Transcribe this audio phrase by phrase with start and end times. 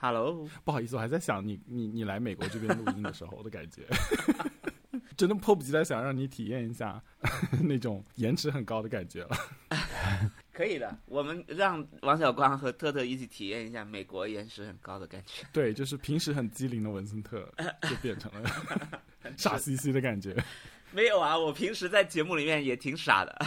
[0.00, 3.82] Hello， 不好意思，我还在想你你你来美国这边录音的时候的感觉，
[5.16, 7.02] 真的迫不及待想让你体验一下
[7.64, 9.36] 那种延迟很高的感觉了。
[10.52, 15.44] 可以的，我们让王小光和特特一起体验一下美国延迟很高的感觉。
[15.52, 17.52] 对，就是平时很机灵的文森特，
[17.82, 18.50] 就变成了
[19.36, 20.36] 傻兮兮的感觉。
[20.92, 23.38] 没有啊，我平时在节目里面也挺傻的。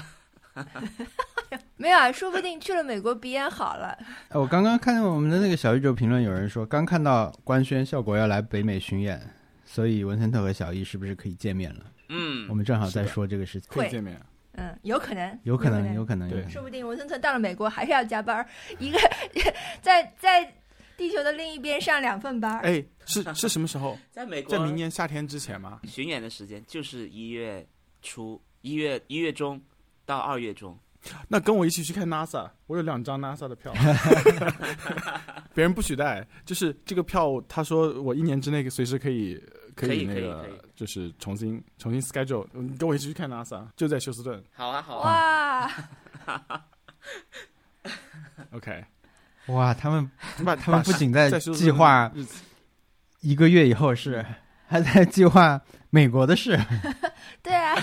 [1.78, 3.98] 没有啊，说不定去了美国鼻炎好了。
[4.30, 9.22] 哎我刚刚看见我们的那个小宇宙评论，有人说刚看到官宣效果要来北美巡演，
[9.66, 11.86] 所以文森特和小易是不是可以见面了？
[12.10, 14.20] 嗯我，们正好在说这个事情，可以会见面，
[14.54, 18.46] 嗯，有可能，有可能，有有可能，对有可能说不定文森特到了美国还是要加班，
[18.80, 19.00] 一个
[19.82, 20.54] 在在
[20.98, 22.60] 地球的另一边上两份班儿。
[22.62, 23.98] 哎，是是什么时候？
[24.12, 25.80] 在美国在明年夏天之前吗？
[25.86, 27.66] 巡演的时间就是一月
[28.02, 29.60] 初，一月一月中
[30.06, 30.78] 到二月中。
[31.28, 33.74] 那跟我一起去看 NASA，我有两张 NASA 的票，
[35.54, 39.36] 别人不许带，就是这个票，他说我一年之内随时可以
[39.76, 44.44] 可可以那个就是重新重新 schedule，你跟我一起去看 NASA，就在休斯顿。
[44.54, 45.72] 好啊，好啊。
[46.26, 46.66] 哇，，
[48.52, 48.86] OK，
[49.48, 50.10] 哇，他们
[50.46, 52.12] 把他们不仅在计划
[53.22, 54.24] 一个月以后是，
[54.68, 56.60] 还在计划美国的事。
[57.42, 57.76] 对啊，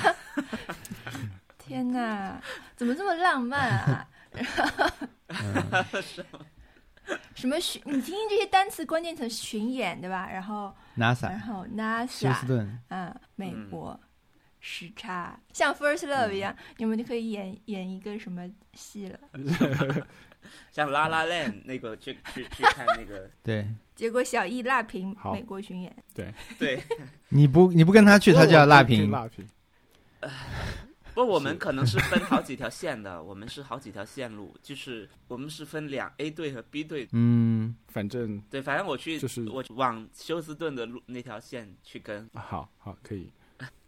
[1.59, 2.41] 天哪，
[2.79, 4.09] 怎么这么浪漫啊？
[7.35, 7.83] 什么巡？
[7.85, 10.29] 你听听这些单词关键词：巡演，对吧？
[10.31, 13.99] 然后，NASA 然后 NASA，顿，嗯，美嗯国。
[14.61, 18.43] 时差像 First Love 一样，你们就可以演演一个什么
[18.75, 19.19] 戏了？
[20.73, 26.83] 像拉拉链那个去去去看那个，对，结果小易辣评美国巡演，对。
[27.29, 29.09] 你不你不跟他去，他就要辣评。
[29.11, 29.49] 辣评，
[31.25, 37.09] 不，我们可能是分好几条 线的，我们是好几条线路，就是我们是分两 A 队和 B 队。
[37.13, 42.29] 嗯，反正对，反正我去就是我往休斯顿的路那条线去跟。
[42.35, 43.31] 啊好好可以，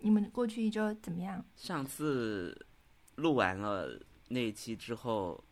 [0.00, 1.44] 你们过去一周怎么样？
[1.56, 2.66] 上次
[3.14, 5.42] 录完了那一期之后，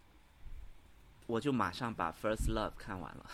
[1.27, 3.27] 我就马上把《First Love》看完了，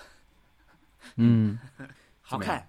[1.16, 1.58] 嗯，
[2.20, 2.68] 好看，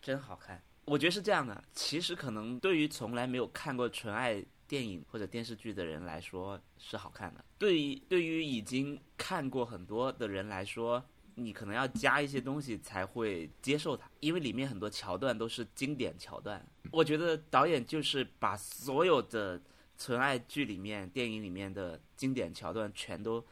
[0.00, 0.62] 真好看。
[0.86, 11.04] 我觉得是这样的，其实可能对于从来没有看过纯爱电影或者电视剧的人来说是好看的，对于对于已经看过很多的人来说，
[11.34, 16.66] 你可能要加一些东西才会接受它，因为里面很多桥段都是经典桥段。
[16.90, 19.60] 我觉得导演就是把所有的
[19.98, 23.44] 纯爱剧里面、电影里面的经典桥段全都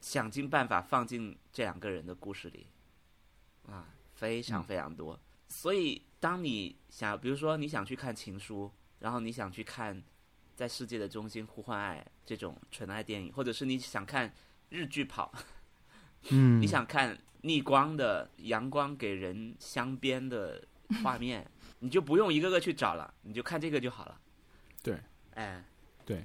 [0.00, 2.66] 想尽办法放进这两个人的故事里，
[3.66, 5.18] 啊，非常非常多。
[5.48, 8.66] 所以，当你想，比如说你想去看《情书》，
[8.98, 9.96] 然后你想去看
[10.54, 14.32] 《在世界的中心呼唤爱》这种纯爱电影，或者是你想看
[14.68, 15.32] 日剧跑，
[16.30, 20.64] 嗯，你想看逆光的阳光给人镶边的
[21.02, 21.46] 画 面，
[21.80, 24.20] 你就不用一个个去找了，你就看这个就好了。
[24.82, 24.98] 对，
[25.34, 25.64] 哎，
[26.04, 26.24] 对，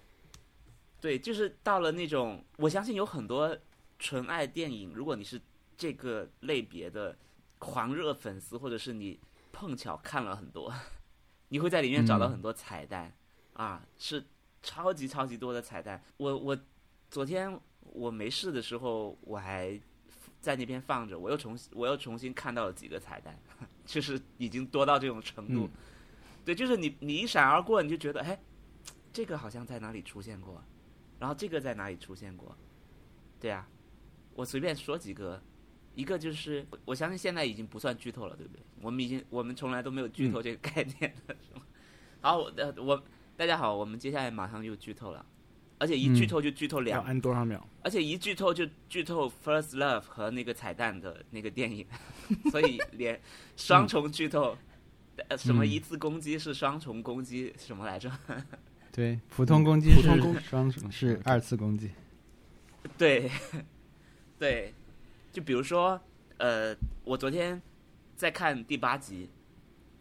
[1.02, 3.58] 对，就是到了那种，我相信有很多
[3.98, 5.42] 纯爱电影，如果你是
[5.78, 7.18] 这个类别的
[7.58, 9.20] 狂热粉丝，或者是你
[9.52, 10.74] 碰巧看了很多，
[11.50, 12.32] 你会在里面找到嗯。
[12.32, 13.14] 很多彩蛋、
[13.60, 14.24] 啊，是
[14.64, 16.02] 超级超级多的彩蛋。
[16.16, 16.58] 我我
[17.12, 19.78] 昨天我没事的时候，我还
[20.40, 23.38] 在那边放着，我又重新我又重新看到了几个彩蛋，
[23.86, 25.66] 就是已经多到这种程度。
[25.66, 25.72] 嗯
[26.46, 28.40] 对，就是你你一闪而过，你就觉得哎，
[29.12, 30.64] 这个好像在哪里出现过，
[31.20, 32.56] 然后这个在哪里出现过，
[33.42, 33.68] 对啊，
[34.36, 35.40] 我随便说几个，
[35.96, 38.64] 一个就是我相信现在已经不算剧透了，对不对？
[38.82, 41.62] 我们已经我们从来都没有剧透这个概念了，是吗？
[42.22, 43.04] 好，我呃我
[43.40, 45.26] 大家好，我们接下来马上就剧透了，
[45.78, 47.62] 而且一剧嗯透就剧透要两按多少秒？
[47.82, 51.88] 而且一剧透就剧透《First Love》和那个彩蛋的那个电影，
[52.52, 53.18] 所以连
[53.56, 54.58] 双重剧透，
[55.30, 58.12] 呃，什么嗯一次攻击是双重攻击，什么来着？
[58.92, 61.92] 对，普通攻击普通攻是双重是二次攻击。
[62.98, 63.32] 对，
[64.38, 64.74] 对，
[65.32, 65.98] 就比如说，
[66.40, 66.76] 呃，
[67.06, 67.62] 我昨天
[68.18, 69.30] 在看第八集《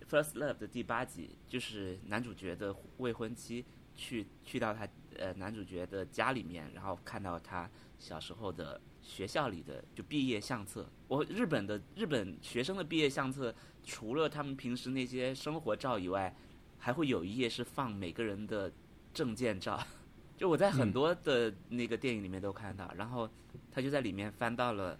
[0.08, 3.64] First Love》的第八集，就是男主角的未婚妻
[3.94, 4.88] 去去到他
[5.18, 7.68] 呃男主角的家里面，然后看到他
[7.98, 10.88] 小时候的学校里的就毕业相册。
[11.08, 16.34] 我日本的日本学生的毕业相册，除了他们平时那些生活照以外，
[16.78, 18.72] 还会有一页是放每个人的
[19.12, 19.78] 证件照。
[20.38, 23.28] 就我在很嗯多的那个电影里面都看到，然后
[23.70, 24.98] 他就在里面翻到了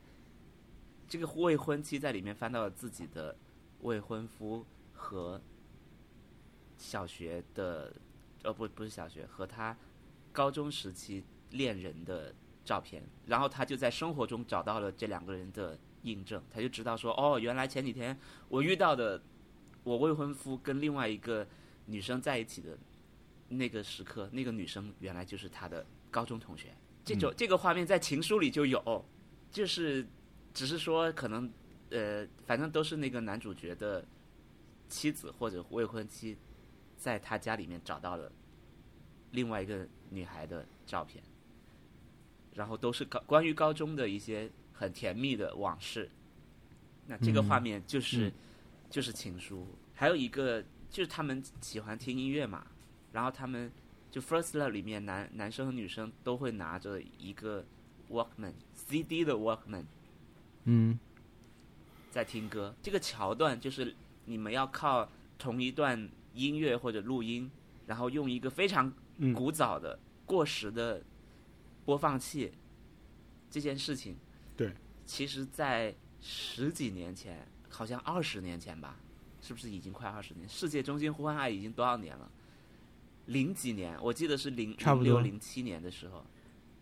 [1.08, 3.34] 这个未婚妻在里面翻到了自己的
[3.82, 4.66] 未婚夫
[5.08, 5.40] 和
[6.76, 7.90] 小学的，
[8.43, 9.75] 呃不不是小学和他
[10.32, 18.14] 高中时期恋人的照片，然后他就在生活中找到了这两个人的印证，他就知道说，哦，原来前几天
[18.50, 19.22] 我遇到的
[19.82, 21.46] 我未婚夫跟另外一个
[21.87, 22.76] 女生在一起的
[23.49, 26.76] 那个时刻，那个女生原来就是他的高中同学。
[27.02, 29.05] 这种、这个画面在情书里就有，
[29.50, 30.06] 就是
[30.52, 31.50] 只是说可能
[31.88, 34.06] 呃，反正都是那个男主角的
[34.88, 36.37] 妻子或者未婚妻，
[36.96, 38.31] 在他家里面找到了
[39.32, 41.23] 另外一个女孩的照片，
[42.55, 46.11] 然后都是高关于高中的一些很甜蜜的往事。
[47.06, 48.32] 那这个画面就是、嗯
[48.90, 52.67] 就是情书，还有一个就是他们喜欢听音乐嘛，
[53.12, 53.70] 然后他们
[54.11, 57.67] 就 First Love 里面男男生和女生都会拿着一个
[58.11, 59.84] Walkman CD 的 Walkman
[60.64, 60.99] 嗯
[62.11, 62.75] 在听歌。
[62.82, 63.94] 这个桥段就是
[64.28, 67.50] 你们要靠同一段音乐或者录音，
[67.86, 69.32] 然后用一个非常嗯。
[69.32, 71.02] 古早的、过时的
[71.84, 72.52] 播放器，
[73.50, 74.16] 这件事情，
[74.56, 74.72] 对，
[75.06, 78.96] 其实在十几年前，好像二十年前吧，
[79.40, 80.48] 是不是已经快二十年？
[80.48, 82.31] 世界中心呼唤爱已经多少年了？
[83.26, 85.04] 零几年，我记得是零差不多。
[85.04, 86.24] 零六零七年的时候，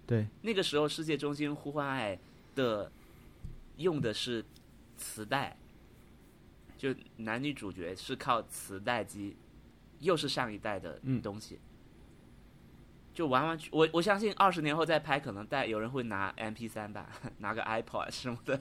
[0.07, 2.19] 对，那个时候世界中心呼唤爱
[2.55, 2.91] 的
[3.77, 4.45] 用的是
[4.97, 5.57] 磁带，
[6.77, 9.37] 就男女主角是靠磁带机，
[10.01, 11.59] 又是上一代的嗯东西，
[13.13, 18.61] 就完完全我我相信二十年后再拍，可能带有人会拿 M P 三吧，拿个 iPod 什么的，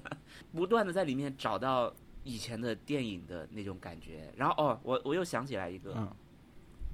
[0.54, 4.34] 不断的在里面找到以前的电影的那种感觉。
[4.38, 6.16] 然后哦，我我又想起来一个，嗯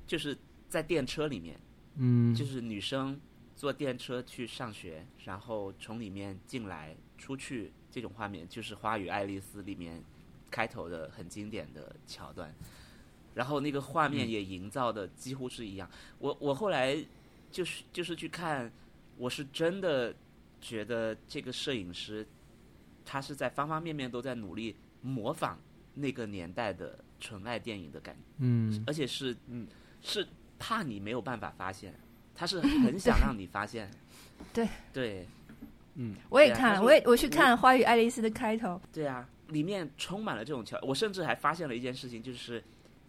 [0.08, 0.38] 就是
[0.68, 1.60] 在电车里面。
[1.96, 3.20] 嗯，就是女生
[3.54, 10.02] 坐电车去上学，然后从里面进来出去，这种画面就是《花与爱丽丝》里面
[10.52, 12.54] 开头的很经典的桥段。
[13.34, 15.90] 然后那个画面也营造的几乎是一样。
[16.20, 17.02] 我我后来
[17.50, 18.70] 就是就是去看，
[19.18, 20.14] 我是真的
[20.60, 22.28] 觉得这个摄影师
[23.06, 25.58] 他是在方方面面都在努力模仿
[25.94, 28.22] 那个年代的纯爱电影的感觉。
[28.40, 29.66] 嗯而且是嗯
[30.02, 30.28] 是
[30.60, 31.94] 怕你没有办法发现，
[32.36, 33.90] 他是很想让你发现。
[34.52, 35.28] 对对
[35.96, 40.80] 嗯我也看了，啊我也我去看《花与爱丽丝》的开头，对啊，里面充满了这种桥。
[40.82, 42.64] 我甚至还发现了一件事情，就是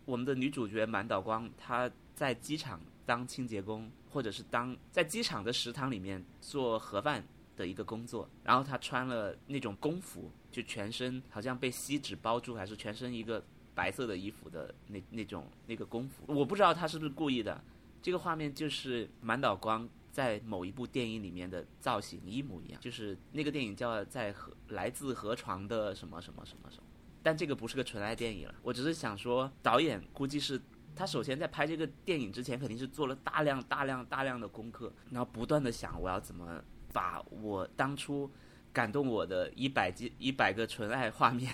[0.05, 7.25] 我们的女主角满岛光，她在机场当清洁工，或者是当在机场的食堂里面做盒饭
[7.57, 13.43] 的一个工作，然后她穿了那种工服，就全身好像被锡纸包住，还是全身一个
[13.75, 17.63] 白色的衣服的那那种那个工服，我不知道她是不是故意的。
[18.03, 26.83] 这个画面就是满岛光在某一部电影里面的造型一模一样，就是那个电影叫《在河来自河床的什么什么什么什么》，
[27.23, 28.55] 但这个不是个纯爱电影了。
[28.63, 30.61] 我只是想说，导演估计是
[30.95, 36.63] 他首先在拍这个电影之前，肯定是做了大量大量大量的功课，然后不断的想我要怎么
[36.93, 38.31] 把我当初
[38.71, 41.51] 感动我的一百几一百个纯爱画面，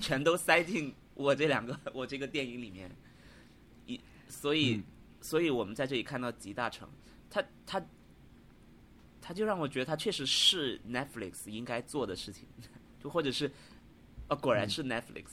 [0.00, 2.90] 全都塞进我这两个我这个电影里面。
[3.86, 4.82] 一所以、
[5.20, 6.88] 所以我们在这里看到集大成，
[7.30, 7.84] 他他
[9.20, 12.46] 他就让我觉得他确实是 Netflix 应该做的事情，
[13.02, 13.50] 就或者是，
[14.28, 15.26] 哦，果然是 Netflix，、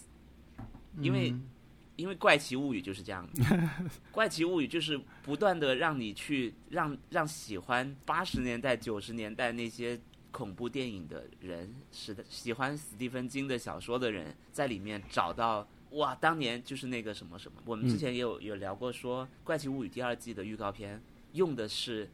[1.00, 1.50] 因为嗯。
[1.96, 3.30] 因为《怪奇物语》就是这样，
[4.12, 10.02] 《怪奇物语》就是不断的让你去让让喜欢八十年代九十年代那些
[10.32, 17.62] 恐怖电影的人，是的，喜欢史蒂芬金的小说的人，在里面找到哇，当年就是那个什么什么。
[17.64, 21.00] 我们之前也有、有聊过说，《怪奇物语》第二季的预告片
[21.34, 22.10] 用的是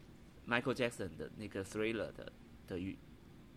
[0.46, 2.32] Michael Jackson 的那个 Thriller 的
[2.66, 2.98] 的语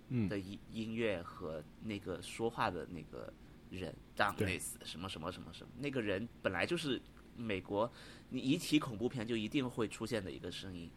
[0.10, 3.34] 嗯的音音乐和那个说话的那个
[3.70, 7.02] 人对 Darkness 什么什么什么什么，那个人本来就是
[7.36, 7.92] 美国，
[8.30, 10.90] 你一提恐怖片就一定会出现的一个声音。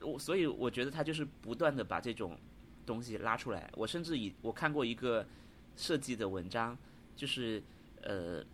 [0.00, 2.38] 我所以我觉得他就是不断的把这种
[2.84, 3.70] 东西拉出来。
[3.74, 5.26] 我甚至以我看过一个
[5.76, 6.76] 设计的文章，
[7.16, 7.62] 就是
[8.02, 8.44] 呃，《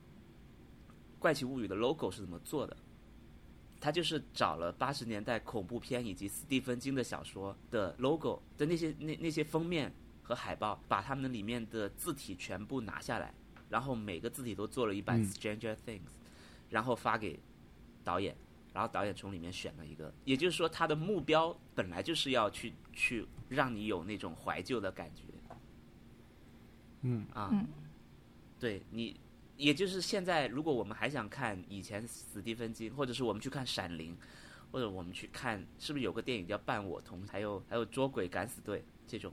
[1.18, 2.76] 怪奇物语》的 logo 是怎么做的。
[3.80, 9.90] 他就是找了八十年代恐怖片以及斯蒂芬金的小说的 logo 的那些那那些封面
[10.22, 13.32] 和海报，把他们里面的字体全部拿下来，
[13.68, 15.24] 然后每个字体都做了一版嗯。
[15.24, 16.10] Stranger Things，、
[16.68, 17.40] 然后发给
[18.04, 18.36] 导演，
[18.74, 25.22] 然后导演从里面选了一个，也就是说他的目标本来就是要去去让你有那种怀旧的感觉，
[27.02, 27.26] 嗯。
[27.32, 27.66] 啊，嗯。
[28.60, 29.18] 对你，
[29.60, 34.16] 也就是现在，如果我们还想看以前史蒂芬金，或者是我们去看《闪灵》，
[34.72, 39.30] 或者我们去看，是不是有个电影叫《伴我同》，还有还有《捉鬼敢死队》这种，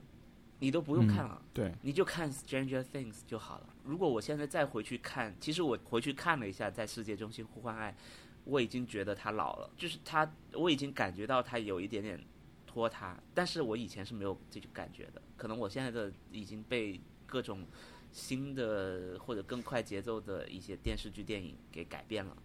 [0.58, 1.40] 你都不用看了。
[1.54, 3.74] 对，你就看《Stranger Things》就好了。
[3.84, 7.96] 如果我现在再回去看，其实我回去看了一下，在世界中心呼唤爱，
[8.44, 12.22] 我已经觉得他老了，就是他，我已经感觉到他有一点点
[12.66, 17.64] 拖沓，但是我以前是没有这种感觉的，可能我现在的已经被各种
[18.12, 22.36] 新的或者更快节奏的一些电视剧、电影给改变了。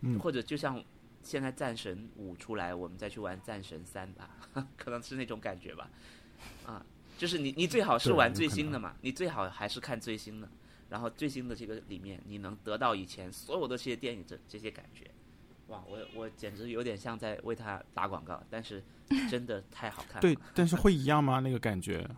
[0.00, 0.82] 嗯或者就像
[1.22, 4.30] 现在《战神五》出来，我们再去玩《战神三》吧，
[4.78, 5.90] 可能是那种感觉吧。
[6.64, 6.86] 啊，
[7.18, 10.48] 就是你你最好是玩最新的嘛，你最好还是看最新的，
[10.88, 15.10] 然后最新的这个里面你能得到以前所有的这些电影这这些感觉。
[15.66, 18.82] 哇，我我简直有点像在为他打广告，但是
[19.28, 20.20] 真的太好看了。
[20.20, 21.40] 对，但是会一样吗？
[21.40, 22.08] 那个感觉，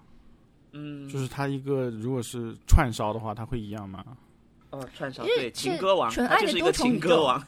[0.72, 4.04] 嗯，就是它一个如果是串烧的话，它会一样吗？
[4.70, 7.46] 哦，串烧对情歌王，纯爱的多重宇宙情歌王，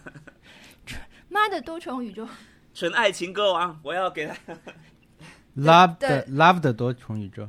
[1.28, 2.26] 妈的多重宇宙，
[2.74, 4.34] 纯爱情歌王，我要给他
[5.56, 7.48] Love 的 Love 的多重宇宙，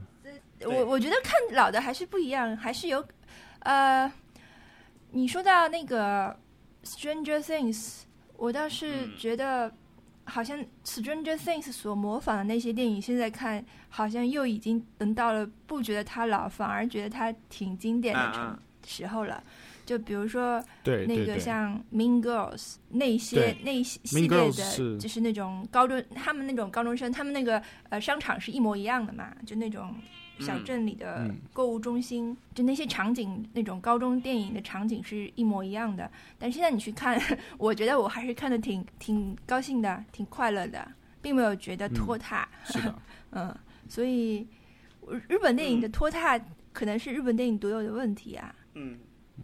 [0.65, 3.03] 我我觉得看老的还是不一样，还是有，
[3.59, 4.11] 呃，
[5.11, 6.37] 你说到那个
[6.83, 8.01] Stranger Things，
[8.37, 9.11] 我倒是嗯。
[9.17, 9.73] 觉得
[10.25, 19.43] 好像 Stranger Things 所模仿的那些电影，现在看好像又已经等到了不觉得它老，反而觉得它挺经典的时候了。
[19.85, 23.99] 就比如说那个像 Mean Girls 那些那一系
[24.29, 29.93] 列的，就是那种高中，他们那种高中生，他们那个呃商场是一模一样的嘛，就那种
[30.39, 36.09] 小嗯镇里的嗯购物中心，就那些场景，那种高中电影的场景是一模一样的。
[36.39, 37.19] 但是现在你去看，
[37.57, 40.85] 我觉得我还是看的挺挺高兴的，挺快乐的，
[41.21, 42.47] 并没有觉得拖沓。
[42.65, 42.95] 是的，
[43.31, 43.55] 嗯，
[43.87, 44.47] 所以
[45.27, 46.39] 日本电影的拖沓
[46.71, 48.55] 可能是日本电影独有的问题啊。
[48.73, 48.97] 嗯，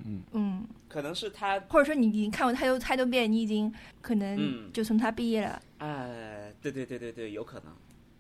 [0.05, 5.61] 嗯，嗯，可能是他或者说你已经看过太多太多遍，你已经可能嗯就从他毕业了。
[5.77, 7.71] 哎，对对对对对，有可能，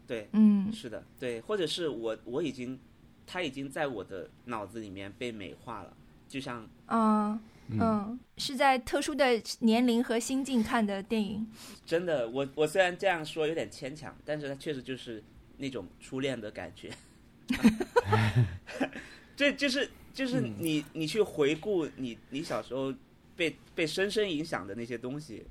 [0.09, 2.79] 对，嗯是的，对，或者是我我已经，
[3.27, 5.95] 他已经在我的脑子里面被美化了，
[6.27, 11.47] 就像嗯嗯，嗯，是在特殊的年龄和心境看的电影。
[11.85, 15.23] 真的，我我虽然这样说有点牵强，但是它确实就是
[15.57, 16.89] 那种初恋的感觉。
[19.37, 22.91] 这就是就是嗯你你去回顾你你小时候
[23.35, 25.45] 被被深深影响的那些东西，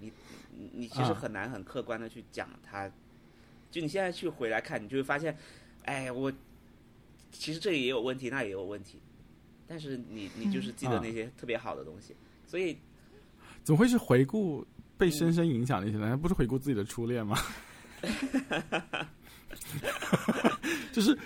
[0.00, 0.12] 你
[0.54, 2.92] 你你其实啊很难很客观的去讲它。
[3.72, 5.36] 就你现在去回来看，你就会发现，
[5.84, 6.32] 哎，我
[7.32, 9.00] 其实这里也有问题，那也有问题，
[9.66, 12.14] 但是你你就是记得啊那些特别好的东西，
[12.46, 12.76] 所以
[13.64, 14.64] 怎么会是回顾
[14.96, 15.96] 被深深影响的一些？
[15.96, 17.38] 难道不是回顾自己的初恋吗？
[20.92, 21.18] 就是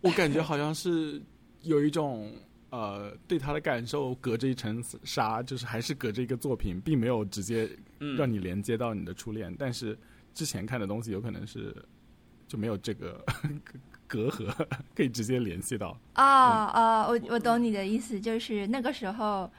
[0.00, 1.20] 我感觉好像是
[1.62, 2.32] 有一种
[2.70, 7.68] 呃，对他的感受隔着一层纱，就是还是隔着一个作品，并没有直接
[7.98, 9.98] 嗯，让你连接到你的初恋，但是
[10.36, 11.74] 之前看的东西有可能是
[12.46, 13.24] 就没有这个
[14.06, 14.52] 隔阂，
[14.94, 15.98] 可以直接联系到。
[16.12, 16.24] 啊
[16.66, 19.50] 啊，我我懂你的意思，就是那个时候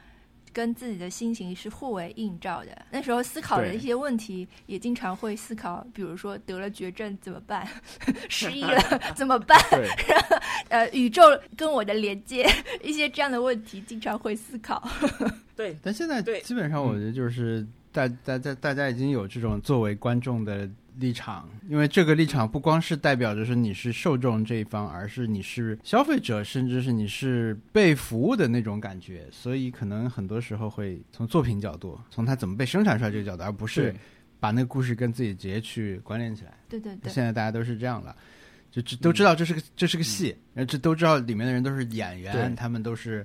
[0.52, 2.86] 跟自己的心情是互为映照的。
[2.92, 7.66] 那时候思考的一些问题，也经常会思考，比如说得了绝症怎么办，
[8.30, 8.80] 失忆了
[9.16, 9.58] 怎么办？
[9.70, 9.88] 对，
[10.68, 11.22] 呃，宇宙
[11.56, 12.46] 跟我的连接，
[12.84, 14.88] 一些这样的问题，经常会思考。
[15.56, 20.68] 对，但现在对基本上我觉得就是大大家大家已经有这种作为观众的
[20.98, 33.94] 立场，因为这个立场不光是代表着是你是受众这一方，而是你是消费者，甚至是你是被服务的那种感觉，所以可能很多时候会从作品角度，从它怎么被生产出来这个角度，而不是，
[34.40, 36.52] 把那个故事跟自己直接去关联起来。
[36.68, 38.14] 对对对，现在大家都是这样了，
[38.70, 43.24] 就知都知道这是个这是个戏，然后这都知道里面的人都是演员，他们都是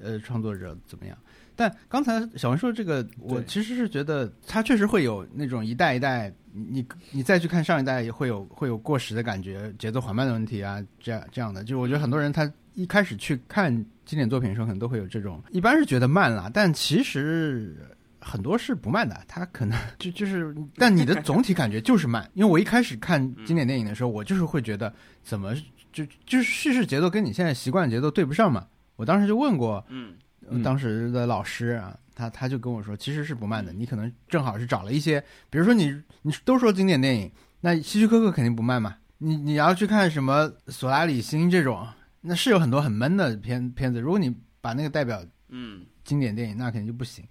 [0.00, 1.18] 呃创作者怎么样。
[1.60, 11.62] 但刚才小文说这个，我其实是觉得它确实会有那种一代一代，你你你再去看上一代也会有会有过时的感觉，节奏缓慢的问题啊，这样这样的。
[11.62, 13.70] 就是我觉得很多人他一开始去看
[14.06, 17.76] 经典作品的时候，可能都会有这种，一般是觉得慢了，但其实
[18.20, 22.26] 很多是不慢的，它可能 就就是，但你的总体感觉就是慢。
[22.32, 24.90] 因为我一开始看经典电影的时候，我就是会觉得
[25.22, 25.54] 怎么
[25.92, 28.66] 就就是叙事节奏跟你现在习惯节奏对不上嘛。
[28.96, 30.14] 我当时就问过嗯
[30.58, 37.30] 当时的老师啊，他他就跟我说，其实是不慢的，你可能正好是找了一些，比如说你你都说经典电影，
[37.60, 38.96] 那希区柯克肯定不慢嘛。
[39.18, 41.86] 你你要去看什么索拉里星这种，
[42.20, 44.00] 那是有很多很闷的片片子。
[44.00, 47.24] 如果你把那个代表嗯经典电影，那肯定就不行。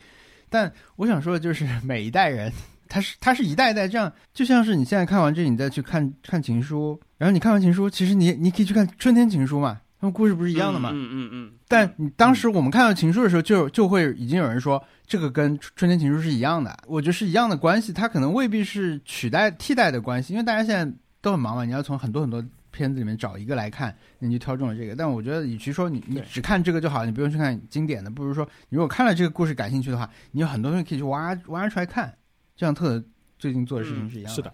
[0.50, 2.52] 但我想说的就是， 每一代人，
[2.88, 10.92] 他是他是一代一代这样，就像是你现在看完这，你再去看看情书，然后你看完情书，其实你你可以去看春天情书嘛，他们故事不是一样的嘛。
[10.94, 22.42] 嗯嗯嗯，但你当时我们看到情书的时候就，就会已经有人说这个跟春天情书是一样的，我觉得是一样的关系，它可能未必是取代替代的关系，因为大家现在都很忙嘛，你要从很多很多
[22.72, 24.96] 片子里面找一个来看，你就挑中了这个。
[24.96, 32.16] 但我觉得，与其说你你只看这个就好，你不用去看经典的，不如说你如果看了这个故事感兴趣的话，你有很多东西可以去挖挖出来看，
[32.56, 33.04] 就像特
[33.38, 34.36] 最近做的事情是一样的。
[34.36, 34.54] 是的，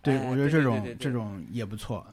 [0.00, 2.06] 对，哎我觉得这种这种也不错。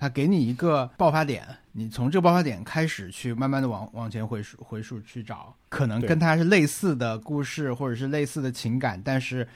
[0.00, 1.44] 它给你一个爆发点，
[1.78, 9.46] 你从这个爆发点开始去慢慢的往往前回溯回溯去找，可能跟它是类似的故事或者是类似的情感，但是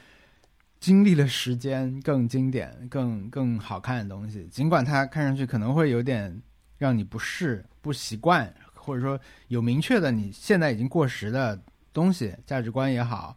[0.79, 6.41] 经历了时间更经典、更更好看的东西，尽管它看上去可能会有点
[6.79, 11.61] 让你不适、不习惯，或者说有明确的你现在已经过时的
[11.93, 13.37] 东西，价值观也好，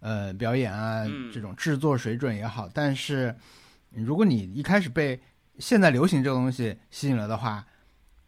[0.00, 3.34] 呃，表演啊嗯这种制作水准也好，但是
[3.90, 5.18] 如果你一开始被
[5.58, 7.66] 现在流行这个东西吸引了的话，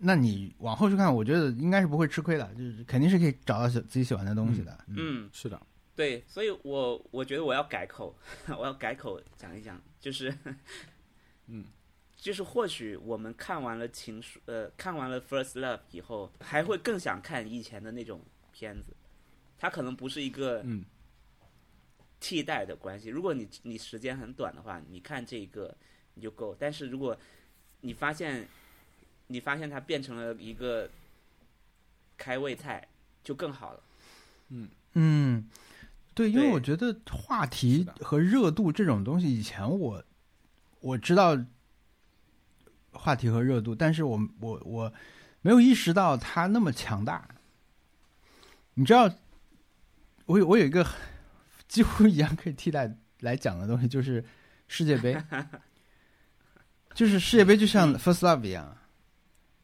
[0.04, 4.76] 那你往后去看，我觉得应该是不会吃亏的，就是肯定是可以找到自己喜欢的东西的。
[4.88, 5.60] 嗯，是的，
[5.94, 8.16] 对，所以我我觉得我要改口，
[8.58, 10.36] 我要改口讲一讲，就是，
[11.46, 11.64] 嗯，
[12.16, 18.20] 就是或许我们看完了《情书》，呃，看完了《First Love》以后，还会更想看以前的那种
[18.52, 18.96] 片子，
[19.56, 20.84] 它可能不是一个嗯
[22.18, 23.08] 替代的关系。
[23.08, 25.76] 如果你你时间很短的话，你看这个
[26.14, 26.56] 你就够。
[26.58, 27.16] 但是如果
[27.80, 28.48] 你发现
[29.32, 30.88] 你发现它变成了一个
[32.18, 32.86] 开胃菜，
[33.24, 33.80] 就更好了。
[34.50, 35.48] 嗯嗯，
[36.14, 40.04] 对，因为我觉得话题和热度这种东西，以前我
[40.80, 41.38] 我知道
[42.92, 44.92] 话题和热度，但是我我我
[45.40, 47.26] 没有意识到它那么强大。
[48.74, 49.10] 你知道，
[50.26, 50.86] 我有我有一个
[51.66, 54.22] 几乎一样可以替代来讲的东西，就是
[54.68, 55.16] 世界杯，
[56.94, 58.76] 就是世界杯就像 First Love 一样，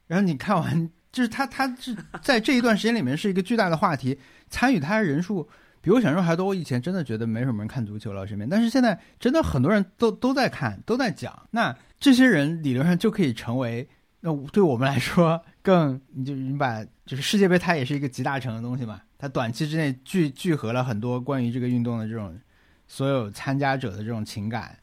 [0.08, 4.18] 然后你看完，就是他，他是在这一段时间里面是一个巨大的话题，
[4.50, 5.48] 参与他的人数
[5.80, 6.46] 比我想象还多。
[6.46, 11.46] 我以前真的觉得没什么人看足球了，身边，但是现在真的很多人都都在看，都在讲。
[11.50, 13.88] 那这些人理论上就可以成为，
[14.20, 22.38] 那对我们来说更，你就你把就是世界杯，它也是一个集大成的东西嘛，它短期之内聚聚合了很多关于这个运动的这种
[22.86, 24.76] 所有参加者的这种情感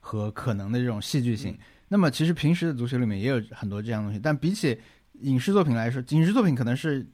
[0.00, 1.58] 和可能的这种戏剧性。
[1.88, 4.78] 那么其实平时的足球里面也有很多这样东西，但比起
[5.20, 7.06] 影视作品来说，影视作品可能是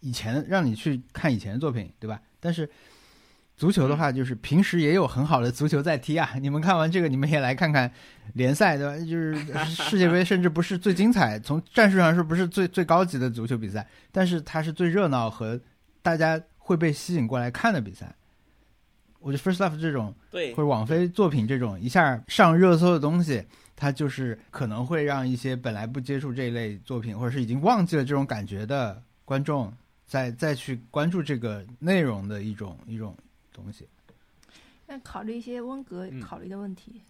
[0.00, 2.20] 以前让你去看以前的作品，对吧？
[2.40, 2.68] 但是
[3.56, 6.30] 足球的话，就是平时也有很好的足球在踢啊。
[6.40, 7.90] 你们看完这个，你们也来看看
[8.34, 8.96] 联赛，对吧？
[8.96, 9.34] 就是
[9.66, 15.60] 世界杯，甚至不是最精彩，从战术上说不是最最高级的足球比赛，但是它是最热闹和
[16.00, 18.14] 大家会被吸引过来看的比赛。
[19.20, 23.44] 我觉得 First Love 这种对或者网飞作品这种一下上热搜的东西，
[23.80, 29.72] 它就是可能会让一些本来不接触这一类作品，或者是已经忘记了这种感觉的观众，
[30.04, 33.16] 再再去关注这个内容的一种一种
[33.52, 33.86] 东西。
[34.84, 37.00] 那考虑一些温格嗯考虑的问题。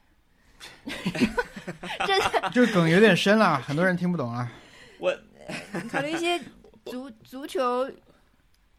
[0.84, 4.52] 真的 这梗有点深了，很多人听不懂啊。
[5.00, 5.16] 我
[5.88, 6.38] 考虑一些
[6.84, 7.90] 足足球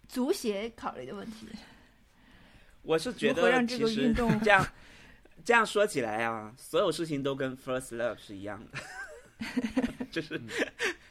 [0.08, 1.48] 足协考虑的问题。
[2.84, 4.64] 我是觉如何得让这个其实运动这样
[5.50, 8.78] 这样说起来啊，所有事情都跟 First Love 是一样的，
[10.12, 10.40] 就是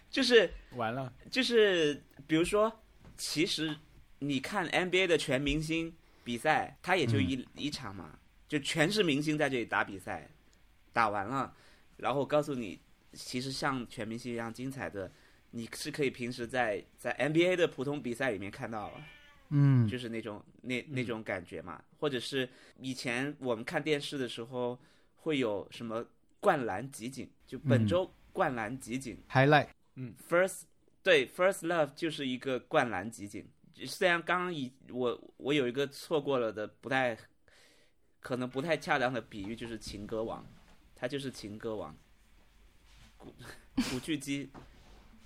[0.08, 2.80] 就是完了，就是，比如说，
[3.16, 3.74] 其实
[4.20, 10.30] 你看 NBA 的全明星比赛，它也就一、一场嘛，就全是明星在这里打比赛，
[10.92, 11.52] 打完了，
[11.96, 12.78] 然后告诉你，
[13.14, 15.10] 其实像全明星一样精彩的，
[15.50, 18.92] 你是可以平时在在 NBA 的普通比赛里面看到。
[19.50, 19.86] 嗯。
[19.88, 24.78] 就是那种那那种感觉嘛，或者是以前我们看电视的时候
[25.16, 26.04] 会有什么
[26.40, 27.86] 灌篮集锦，就本嗯。
[27.86, 30.62] 周灌篮集锦、，highlight，First
[31.02, 33.48] 对 First Love 就是一个灌篮集锦。
[33.84, 37.16] 虽然刚刚以我我有一个错过了的不太
[38.20, 40.46] 可能不太恰当的比喻，就是情歌王，
[40.94, 41.96] 他就是情歌王，
[43.16, 43.34] 古
[43.90, 44.50] 古巨基，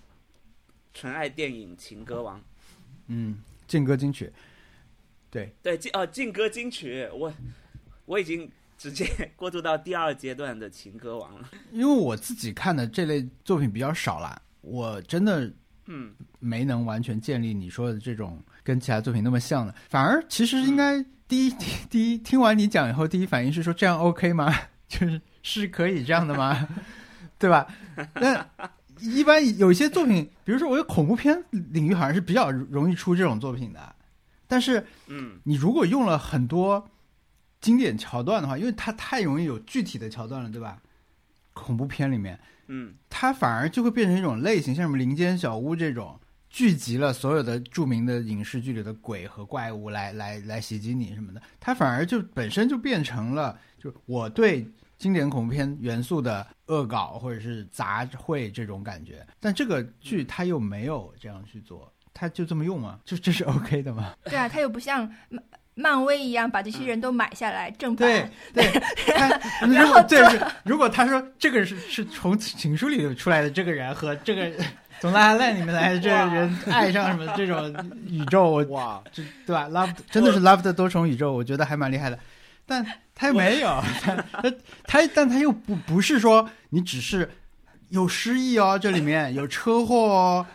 [0.94, 2.42] 纯爱电影情歌王。
[3.08, 4.30] 嗯，劲歌金曲，
[5.30, 7.32] 对，对，劲哦，劲歌金曲，我
[8.04, 11.48] 我已经直接 过渡到第二阶段的情歌王了。
[11.70, 15.50] 因为我自己看的这类作品比较少啦，我真的
[15.86, 24.54] 嗯，没能完全建立你说的这种跟其他作品那么像的，反而其实应该第一第第一听完你讲以后，第一反应是说这样 OK 吗？
[24.86, 26.68] 就是是可以这样的吗？
[27.38, 27.66] 对吧？
[28.16, 28.46] 那
[29.02, 33.94] 一般有一些作品，比如说我有恐怖片领域好像是比较容易出这种作品的，
[34.46, 36.88] 但是嗯，你如果用了很多
[37.60, 40.80] 经典桥段的话，因为它太容易有具体的桥段了，对吧？
[41.52, 42.38] 恐怖片里面，
[42.68, 54.66] 嗯，它反而就会变成一种类型，像什么《林间小屋》这种，聚集了所有的著名的影视剧里的鬼和怪物来来来袭击你什么的，它反而就本身就变成了，就我对
[55.02, 59.26] 经典恐怖片元素的恶搞或者是杂烩这种感觉。
[59.40, 63.00] 但这个剧它又没有这样去做，它就这么用吗？
[63.04, 64.14] 就这是 OK 的吗？
[64.22, 65.12] 对啊，它又不像
[65.74, 68.30] 漫威一样把这些人都买下来正对版。
[68.54, 68.82] 对，
[69.16, 69.28] 他
[69.66, 74.52] 然后如果对，如果他说这个是是从情书里出来的这个人和这个
[75.00, 77.74] 从拉拉链里面来的这个人爱上什么这种
[78.06, 82.16] 宇宙，哇，这对吧？Love 真的是 Love 的多重宇宙，我觉得还蛮厉害的。
[82.64, 83.68] 但他又没有，
[84.00, 84.50] 他他
[84.84, 87.28] 他，但他又不不是说你只是
[87.90, 90.46] 有失忆哦，这里面 有车祸哦，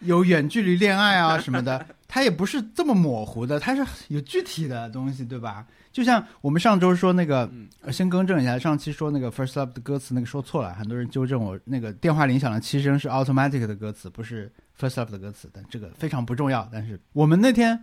[0.00, 5.64] 有远距离恋爱啊什么的，他也不是这么模糊的，他是有具体的东西，对吧？
[5.92, 7.50] 就像我们上周说那个，
[7.90, 16.66] 先更正一下，上期说那个 First Love 的歌词那个说错了，很多人纠正我，那个电话铃响了七声是 Automatic 的歌词，不是 First Love 的歌词，但这个非常不重要。
[16.72, 17.82] 但是我们那天呃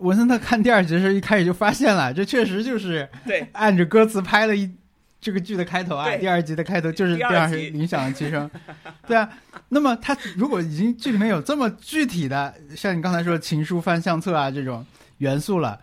[0.00, 4.70] 文森特看第二集的时候，一开始就发现了，这确实就是对，按着歌词拍了一
[5.20, 8.50] 这个剧的开头啊，第二集的开头就是电话第二集铃响了七声，
[9.06, 9.28] 对啊。
[9.70, 14.84] 那么他如果已经剧里面有这么具体的，像你刚才说的情书翻相册啊这种
[15.18, 15.80] 元素了，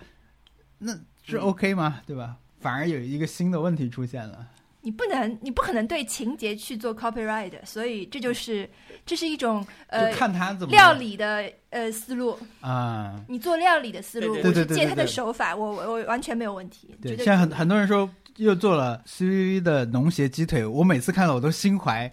[0.80, 2.02] 那是嗯 OK 吗？
[2.06, 2.36] 对吧？
[2.60, 4.48] 反而有一个新的问题出现了。
[4.82, 8.70] 你不能，你不可能对情节去做 copyright，所以这就是
[9.06, 12.38] 这是一种呃看他怎么料理的呃思路。
[12.60, 13.20] 啊。
[13.28, 16.96] 你做料理的思路，对我借他的手法，我我我完全没有问题。
[17.02, 22.12] 对，现在很很多人说又做了 CVV 的农协鸡腿，我每次看到我都心怀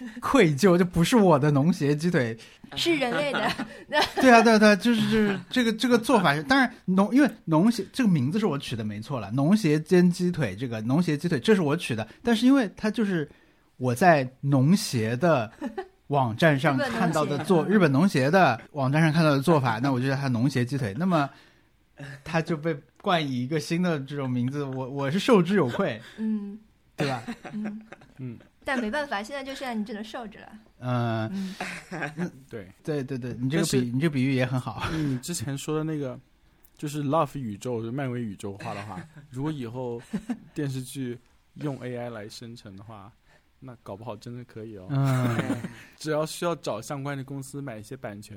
[0.20, 2.36] 愧疚，这不是我的农协鸡腿，
[2.76, 3.50] 是人类的，
[4.16, 13.28] 对啊，对啊，对啊，就是就是这个这个做法是，当然农因为农协这个名字是我取的没错了，农协煎鸡腿这个农协鸡腿这是我取的，但是因为它就是
[13.76, 15.50] 我在农协的
[16.08, 21.28] 网站上看到的做 日本农协的网站上看到的做法，那我就叫它农协鸡腿，那么
[22.22, 26.58] 它就被冠以一个新的这种名字，我我是受之有愧，嗯。
[26.98, 27.22] 对吧？
[27.52, 27.80] 嗯。
[28.16, 28.36] 嗯，
[28.68, 30.52] 但没办法，现在就现在，你只能受着了。
[30.80, 31.54] 嗯、
[31.90, 36.20] 嗯，对，对对对，你这个比你这个比喻也很好，你之前说的那个，
[36.76, 40.02] 就是 Love 宇宙，就漫威宇宙化的话，如果以后
[40.52, 41.18] 电视剧
[41.54, 43.10] 用 AI 来生成的话，
[43.60, 44.86] 那搞不好真的可以哦。
[44.90, 45.36] 嗯。
[45.96, 48.36] 只要需要找相关的公司买一些版权，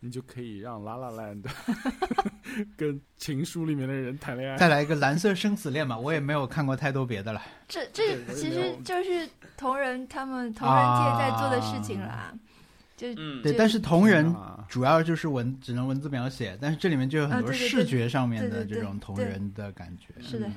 [0.00, 1.44] 你就可以让 La La Land
[2.76, 4.56] 跟情书里面的人谈恋爱。
[4.56, 7.42] 再来一个蓝色生死恋吧，我也没有看过太多别的了。
[7.68, 12.34] 这这其实就是同人他们同人界在做的事情啦。
[12.96, 20.14] 就嗯，对，但是同人啊主要就是文只能文字描写，但是这里面就有很多视觉上面的这种同人的感觉。
[20.20, 20.54] 是的嗯，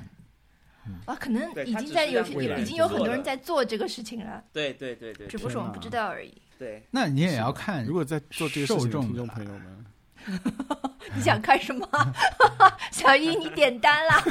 [1.06, 6.40] 啊，可能已经在有是让未来已经有很多人在做这个事情了，对对对对，只不过是我们不知道而已。
[6.58, 9.84] 对，那你也要看如果在做这个事受情听众朋友们，
[11.14, 11.88] 你想看什么？
[12.92, 14.24] 小一，你点单啦！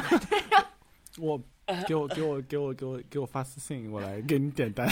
[1.18, 1.40] 我
[1.86, 4.88] 给我给我给我给我给我发私信，我来给你点单。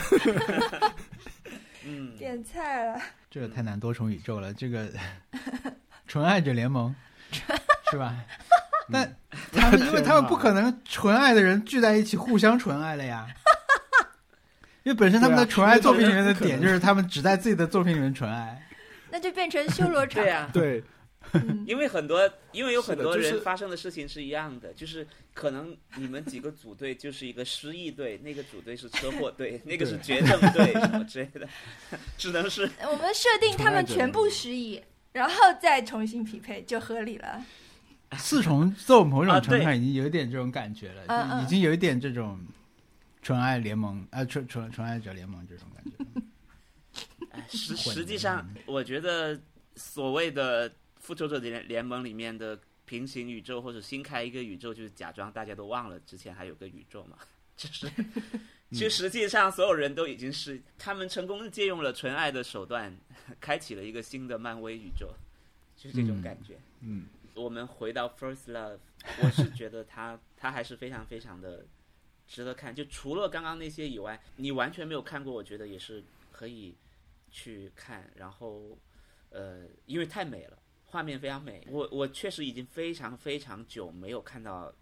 [1.84, 3.00] 嗯，点菜了。
[3.30, 4.88] 这个太难多重宇宙了，这个
[6.06, 6.94] 纯爱者联盟
[7.90, 8.24] 是吧？
[8.92, 9.16] 但
[9.52, 13.26] 他们因为他们不可能纯爱的人聚在一起互相纯爱了呀。
[14.84, 18.66] 因为本身他们的纯爱作品里面的点就是他们只在自己的作品里面纯爱。
[19.10, 20.22] 那就变成修罗场。
[20.24, 20.82] 对啊，对，
[21.32, 31.48] 嗯，因为很多，因为有很多就是人发生的事情是一样的，就是可能你们几个组队就是一个失忆队，那个组队是车祸队，那个是绝症队什么之类的，
[32.16, 37.44] 只能是我们设定他们全部失忆，然后再重新匹配就合理了。
[38.16, 42.38] 四重奏某种程度上已经有一点这种感觉了，已经有一点这种
[43.22, 46.22] 纯爱联盟啊，纯纯纯爱者联盟这种感觉。
[47.30, 49.38] 哎实实际上，我觉得
[49.76, 57.18] 所谓的复仇者联联盟里面的平行宇宙或者新开一个宇宙，就是假装大家都忘了之前还有个宇宙嘛，
[57.56, 57.90] 就是。
[58.70, 62.94] 其实实际上，所有人都已经是他们成功地借用了纯爱的手段，
[63.40, 65.08] 开启了一个新的漫威宇宙，
[65.74, 66.58] 就是这种嗯感觉。
[66.82, 67.06] 嗯，
[67.38, 68.78] 我们回到 First Love，
[69.22, 71.66] 我是觉得它它还是非常非常的
[72.26, 72.74] 值得看。
[72.74, 76.76] 就除了刚刚那些以外，你完全没有看过，我觉得也是可以
[77.30, 78.10] 去看。
[78.16, 78.76] 然后
[79.30, 81.66] 呃，因为太美了，画面非常美。
[81.70, 84.74] 我我确实已经非常非常久没有看到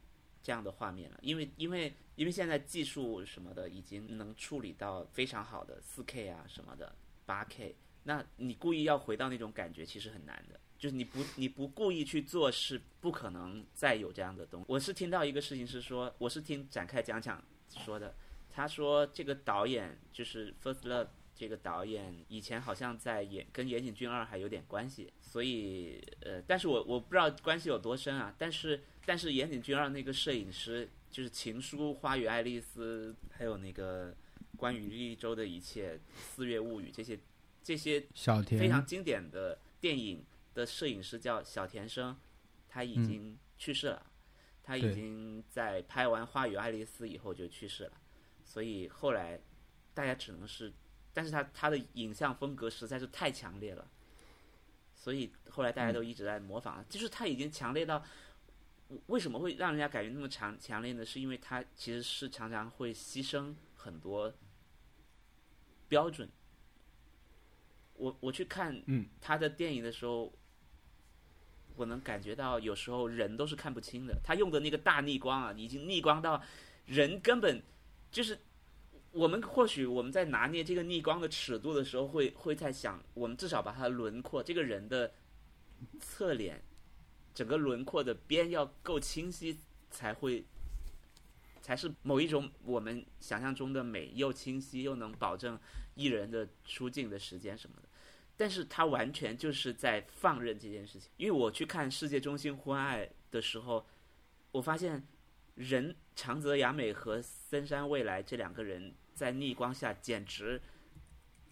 [0.42, 6.95] 这样的画面了，因为因为因为现在技术什么的已经能处理到非常好的4 K 啊什么的
[7.27, 10.61] 8 K，那你故意要回到那种感觉，其实很难的。
[10.79, 14.67] 就是你不你不故意去做，是不可能再有这样的东西。
[14.69, 18.15] 我是听到一个事情是说，我是听展开讲讲说的，
[18.51, 28.35] 他说这个导演就是《First Love》这个导演以前好像在演跟岩井俊二还有点关系，所以呃，但是我我不知道关系有多深啊。
[28.39, 34.15] 但是但是岩井俊二那个摄影师就是《情书》《花与爱丽丝》，还有那个
[34.57, 37.19] 关于绿洲的一切，《四月物语》这些
[37.62, 38.03] 这些
[38.59, 40.25] 非常经典的电影
[40.57, 42.16] 的摄影师叫小田生，
[42.69, 44.07] 他已经去世了，
[44.62, 47.92] 他已经在拍完《花与爱丽丝》以后就去世了，
[48.42, 49.38] 所以后来
[49.95, 50.73] 大家只能是，
[51.12, 53.88] 但是他他的影像风格实在是太强烈了，
[54.95, 58.03] 所以后来大家都一直在模仿，就是他已经强烈到。
[59.07, 61.05] 为什么会让人家感觉那么强强烈呢？
[61.05, 64.33] 是因为他其实是常常会牺牲很多
[65.88, 66.31] 标准。
[67.95, 70.33] 我我去看嗯他的电影的时候，
[71.77, 74.19] 我能感觉到有时候人都是看不清的。
[74.25, 76.43] 他用的那个大逆光啊，已经逆光到
[76.87, 77.62] 人根本
[78.11, 78.39] 就是
[79.12, 85.12] 我们或许我们在拿捏这个逆光的尺度的时候会，会在想，我们至少把他的轮廓，这个人的
[86.01, 86.62] 侧脸，
[87.35, 89.59] 整个轮廓的边要够清晰，
[89.91, 90.45] 才会
[91.62, 95.59] 才是某一种我们想象中的美，又清晰又能保证
[95.95, 97.86] 艺人的出镜的时间什么的。
[98.37, 103.87] 但是他完全就是在放任这件事情，因为我去看《世界中心呼爱》的时候，
[104.53, 105.07] 我发现
[105.55, 110.61] 人长泽雅美和森山未来这两个人在逆光下简直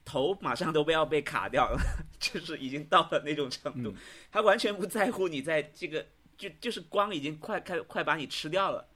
[0.05, 1.81] 头马上都不要被卡掉了，
[2.21, 3.97] 就是已经到了那种程度，嗯。
[4.31, 8.87] 他完全不在乎你在这个就就是光已经快快快把你吃掉了，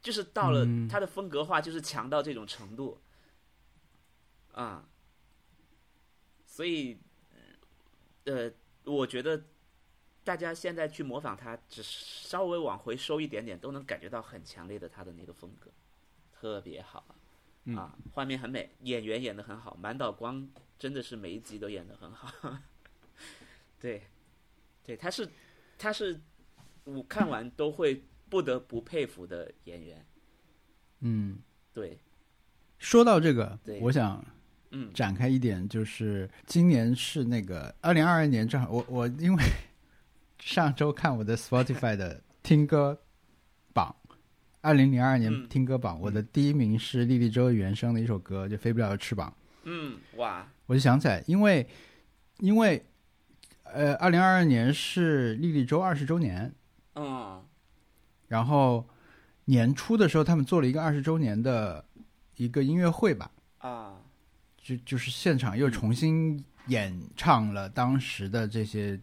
[0.00, 0.86] 就是到了嗯。
[0.86, 3.00] 他的风格化就是强到这种程度，
[4.52, 4.88] 啊、
[6.58, 6.98] 所以
[8.24, 9.40] 呃，我觉得
[10.24, 15.70] 大家现在去模仿他，只是稍微往回收一点点，都能感觉到很强烈的他的那个风格，
[16.32, 17.14] 特别好
[17.62, 22.28] 嗯啊，画面很美，演员演的很好，满岛光真的是每一集都演的很好，
[23.78, 24.02] 对，
[24.82, 25.30] 对，他是
[25.78, 26.20] 他是
[26.82, 30.04] 我看完都会不得不佩服的演员，
[31.02, 31.38] 嗯，
[31.72, 32.00] 对，
[32.80, 34.24] 说到这个对，我想
[34.70, 34.92] 嗯。
[34.92, 39.42] 展开一点，就是今年是那个二零二二年，正好我我因为
[40.38, 43.00] 上周看我的 Spotify 的听歌
[43.72, 43.94] 榜，
[44.60, 45.48] 二零零二年嗯。
[45.48, 49.30] 听歌榜，我的第一名是莉莉周原声的一首歌，就《飞不了的翅膀》。
[49.64, 51.68] 嗯，哇，我就想起来，因为
[52.38, 52.84] 因为
[53.64, 56.54] 呃，二零二二年是莉莉周二十周年，
[56.94, 57.44] 嗯。
[58.28, 58.86] 然后
[59.46, 61.84] 年初的时候他们做了一个二十周年的
[62.36, 64.02] 一个音乐会吧，啊，
[64.68, 69.00] 就就是现场又重新演唱了当时的这些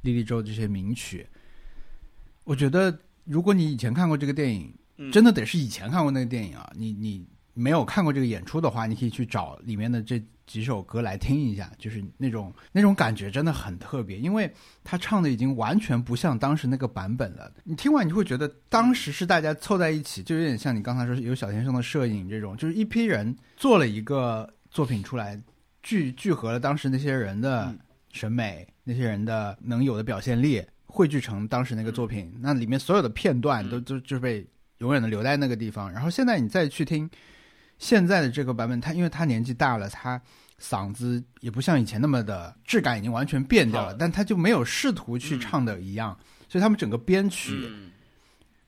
[0.00, 1.26] 莉莉周这些名曲。
[2.44, 14.50] 我觉得，如果你以前看过这个电影，嗯真的得是以前看过那个电影啊，你你没有看过这个演出的话，你可以去找里面的这几首歌来听一下，就是那种那种感觉真的很特别，因为
[14.82, 17.52] 他唱的已经完全不像当时那个版本了。
[17.64, 25.38] 你听完你会觉得当时是大家凑在一起，就有点像你刚才说有小先生的摄影这种，就是一批人做了一个作品出来，
[25.82, 27.78] 聚聚合了当时那些人的嗯
[28.10, 32.34] 审美，那些人的能有的表现力，汇聚成当时那个作品。
[32.40, 34.46] 那里面所有的片段都都就是被
[34.78, 35.92] 永远的留在那个地方。
[35.92, 37.08] 然后现在你再去听
[37.76, 40.18] 现在的这个版本，他因为他年纪大了，他
[40.58, 47.66] 嗓子也不像以前那么的质感已经完全变掉了，但他就没有试图去唱的一样，所以他们整个编曲。
[47.68, 47.90] 嗯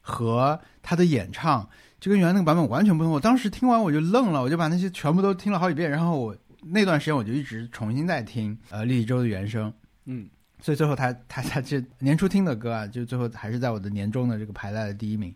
[0.06, 1.66] 和他的演唱
[2.04, 3.10] 就跟原来那个版本完全不同。
[3.10, 9.72] 我当时听完我就愣了，我就把那些全部都听了好几遍，然后我那段时间我就一直重新在听呃莉莉周的原声，
[10.04, 10.28] 嗯，
[10.60, 15.34] 所以最后他他他这年初听的歌啊，就最后还是在我的年终的这个排在了第一名。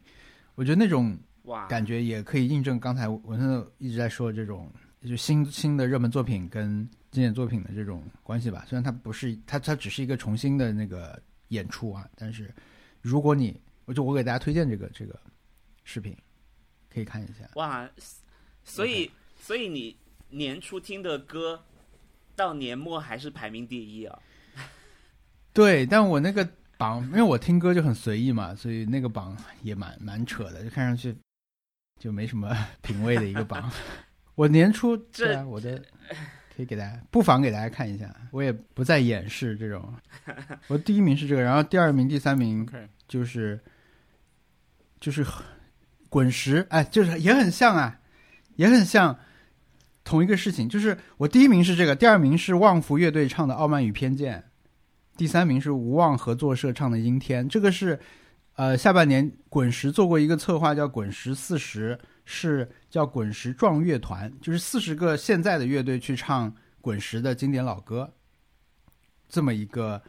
[0.57, 4.70] 我觉得那种哇，感觉也可以印证刚才文森特一直在说的这种，
[5.07, 8.66] 就新新的热门作品跟经典作品的这种关系吧。
[8.68, 12.54] 虽然它不是它它只是一个重新的那个演出啊，但是
[13.00, 15.18] 如果你，我就我给大家推荐这个这个
[15.83, 16.14] 视频，
[16.92, 17.48] 可以看一下。
[17.55, 17.88] 哇，
[18.64, 19.96] 所以所以你
[20.31, 21.62] 年初听的歌，
[22.37, 24.18] 到年末还是排名第一啊？
[25.53, 31.16] 对，但我那个榜，因为我听歌就很随意嘛，所以那个榜也蛮蛮扯的，就看上去
[31.98, 33.70] 就没什么品味的一个榜。
[34.37, 35.83] 我年初这我的
[36.55, 39.92] 可以给大家，不妨给大家看一下，我也不再掩饰这种。
[40.68, 42.64] 我第一名是这个，然后第二名、第三名
[43.09, 43.59] 就是
[45.01, 45.27] 就是
[46.09, 48.01] 滚石，哎，就是也很像啊，
[48.57, 49.18] 也很像
[50.05, 50.68] 同一个事情。
[50.68, 54.38] 就是我第一名是这个，第二名是旺福乐队唱的《傲慢与偏见》，
[55.16, 57.47] 第三名是无望合作社唱的《阴天》。
[57.49, 57.99] 这个是
[58.55, 68.12] 呃下半年滚石做过一个策划，叫“滚石四十”，是叫“滚石壮乐团”，就是四十个现在的乐队去唱滚石的经典老歌，
[69.29, 70.01] 这么一个。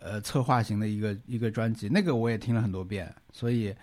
[0.00, 3.74] 呃，策划型的一个一个专辑，那个我也听了很多遍，所以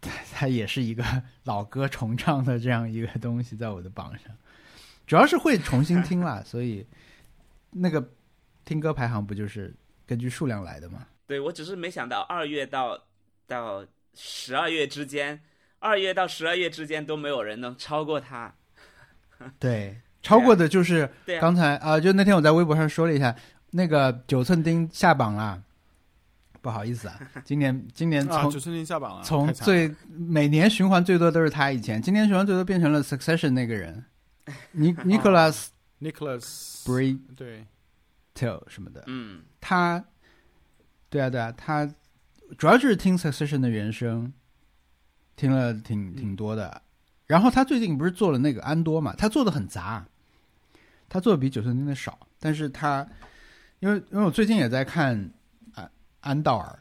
[0.00, 1.04] 它 它也是一个
[1.44, 4.36] 老歌重唱的这样一个东西，在我的榜上，
[5.06, 6.86] 主要是会重新听啦， 所以
[7.70, 8.12] 那个
[8.64, 9.74] 听歌排行不就是
[10.06, 11.06] 根据数量来的吗？
[11.26, 12.98] 对我只是没想到二月到
[13.46, 13.84] 到
[14.14, 15.40] 十二月之间，
[15.78, 18.54] 二月到十二月之间都没有人能超过他。
[19.58, 23.36] 对，超过的就是刚才啊、就那天我在微博上说了一下，
[23.70, 25.62] 那个九寸钉下榜了，
[26.68, 34.04] 不好意思啊， 今年今年啊，从、九寸钉下榜了，从最每年循环最多都是他，以前今年循环最多变成了 Succession 那个人，
[34.72, 35.68] 尼 Nicholas
[36.02, 37.66] Nicholas Britell 对。
[38.68, 40.04] 什么的，嗯，他，
[41.08, 41.90] 对啊对啊，他
[42.58, 44.30] 主要就是听 Succession 的原声，
[45.36, 46.82] 听了挺挺多的。
[47.26, 50.06] 然后他最近不是做了那个安多嘛，他做的很杂，
[51.08, 53.08] 他做的比九寸钉的少，但是他
[53.80, 55.30] 因为因为我最近也在看
[56.20, 56.78] 安安道尔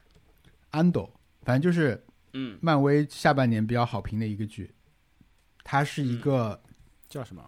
[0.71, 1.09] 安斗，
[1.43, 4.69] 反正就是嗯，漫威下半年比较好评的一个剧，
[5.63, 6.59] 它是一个
[7.07, 7.43] 叫什么？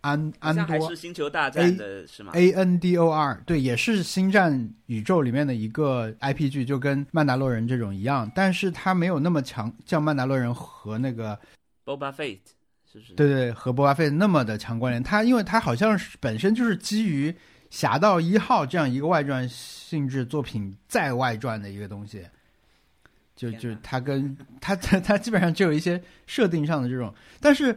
[0.00, 11.40] 安安多是星球大战的是吗？A N D O R，对，也是星战宇宙里面的一个 IP 剧，就跟曼达洛人这种一样，但是它没有那么强，像曼达洛人和那个
[11.86, 12.38] Boba Fett
[12.84, 13.14] 是不是？
[13.14, 15.02] 对对和波巴费那么的强关联。
[15.02, 17.32] 它因为它好像是本身就是基于
[17.74, 22.24] 《侠盗一号》这样一个外传性质作品再外传的一个东西，
[23.34, 27.76] 就就它跟它它它基本上就有一些设定上的这种，但是。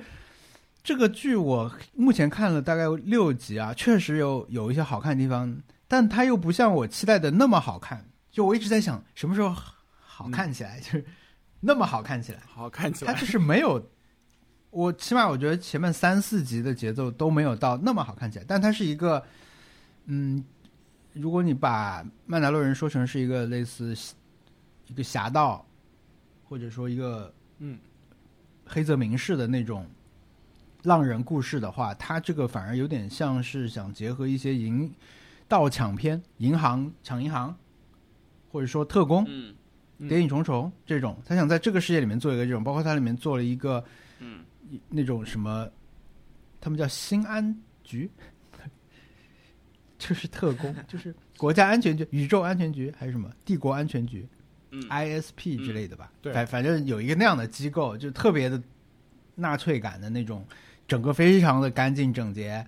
[0.84, 8.06] 这个剧我目前看了大概六集啊，确实有有一些好看的地方，但它又不像我期待的那么好看。
[8.32, 9.54] 就我一直在想，什么时候
[10.00, 11.04] 好看起来， 就是
[11.60, 12.40] 那么好看起来。
[12.48, 13.86] 好看起来它就是没有，
[14.70, 19.22] 我起码我觉得前面三四集的节奏都没有到那么好看起来，但它是一个，
[20.08, 20.44] 嗯，
[21.14, 23.96] 如果你把曼达洛人说成是一个类似
[24.88, 25.66] 一个侠盗，
[26.44, 27.78] 或者说一个嗯。
[28.70, 29.86] 黑泽明式的那种
[30.84, 34.94] 浪人故事的话，它这个反而有点像是想结合一些银
[35.48, 37.56] 盗抢片、银行抢银行，
[38.52, 39.56] 或者说特工，嗯
[40.00, 40.10] 嗯。
[40.10, 43.82] 谍影重重这种，他想在这个世界里面做一个这种，包括它里面做了一个
[44.20, 44.44] 嗯。
[44.90, 45.66] 那种什么，
[46.60, 48.12] 他们叫新安局，
[49.98, 54.28] 就是特工，就是国家安全局、宇宙安全局还是什么帝国安全局
[54.72, 56.12] 嗯 ISP 之类的吧？
[56.22, 58.62] 对反反正有一个那样的机构，就特别的
[59.36, 60.46] 纳粹感的那种，
[60.88, 62.66] 整个非常的干净整洁，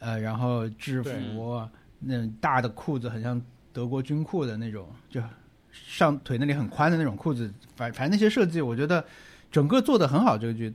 [0.00, 1.68] 呃，然后制服
[2.00, 3.40] 那种大的裤子很像
[3.72, 5.22] 德国军裤的那种，就
[5.70, 9.04] 上腿那里很宽的那种裤子，反反正那些设计，我觉得
[9.50, 10.36] 整个做的很好。
[10.36, 10.74] 这个剧，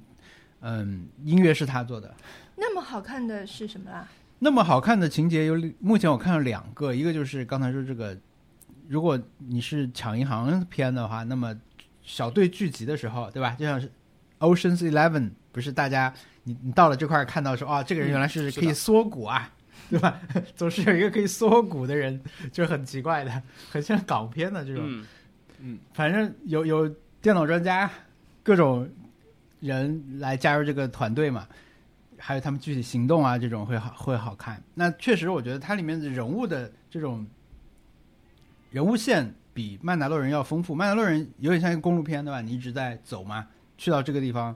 [0.62, 2.14] 嗯，音乐是他做的。
[2.56, 4.08] 那么好看的是什么啦？
[4.44, 8.16] 那么好看的情节有，目前我看了两个，一个就是刚才说这个，
[8.90, 11.56] 如果你是抢银行片的话，那么
[12.02, 13.56] 小队聚集的时候，对吧？
[13.58, 13.90] 就像是
[14.40, 19.50] Ocean's Eleven，不是大家你你到了这块儿看到说，哦，这个人原来是可以缩骨啊，
[19.90, 20.20] 对吧？
[20.58, 24.84] 总是有一个可以缩骨的人，就很奇怪的，很像港片的这种。
[24.86, 25.06] 嗯
[25.62, 26.90] 嗯反正有有
[27.22, 27.90] 电脑专家，
[28.44, 28.90] 各种
[29.62, 31.48] 人来加入这个团队嘛，
[32.26, 34.64] 还有他们具体行动啊，这种会好会好看。
[34.76, 37.28] 那确实，我觉得它里面的人物的这种
[38.72, 40.74] 人物线比曼达洛人要丰富。
[40.74, 42.40] 曼达洛人有点像一个公路片，对吧？
[42.40, 43.46] 你一直在走嘛，
[43.78, 44.56] 去到这个地方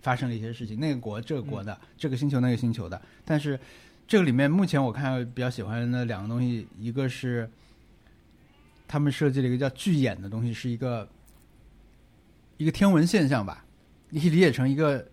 [0.00, 3.02] 发生了一些事情，那个国这个国的，这个星球那个星球的。
[3.24, 3.58] 但是
[4.06, 7.50] 这个里面目前我看比较喜欢的两个东西，一个是
[8.86, 11.08] 他们设计了一个叫巨眼的东西，是一个
[12.58, 13.64] 一个天文现象吧，
[14.10, 15.04] 你可以理解成一个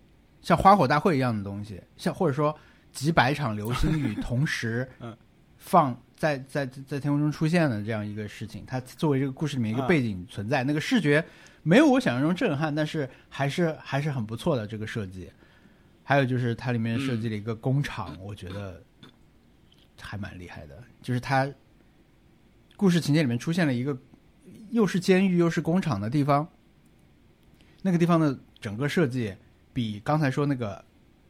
[0.41, 2.55] 像花火大会一样的东西，像或者说
[2.91, 5.15] 几百场流星雨 同时嗯。
[5.61, 11.23] 放在在在在天空中出现的这样一个事情，它作为这个故事里面一个啊背景存在，那个视觉
[11.63, 15.29] 没有我想象中震撼，但是还是还是很不错的这个设计。
[16.01, 18.81] 还有就是它里面设计了一个工厂，我觉得
[19.99, 21.45] 还蛮厉害的，就是它
[22.77, 23.95] 故事情节里面出现了一个
[24.69, 26.47] 又是监狱又是工厂的地方，
[27.81, 29.35] 那个地方的整个设计
[29.73, 30.83] 比刚才说那个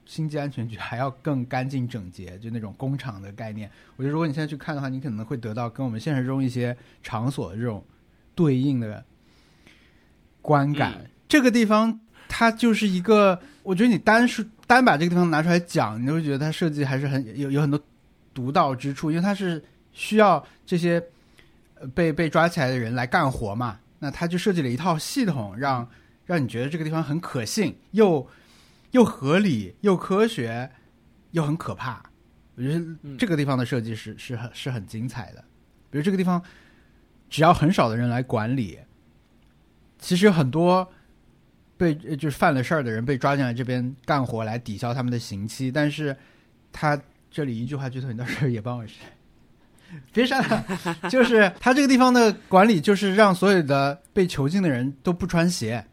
[0.06, 3.70] 星际安全局还要更干净整洁，就那种工厂的概念。
[3.96, 7.84] 我觉得如果你现在去看的话，你可能会得到跟我们现实中一些场所的这种
[8.34, 9.04] 对应的
[10.42, 10.94] 观感。
[11.00, 17.80] 嗯这个地方它就是一个，我觉得你单是单把这个地方拿出来讲，你就会觉得它设计还是很有有很多
[18.34, 19.64] 独到之处，因为它是
[19.94, 21.00] 需要这些
[21.76, 25.88] 呃被被抓起来的人来干活嘛，那他就设计了一套系统，让
[26.30, 28.28] 让你觉得这个地方很可信，又
[28.92, 30.70] 又合理，又科学，
[31.32, 32.04] 又很可怕。
[32.56, 35.44] 我觉得嗯这个地方的设计是是很是很精彩的。
[35.90, 36.40] 比如这个地方，
[37.32, 38.78] 只要很少的人来管理，
[39.98, 40.88] 其实有很多
[41.78, 46.16] 被呃就是犯了事儿的人被抓进来这边干活来抵消他们的刑期，但是
[46.72, 47.02] 他
[47.32, 48.86] 这里一句话剧透，你到时候也帮我
[50.14, 55.84] 别删了，就是他这个地方的管理，就是让所有的被囚禁的人都不穿鞋。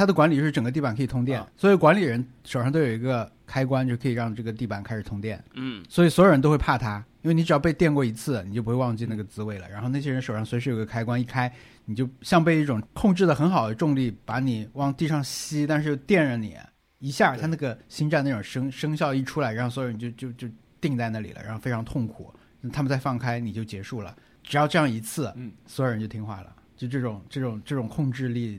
[0.00, 5.44] 他的管理是整个地板可以通电，啊所以管理人手上都有一个开关，就可以让这个地板开始通电。
[5.52, 9.68] 嗯，所以所有人都会怕他，因为你只要被电过一次，你就不会忘记那个滋味了。
[9.68, 11.52] 然后那些人手上随时有个开关，一开
[11.84, 16.56] 你就像被一种控制的很好的重力把你往地上吸，但是又电着你
[16.98, 20.48] 一下，对他那个星战那种声声效一出来，然后所有人就就就
[20.80, 22.32] 定在那里了，然后非常痛苦。
[22.72, 26.56] 他们再放开你就结束了，只要这样一次，嗯，所有人就听话了。
[26.74, 28.58] 就这种这种这种控制力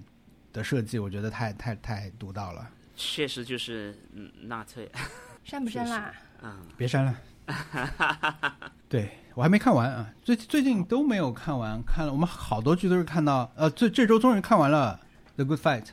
[0.53, 2.69] 的设计，我觉得太太太独到了。
[2.95, 4.89] 确实就是嗯纳粹，
[5.43, 6.13] 删不删啦？
[6.43, 7.15] 嗯，别删了。
[8.87, 14.99] 对我还没看完啊，最最近都没有看完，看了我们好多剧都是看到，呃，这这周终于看完了
[15.35, 15.83] 《The Good Fight》，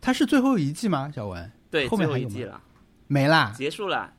[0.00, 1.10] 它是最后一季吗？
[1.14, 1.50] 小文？
[1.70, 2.30] 对，最后面还有吗？
[2.30, 2.60] 后一季了，
[3.06, 3.52] 没啦。
[3.56, 4.12] 结束了，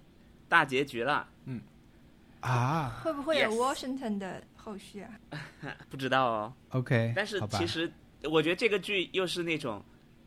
[0.49, 1.61] 大结局了，嗯。
[2.39, 2.99] 啊。
[3.03, 5.11] 会不会有 Washington 的后续啊？
[5.89, 6.53] 不知道哦。
[6.69, 7.91] ，OK，但是其实
[8.29, 9.83] 我觉得这个剧又是那种，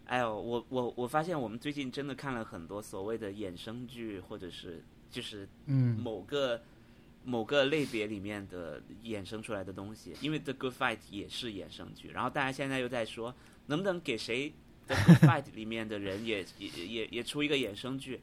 [0.06, 5.98] 哎呦，我我我发现我们最近真的看了很多所谓的衍生剧，或者是就是嗯。
[5.98, 6.60] 某个、
[7.24, 13.34] 某个类别里面的衍生出来的东西，因为《The Good Fight》也是衍生剧，然后大家现在又在说，
[13.66, 14.50] 能不能给谁
[14.86, 18.20] 《The Good Fight》里面的人也也也也出一个衍生剧，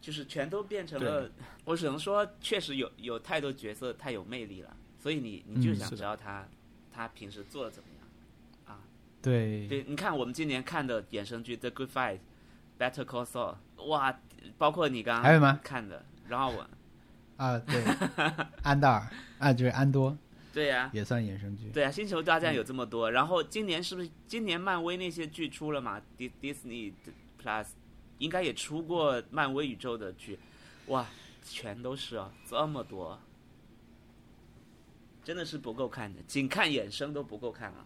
[0.00, 1.30] 就是全都变成了，
[1.64, 6.46] 我只能说，确实有有太多角色太有魅力了，所以你你就想知道他、
[6.92, 7.93] 他平时做的怎么样。
[9.24, 12.18] 对对，你看我们今年看的衍生剧《The Good Fight》、
[12.78, 13.56] 《Better Call Saul》，
[13.86, 14.20] 哇，
[14.58, 15.58] 包括你刚刚还有吗？
[15.64, 16.68] 看的，然后我，
[17.38, 17.82] 啊，对，
[18.62, 20.16] 安达尔啊，就是安多
[20.52, 26.92] 对呀、也算衍生剧，对啊，星球大战有这么多，然后今年是不是今年漫威那些剧出了嘛？Dis Disney
[27.42, 27.66] Plus
[28.18, 30.38] 应该也出过漫威宇宙的剧，
[30.86, 31.06] 哇，
[31.42, 33.18] 全都是啊，这么多，
[35.24, 37.84] 真的是不够看的，仅看衍生都不够看啊，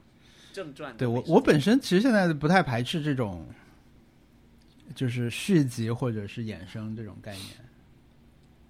[0.52, 3.46] 正传对我我本身其实现在不太排斥这种，
[4.94, 7.46] 就是续集或者是衍生这种概念。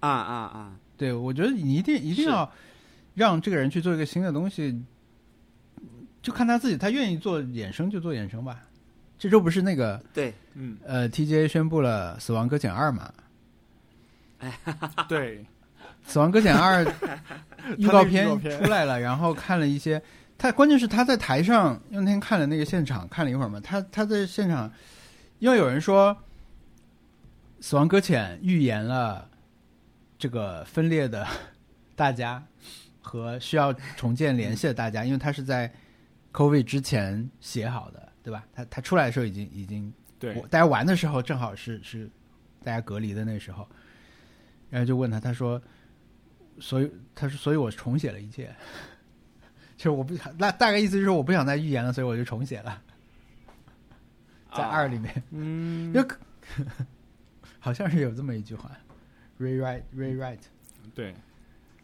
[0.01, 2.49] 啊啊啊，对，我觉得你一定一定要
[3.15, 4.81] 让这个人去做一个新的东西，
[6.21, 8.63] 就看他自己，他愿意做衍生就做衍生吧。
[9.17, 13.11] 这周不是那个对，嗯，呃 TGA 宣布了《死亡搁浅二》嘛，
[14.39, 14.57] 哎
[15.09, 15.39] 对，
[16.05, 16.85] 《死亡搁浅二》
[17.77, 20.01] 预告片出来了，然后看了一些，
[20.39, 24.71] 他关键是他在台上，那天看了那个现场，看了一会儿嘛，他他在现场，
[25.39, 26.15] 因为有人说
[27.59, 29.29] 《死亡搁浅》预言了
[30.17, 31.27] 这个分裂的
[31.93, 32.41] 大家
[33.01, 35.69] 和需要重建联系的大家，因为他是在
[36.31, 38.45] COVID 之前写好的，对吧？
[38.53, 42.09] 他他出来的时候已经已经对，大家玩的时候正好是是
[42.63, 43.67] 大家隔离的那时候，
[44.69, 45.61] 然后就问他，他说，
[46.61, 48.55] 所以他说，所以我重写了一切，
[49.79, 52.81] 就是我不想，那大概意思就是我不想再预言了，所以我就重写了，
[54.53, 56.17] 在啊二里面，嗯，有可
[57.61, 58.69] 好像是有这么一句话
[59.39, 60.39] ，rewrite rewrite，
[60.93, 61.15] 对。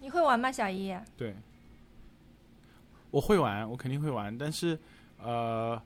[0.02, 0.94] 你会玩吗，小一？
[1.16, 1.34] 对，
[3.12, 4.78] 我会玩，我肯定会玩，但是
[5.18, 5.82] 呃，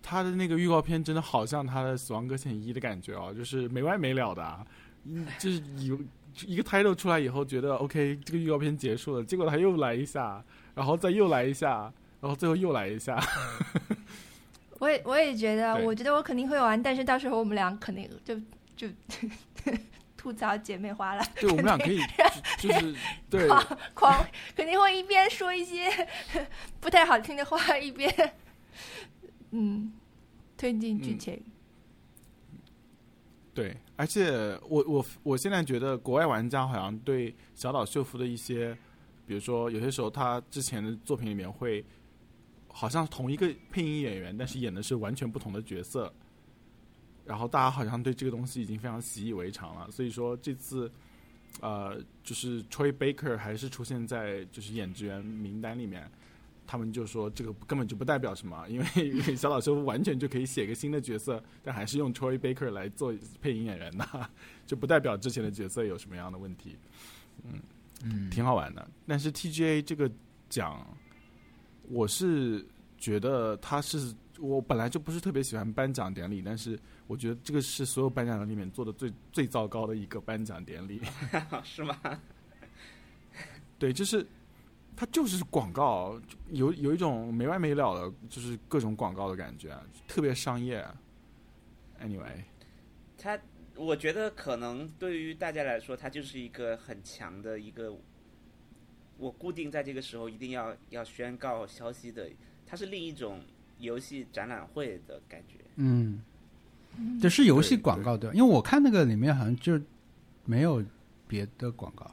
[0.00, 4.64] 他的那个预告片真的好像他的《死亡搁浅一》的感觉哦，就是没完没了的、啊，
[5.04, 5.98] 嗯，就是有
[6.44, 10.42] 一个 title 出来以后，觉得 OK，这个预告片结束了，结果他又来一下，
[10.74, 13.18] 然后再又来一下，然后最后又来一下，
[14.80, 18.34] 我也我也觉得，我觉得我肯定会玩，但是到时候我们俩肯定就
[18.76, 18.88] 就
[20.16, 21.98] 吐槽姐妹花了，对我们俩可以
[22.58, 22.94] 就就是
[23.30, 24.26] 对狂狂
[24.56, 25.88] 肯定会一边说一些
[26.80, 28.12] 不太好听的话，一边
[29.52, 29.92] 嗯
[30.56, 31.18] 推进剧嗯。
[31.18, 31.44] 情。
[33.56, 34.30] 对，而且
[34.68, 38.76] 我我我现在觉得国外玩家好像对小岛秀夫的一些，
[39.26, 41.82] 比如说有些时候他之前的作品里面会，
[42.68, 46.12] 好像同一个配音演员，但是演的是完全不同的角色，
[47.24, 49.90] 然后大家好像对这个东西已经非常习以为常了。
[49.90, 50.92] 所以说这次，
[51.62, 56.10] 呃，就是 Troy Baker 还是出现在就是演职员名单里面。
[56.66, 64.30] 他们就说这个根本就不代表什么， 因为小岛秀夫完全就可以写个新的角色，但还是用 Troy Baker 来做配音演员的，
[64.66, 66.76] 就不代表之前的角色有什么样的问题。
[68.02, 68.86] 嗯，挺好玩的。
[69.06, 70.10] 但是 TGA 这个
[70.48, 70.86] 奖，
[71.88, 72.66] 我是
[72.98, 81.00] 觉得他是我本来就不是特别喜欢颁奖典礼，但是我觉得这个是所有颁奖典礼里面做的最最糟糕的一个颁奖典礼。
[81.64, 81.98] 是吗？
[83.78, 84.26] 对，就是
[84.96, 86.18] 它就是广告，
[86.48, 89.78] 有有一种没完没了的，就是各种广告的感觉，
[90.08, 90.82] 特别商业。
[92.02, 92.42] Anyway，
[93.18, 93.38] 它，
[93.74, 97.94] 我觉得可能对于大家来说，它就是一个很强的一个
[99.18, 102.30] 我固定在这个时候一定要要宣告消息的，
[102.66, 103.42] 它是另一种
[103.78, 105.58] 游戏展览会的感觉。
[105.76, 106.22] 嗯，
[107.20, 108.34] 这是游戏广告对吧？
[108.34, 109.78] 因为我看那个里面好像就
[110.44, 110.82] 没有
[111.28, 112.10] 别的广告。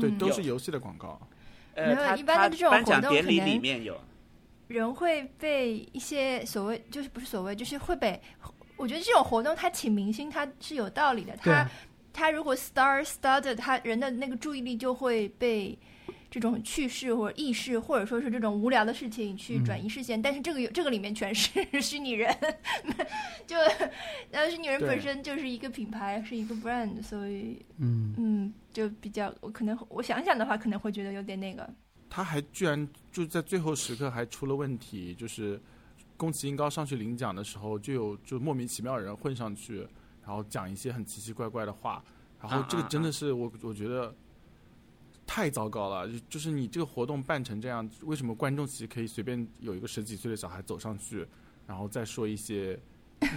[0.00, 1.20] 对，都是游戏的广告。
[1.74, 3.98] 呃，一般的这种颁奖活动典礼可能里面有，
[4.68, 8.20] 人会被一些所谓就是不是所谓，就是会被，
[8.76, 11.66] 我觉得这种活动他请明星他是有道理的，他
[12.12, 15.78] 他如果 star studded，他人的那个注意力就会被
[16.32, 20.20] 这种趣事或者轶事，或者说是这种无聊的事情去嗯转移视线。
[20.20, 22.34] 但是这个有这个里面全是 虚拟人，
[23.46, 23.54] 就
[24.30, 31.68] 呃虚拟人本身就是一个品牌，是一个 brand，所以嗯，嗯，就比较我可能我想想的话，可能会觉得有点那个。
[32.08, 35.60] 他还居然就在最后时刻还出了问题，就是
[36.16, 39.86] 宫崎英高上去领奖的时候，就有就莫名其妙的人混上去，
[40.24, 42.02] 然后讲一些很奇奇怪怪的话，
[42.40, 44.14] 然后这个真的是我我觉得
[45.26, 51.26] 太糟糕了，就就是你这个活动办成这样，为什么观众席可以随便有一个十几岁的小孩走上去，
[51.66, 52.78] 然后再说一些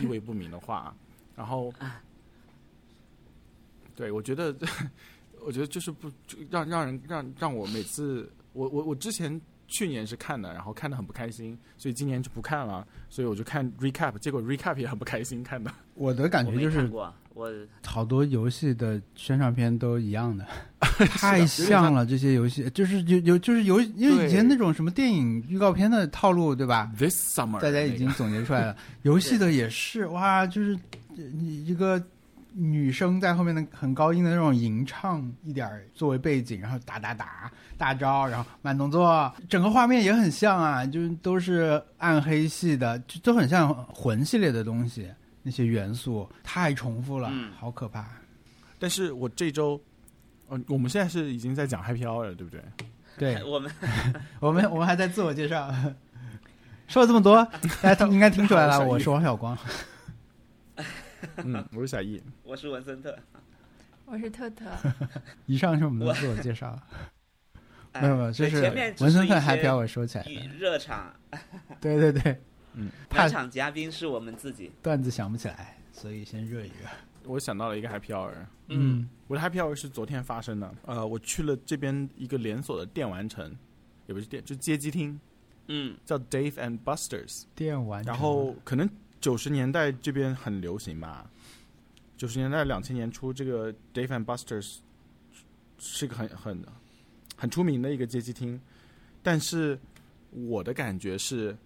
[0.01, 0.95] 意味不明的话，
[1.35, 1.73] 然后，
[3.95, 4.55] 对我觉得。
[5.45, 15.71] 我觉得就是不就让让人让让我每次我我我之前去年是看的，然后看的很不开心，所以今年就不看了，所以我就看 recap，结果 recap 也很不开心看的。
[15.93, 17.13] 我的感觉就是我
[17.83, 20.45] 好多游戏的宣传片都一样的，
[21.17, 22.05] 太像了。
[22.05, 28.77] 这些游戏就是有有就是有，因为以前那种什么电影预告片的套路，对吧？This summer，大家已经总结出来了。
[29.03, 30.73] 游戏的也是哇，就是
[31.17, 32.01] 呃你一个
[32.57, 45.09] 女生在后面的很高音的那种吟唱一点儿作为背景，然后打打打大招，然后慢动作，整个画面也很像啊，就是都是暗黑系的，就都很像魂系列的东西。
[45.47, 48.03] 那些元素太重复了，嗯好可怕。
[48.79, 49.79] 但是我这周，
[50.49, 52.63] 嗯、我们现在是已经在讲 Happy Hour 了，对不对？
[53.17, 53.71] 对我们
[54.39, 55.71] 我们，我们还在自我介绍。
[56.87, 57.45] 说了这么多，
[57.81, 59.55] 大家听应该听出来了， 我是王小光。
[61.43, 62.21] 嗯，我是小易。
[62.43, 63.17] 我是文森特，
[64.05, 64.65] 我是特特，
[65.45, 66.77] 以上是我们的自我介绍。
[67.93, 70.47] 哎没有没有，就是前面文森特是一 Happy Hour 说起来的。
[70.57, 71.13] 热场，
[71.79, 72.41] 对对对，
[72.73, 74.71] 嗯，怕暖场嘉宾是我们自己。
[74.81, 76.73] 段子想不起来，所以先热一热。
[77.23, 78.33] 我想到了一个 Happy Hour，
[78.67, 80.75] 嗯，我的 Happy Hour 是昨天发生的。
[80.85, 83.55] 呃，我去了这边一个连锁的电玩城，
[84.07, 85.17] 也不是店，就街机厅，
[85.69, 87.43] 嗯叫 Dave and Buster's。
[87.55, 88.87] 电玩，然后可能
[89.25, 91.27] 九十年代这边很流行吧，
[92.15, 94.77] 九十年代两千年初，这个 Dave and Buster's
[95.79, 96.63] 是个很很
[97.35, 98.61] 很出名的一个街机厅，
[99.23, 99.79] 但是
[100.29, 101.57] 我的感觉是，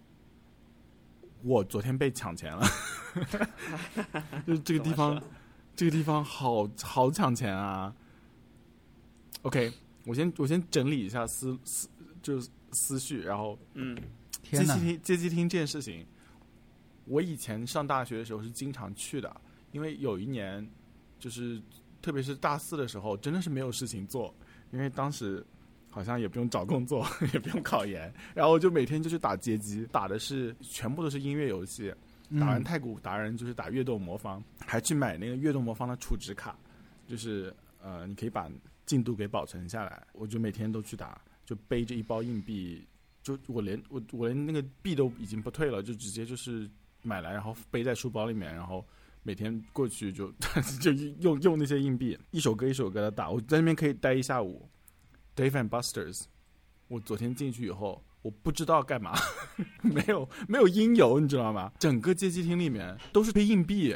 [1.42, 2.66] 我昨天被抢钱了，
[4.46, 5.22] 就是这个地方，
[5.76, 7.94] 这个地方好好抢钱啊。
[9.42, 9.70] OK，
[10.06, 11.86] 我先我先整理一下思思
[12.22, 13.94] 就是思绪，然后嗯。
[14.50, 16.06] 街机，厅街机厅这件事情，
[17.10, 19.40] 我以前上大学的时候是经常去的，
[19.72, 20.64] 因为有一年
[21.18, 21.60] 就是
[22.00, 24.32] 特别是大四的时候，真的是没有事情做，
[24.70, 25.44] 因为当时
[25.90, 27.04] 好像也不用找工作，
[27.34, 31.92] 也不用考研，然后就每天就去打街机，打的是全部都是音乐游戏，
[32.38, 36.56] 打完嗯太古达人就是打跃动魔方，还去买那个跃动魔方的储值卡，
[37.08, 37.52] 就是
[37.82, 38.48] 呃，你可以把
[38.86, 40.06] 进度给保存下来。
[40.12, 42.86] 我就每天都去打，就背着一包硬币，
[43.20, 46.70] 就我连我我连那个币都已经不退了，就直接就是
[47.02, 48.84] 买来，然后背在书包里面，然后
[49.22, 50.32] 每天过去就
[50.80, 53.30] 就用用那些硬币，一首歌一首歌的打。
[53.30, 54.68] 我在那边可以待一下午。
[55.36, 56.24] Dave and Buster's，
[56.88, 59.14] 我昨天进去以后，我不知道干嘛，
[59.80, 61.72] 没有没有音游，你知道吗？
[61.78, 63.94] 整个街机厅里面都是推硬币，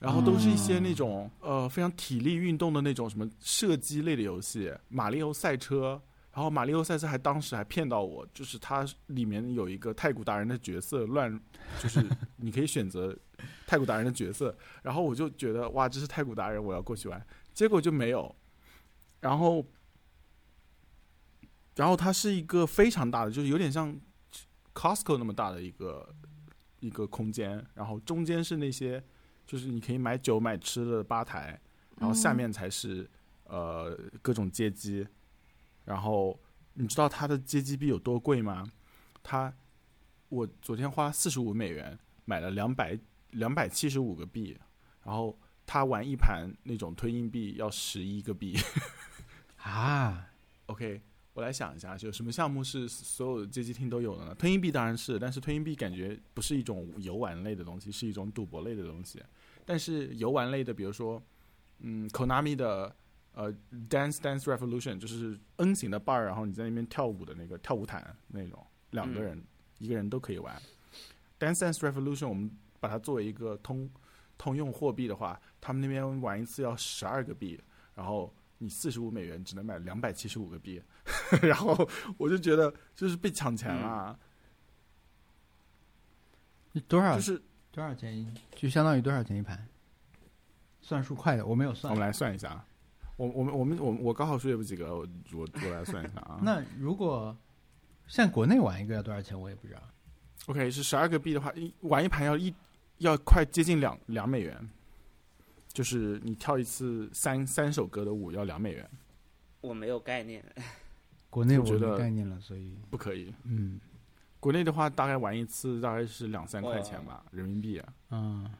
[0.00, 6.00] 然后都是一些那种、呃非常体力运动的那种什么射击类的游戏，马里奥赛车。
[6.34, 11.40] 然后马里奥赛斯还当时还骗到我，就是它里面有一个太古达人的角色乱，
[11.80, 12.04] 就是
[12.38, 13.16] 你可以选择
[13.66, 18.34] 太古达人的角色，然后我就觉得哇，这是太古达人，我要过去玩，结果就没有。
[19.20, 19.64] 然后，
[21.76, 23.96] 然后它是一个非常大的，就是有点像
[24.74, 26.14] Costco 那么大的一个
[26.80, 29.02] 一个空间，然后中间是那些
[29.46, 31.60] 就是你可以买酒买吃的吧台，
[31.98, 33.08] 然后下面才是、
[33.44, 35.06] 呃各种街机，
[35.84, 36.38] 然后
[36.74, 38.70] 你知道它的街机币有多贵吗？
[39.22, 39.52] 它
[40.28, 42.98] 我昨天花四十五美元买了两百
[43.30, 44.58] 两百七十五个币，
[45.04, 48.56] 然后他玩一盘那种推硬币要十一个币。
[49.62, 50.28] 啊
[50.66, 51.00] ，OK，
[51.32, 54.34] 我来想一下，有什么项目是所有的街机厅都有的呢？
[54.34, 59.22] 推硬币当然是，但是推硬币感觉不是一种游玩类的东西，是一种赌博类的东西。
[59.64, 61.22] 但是游玩类的，比如说，
[61.78, 62.94] 嗯，Konami 的
[63.34, 63.52] 呃
[63.90, 69.44] ，Dance Dance Revolution，就是 N 型的 bar，然后你在那边跳舞的那个跳舞毯那种，两个人、
[69.78, 70.54] 一个人都可以玩。
[71.38, 73.90] Dance Dance Revolution，我们把它作为一个通
[74.38, 77.60] 通用货币的话，他们那边玩一次要十二个币，
[77.94, 80.80] 然后你四十五美元只能买两百七十五个币，
[81.42, 81.76] 然后
[82.16, 84.18] 我就觉得就是被抢钱了，
[86.86, 88.32] 多少就是多少钱一？
[88.54, 89.68] 就相当于多少钱一盘？
[90.80, 92.06] 算数快的，我没有算我们。
[92.06, 92.66] 来算一下啊，
[93.16, 96.40] 我我们我们我我高考数学不及格，我我我来算一下啊。
[96.42, 97.36] 那如果
[98.08, 99.80] 在国内玩一个要多少钱，我也不知道。
[100.46, 102.54] OK 是十二个币的话，一玩一盘要一
[102.98, 104.68] 要快接近两两美元，
[105.72, 108.90] 就是你跳一次三三首歌的舞要两美元，
[109.60, 110.44] 我没有概念。
[111.30, 113.34] 国内我我觉得概念了，所以不可以。
[113.44, 113.80] 嗯
[114.38, 117.94] 国内的话，大概玩一次大概是两三块钱吧，人民币啊。
[118.10, 118.50] 嗯，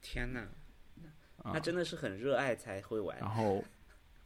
[0.00, 0.40] 天哪，
[1.42, 3.18] 啊那真的是很热爱才会玩。
[3.18, 3.62] 然后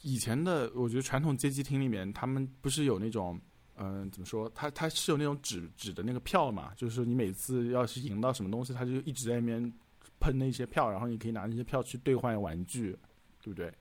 [0.03, 3.41] 以前的，我觉得传统街机厅里面，他们不是有那种，
[3.77, 4.51] 嗯、怎么说？
[4.55, 9.73] 他他是有那种纸纸的那个票嘛，就是你每次要是赢到什么东西，他就一直在那边
[10.21, 12.97] 喷那些票，然后你可以拿那些票去兑换玩具，
[13.43, 13.73] 对不对？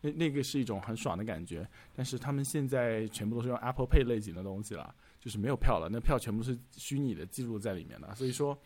[0.00, 1.68] 那那个是一种很爽的感觉。
[1.94, 8.58] 但是他们现在全部都是用 Apple Pay 类型的东西了，就是没有票了，那票全部是虚拟的记录在里面的，所以说。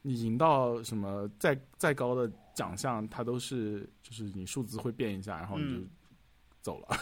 [0.00, 5.82] 你赢到什么再再高的奖项，它都是就是你数字会变一下，然后你就
[6.62, 6.96] 走了，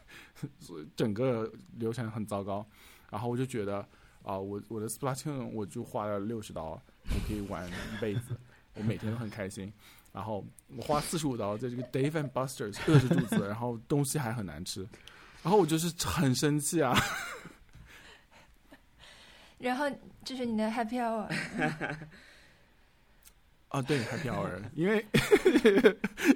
[0.58, 2.66] 所以整个流程很糟糕。
[3.10, 3.86] 然后我就觉得
[4.22, 6.80] 啊、我我的 Splatoon 我就花了六十刀，我
[7.28, 8.36] 可以玩一辈子，
[8.74, 9.72] 我每天都很开心。
[10.12, 14.88] 然后我花四十五刀在这个 Dave and Buster's 饿着肚子，然后东西还很难吃，
[15.42, 16.96] 然后我就是很生气啊。
[19.58, 19.84] 然后
[20.24, 21.28] 这是你的 happy hour，
[23.74, 25.04] 啊，对，Happy Hour，因为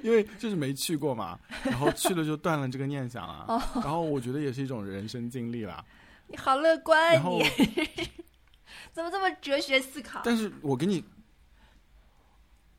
[0.03, 5.85] 因为就是没去过嘛，然后去了就断了这个念想了，哦然后我觉得也是一种人生经历啦。
[6.27, 7.45] 你好乐观然后你，
[8.91, 10.21] 怎么这么哲学思考？
[10.25, 11.01] 但是我给你，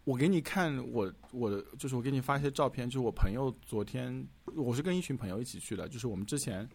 [0.05, 6.69] 我给你看我我的，就是我给你发一些照片，就是我朋友昨天，我是跟一群朋友一起去的，就是我们之前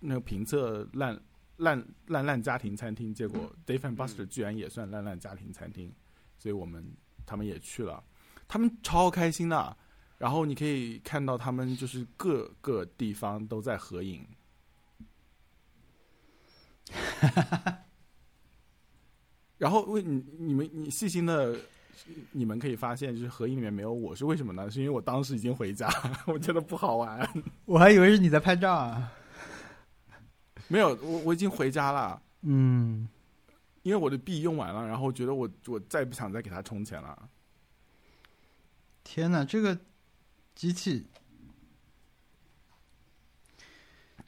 [0.00, 1.20] 那个评测烂
[1.58, 5.92] 烂烂烂家庭餐厅，结果 Dave and Buster 居然也算烂烂家庭餐厅，
[6.38, 6.82] 所以我们
[7.28, 8.02] 他们也去了，
[8.48, 9.76] 他们超开心的，
[10.16, 14.26] 然后你可以看到他们就是各个地方都在合影。
[19.58, 21.54] 然后为你你们你细心的，
[22.32, 24.70] 你们可以发现，就是合影里面没有我是为什么呢？
[24.70, 25.86] 是因为我当时已经回家，
[26.26, 27.28] 我觉得不好玩。
[27.66, 29.12] 我还以为是你在拍照啊。
[30.68, 33.08] 没有，我我已经回家了，嗯，
[33.88, 37.26] 因为我的币用完了，然后我觉得我我再也不想再给他充钱了。
[39.02, 39.78] 天哪，这个
[40.54, 41.06] 机器，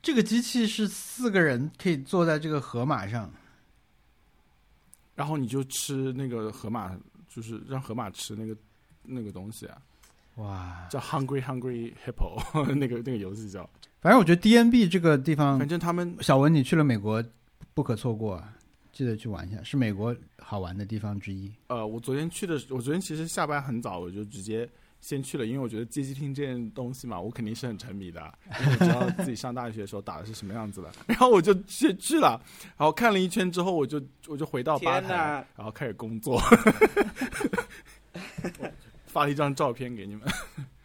[0.01, 3.31] 这个机器是四个人可以坐在这个河马上。
[5.15, 6.99] 然后你就吃那个河马，
[7.29, 8.57] 就是让河马吃那个
[9.03, 9.83] 那个东西啊，
[10.37, 12.41] 哇，叫 Hungry Hungry Hippo，
[12.73, 13.69] 那个那个游戏叫。
[14.01, 17.23] 反正我觉得 DNB 这个地方反，正他们小文你去了美国
[17.75, 18.57] 不可错过啊，
[18.93, 21.53] 记得去玩一下，是美国好玩的地方之一。
[21.69, 24.69] 呃，我昨天去的，我昨天其实下班很早，我就直接
[25.01, 28.21] 先去了，因为我觉得街机厅这件东西嘛，我肯定是很沉迷的，
[28.61, 30.93] 因为我知道自己上大学的时候打的是什么样子的。
[31.07, 32.41] 然后我就去去了，
[32.77, 36.41] 然后看了一圈之后，我就我就回到吧台，然后开始工作，
[39.07, 40.29] 发了一张照片给你们。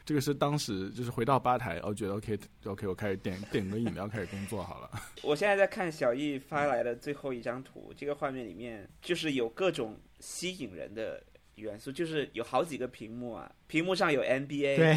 [0.05, 4.91] 这个是当时就是回到吧台，我觉得 OK OK，我开始点点个饮料，开始工作好了。
[5.23, 11.23] 我现在在看小易发来的最后一张图，这个画面里面就是有各种吸引人的
[11.55, 14.95] 元素，就是有好几个屏幕啊，屏幕上有 NBA，对，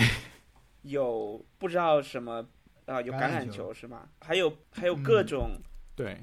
[0.83, 2.47] 有不知道什么
[2.85, 4.09] 啊、有橄榄球球是吗？
[4.21, 5.53] 还有还有各种，
[5.97, 6.19] 对，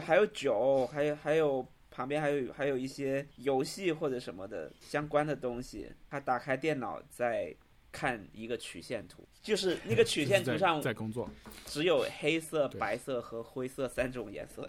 [0.00, 5.90] 还有酒，还有还有旁边还有还有一些游戏或者什么的相关的东西。
[6.08, 7.54] 他打开电脑在
[7.92, 11.28] 看一个曲线图，就是那个曲线图上在在工作。
[11.66, 14.68] 只有黑色、白色和灰色三种颜色。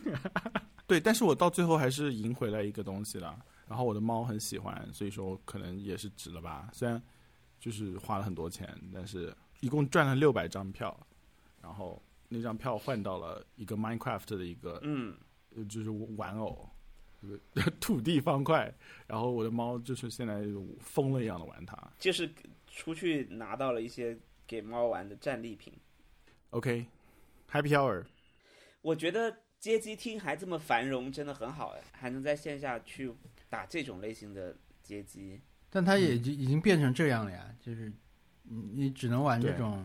[0.86, 3.36] 对，但是我到最后还是赢回来一个东西了。
[3.66, 6.70] 然后我的猫很喜欢，所以说可能也是值了吧。
[6.72, 7.02] 虽然
[7.58, 10.96] 就是花了很多钱，但是一共赚了六百张票，
[11.60, 15.16] 然后那张票换到了一个 Minecraft 的一个嗯，
[15.56, 16.75] 呃就是玩偶，这个
[17.80, 18.72] 土地方块。
[19.06, 20.42] 然后我的猫就是现在
[20.80, 21.76] 疯了一样的玩它。
[21.98, 22.28] 就是
[22.66, 25.72] 出去拿到了一些给猫玩的战利品。
[26.50, 28.04] OK，Happy、Hour，
[28.82, 33.12] 我觉得街机厅还这么繁荣，真的很好哎，还能在线下去
[33.48, 35.40] 打这种类型的街机。
[35.70, 37.92] 但它也已经已经变成这样了呀，就是
[38.42, 39.84] 你你只能玩这种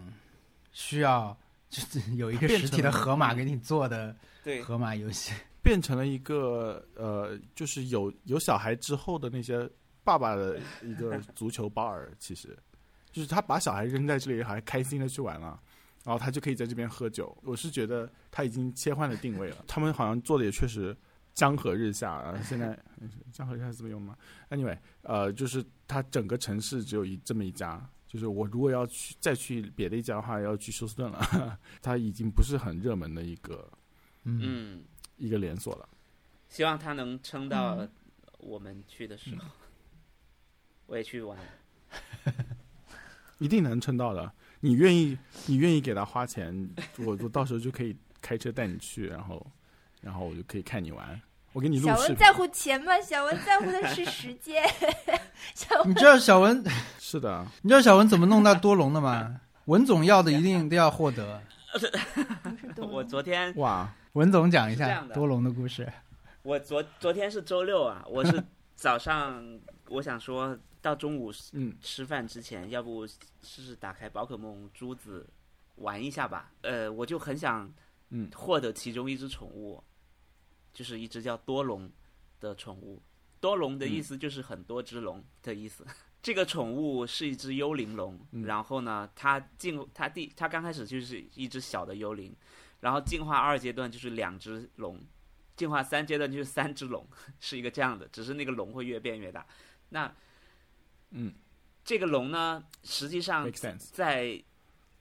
[0.72, 1.38] 需要
[1.70, 5.34] 就是有一个实体的成河马给你做的对，河马游戏。
[5.62, 9.70] 变成了一个呃，就是有有小孩之后的那些
[10.04, 12.58] 爸爸的一个 足球包儿其实
[13.12, 15.60] 就是他把小孩扔在这里，还开心的去玩了。
[16.04, 19.58] 然后他就可以在这边喝酒，我是觉得他已经切换了定位了。
[19.68, 20.98] 他们好像做的也确实
[21.36, 22.42] 江河日下啊。
[22.42, 22.76] 现在
[23.32, 24.18] 江河日下是这么用吗
[24.50, 31.60] ？Anyway，呃，就是他整个城市只有一这么一家，就是我如果要去再去别的一家的话，要去休斯顿了。
[31.84, 33.70] 它已经不是很热门的一个
[34.24, 34.84] 嗯，嗯，
[35.22, 35.88] 一个连锁了。
[36.50, 37.90] 希望他能撑到嗯
[38.40, 39.46] 我们去的时候，
[40.88, 41.38] 我也去玩。
[43.38, 44.32] 一定能撑到的。
[44.60, 49.46] 你愿意，你愿意给他花钱，我我到时候就可以开车带你去，然后，
[50.02, 51.22] 然后我就可以看你玩，
[51.54, 51.96] 我给你录视频。
[51.96, 53.00] 小文在乎钱吗？
[53.02, 54.64] 小文在乎的是时间。
[55.56, 56.64] 小文你知道小文，
[57.00, 59.40] 是的，你知道小文怎么弄到多龙的吗？
[59.66, 61.42] 文总要的一定都要获得。
[62.78, 65.90] 我昨天哇，文总讲一下多龙的故事。
[66.44, 68.44] 我昨昨天是周六啊，我是
[68.76, 75.26] 早上我想说到中午嗯，吃饭之前，要不试试打开宝可梦珠子
[75.76, 76.52] 玩一下吧。
[76.62, 77.72] 呃，我就很想
[78.10, 79.82] 嗯获得其中一只宠物，
[80.74, 81.90] 就是一只叫多龙
[82.42, 83.02] 的宠物。
[83.40, 85.86] 多龙的意思就是很多只龙的意思。
[86.22, 92.36] 这个宠物是一只幽灵龙，嗯然后呢，它进它第它刚开始就是一只小的幽灵，
[92.82, 95.00] 然后进化二阶段就是两只龙，
[95.56, 97.08] 进化三阶段就是三只龙，
[97.40, 99.46] 是一个这样的，只是那个龙会越变越大。
[99.90, 100.14] 那
[101.12, 101.34] 嗯
[101.84, 103.50] 这个龙呢，实际上。
[103.92, 104.44] 在，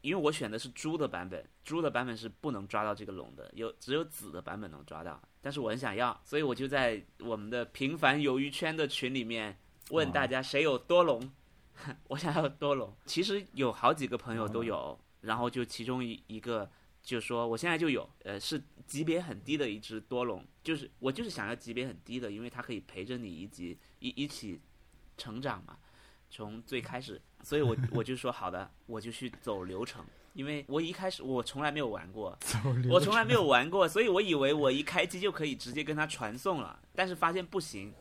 [0.01, 5.21] 因为我选的是猪的版本，猪的版本是不能抓到这个龙的，有只有紫的版本能抓到。
[5.43, 9.59] 但是我很想要，所以我就在我们的平凡鱿鱼圈的群里面
[9.91, 11.31] 问大家谁有多龙，
[12.09, 12.95] 我想要多龙。
[13.05, 16.71] 其实有好几个朋友都有，然后就其中一一个
[17.11, 24.61] 就说我现在就有，呃，是级别很低的一只多龙，就是我就是想要级别很低的，因为它可以陪着你一级一一起
[25.17, 25.77] 成长嘛。
[26.31, 30.05] 从最开始，所以我我就说好的，我就去走流程，
[30.35, 32.39] 因为我一开始我从来没有玩过，
[32.89, 37.93] 我从来没有玩过，所以我以为我一开机就可以直接跟它传送了，但是发现不行，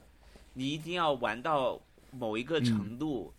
[0.53, 1.81] 你一定要玩到
[2.11, 3.33] 某一个程度，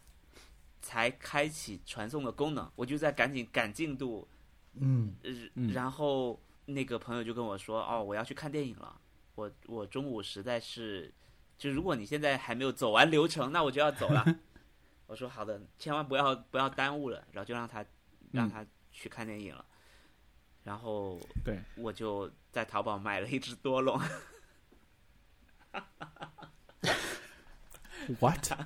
[0.83, 2.69] 才开启传送的功能。
[2.75, 4.27] 我就在赶紧赶进度，
[4.75, 5.17] 嗯，
[5.73, 8.99] 然后那个朋友就跟我说：“哦，我要去看电影了，
[9.35, 11.13] 我我中午实在是，
[11.59, 14.25] 就如果你现在还没有走完流程，那我就要走了。
[15.07, 17.85] ”我说：“好的，千万不要不要耽误了。”然后就让他
[18.31, 19.65] 让他去看电影了。
[20.63, 23.99] 然后对，我就在淘宝买了一只多龙，
[28.21, 28.53] What？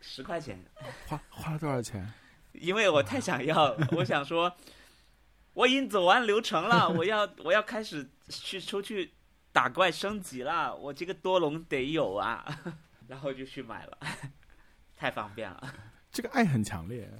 [0.00, 0.64] 十块钱，
[1.06, 2.10] 花花了多少钱？
[2.60, 4.54] 因为我太想要，我想说，
[5.54, 9.12] 我已经走完流程了，我要我要开始去出去
[9.52, 12.44] 打怪升级了，我这个多龙得有啊，
[13.08, 13.98] 然后就去买了，
[14.96, 15.74] 太方便了。
[16.10, 17.10] 这个爱很强烈，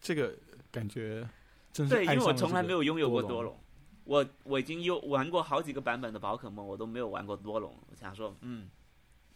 [0.00, 0.36] 这个
[0.70, 1.28] 感觉
[1.72, 3.60] 真是对，因为我从来没有拥有过多多龙，
[4.04, 7.78] 我我已经有玩过好几个版本的宝可梦，我都没有玩过多龙。
[7.90, 8.68] 我想说，嗯，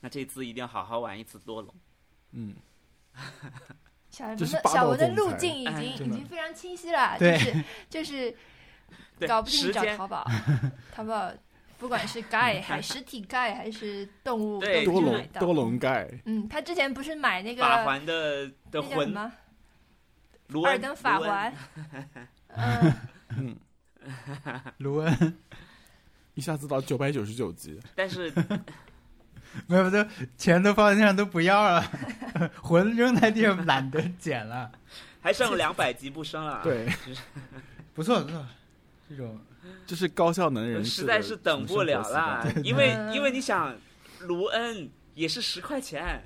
[0.00, 1.74] 那这次一定要好好玩一次多龙。
[2.32, 2.56] 嗯，
[4.14, 8.34] 小文的小文的路径已哎经已经非常清晰了，就是就是，
[9.26, 10.24] 搞不定找淘宝，
[10.94, 11.32] 淘宝
[11.78, 15.00] 不管是盖 还实体盖还是动物都对多。
[15.00, 19.32] 龙多龙盖，嗯，他之前不是买那个法环的的魂那叫什么
[20.48, 21.52] 卢恩二等法环？
[22.56, 22.94] 嗯，
[23.36, 23.56] 嗯，
[24.78, 25.34] 卢恩
[26.34, 28.32] 一下子到九百九十九级，但是
[29.66, 30.04] 没有，都
[30.36, 31.90] 钱都放在地上都不要了，
[32.60, 34.70] 魂扔在地上懒得捡了。
[35.22, 36.86] 还剩两百级不升了。，对，
[37.94, 38.46] 不错不错，
[39.08, 39.40] 这种
[39.86, 43.74] 就是高效能人士实在是等不了啦因为嗯因为你想，
[44.20, 46.22] 卢恩也是十块钱，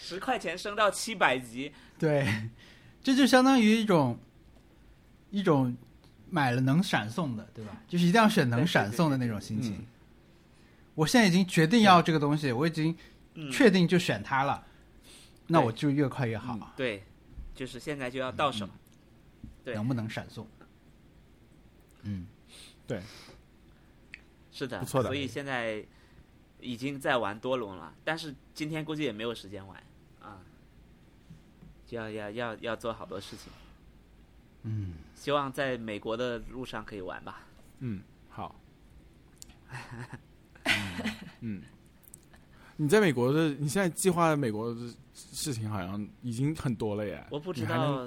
[0.00, 2.48] 十块钱升到七百级，对，
[3.02, 4.18] 这就相当于一种
[5.30, 5.76] 一种
[6.30, 7.72] 买了能闪送的，对吧？
[7.86, 9.72] 就是一定要选能闪送的那种心情。
[9.74, 9.86] 嗯
[10.94, 12.96] 我现在已经决定要这个东西，我已经
[13.34, 14.64] 嗯，确定就选它了，
[15.48, 16.54] 那我就越快越好。
[16.54, 17.02] 嗯对，
[17.54, 18.68] 就是现在就要到手，
[19.64, 19.74] 对。
[19.74, 20.46] 能不能闪送？
[22.02, 22.26] 嗯，
[22.86, 23.02] 对。
[24.52, 25.08] 是的，不错的。
[25.08, 25.84] 所以现在
[26.60, 29.82] 已经在玩多龙了，但是今天估计也没有时间玩
[30.22, 30.38] 啊，
[31.86, 33.52] 就要要要要做好多事情。
[34.62, 37.40] 嗯，希望在美国的路上可以玩吧。
[37.80, 38.58] 嗯，好，
[41.40, 41.62] 嗯，
[42.76, 44.80] 你在美国的，你现在计划美国的
[45.12, 47.24] 事情好像已经很多了耶。
[47.30, 48.06] 我不知道，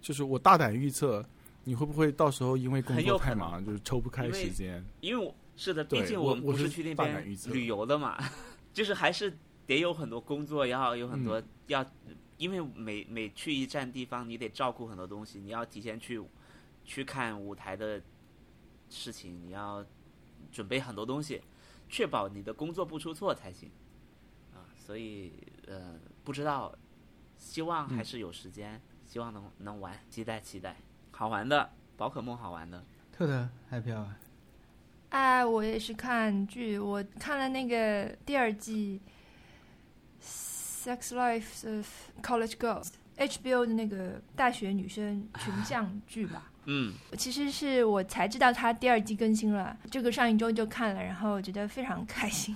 [0.00, 1.24] 就是我大胆预测，
[1.64, 4.84] 你会不会到时候因为工作太忙，就是抽不开时间？
[5.00, 8.16] 因为我是的，毕竟们我我是去那边旅游的嘛，
[8.72, 11.24] 就是还是得有很多工作，要有很嗯。
[11.24, 11.84] 多、要，
[12.38, 16.22] 因为每每去一站地方，你得照顾很多东西，你要提前去
[16.84, 18.00] 去看舞台的
[18.88, 19.84] 事情，你要
[20.52, 21.40] 准备很多东西，
[21.88, 23.70] 确保你的工作不出错才行
[24.54, 24.64] 啊。
[24.78, 25.32] 所以
[25.66, 26.74] 呃，不知道，
[27.36, 30.76] 希望还是有时间，希望能能玩，期待期待，
[31.10, 32.84] 好玩的宝可梦好玩的。
[33.12, 34.08] 特特 happy hour，
[35.08, 39.00] 啊，我也是看剧，我看了那个第二季
[40.86, 41.88] 《Sex Life of
[42.22, 42.90] College Girls》
[43.28, 46.52] HBO 的那个大学女生群像剧吧。
[46.66, 52.54] 嗯，其实是我才知道它第二季更新了，这个上一周就看了，然后我觉得非常开心。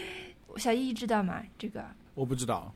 [0.56, 1.42] 小易知道吗？
[1.56, 1.84] 这个
[2.14, 2.74] 我不知道，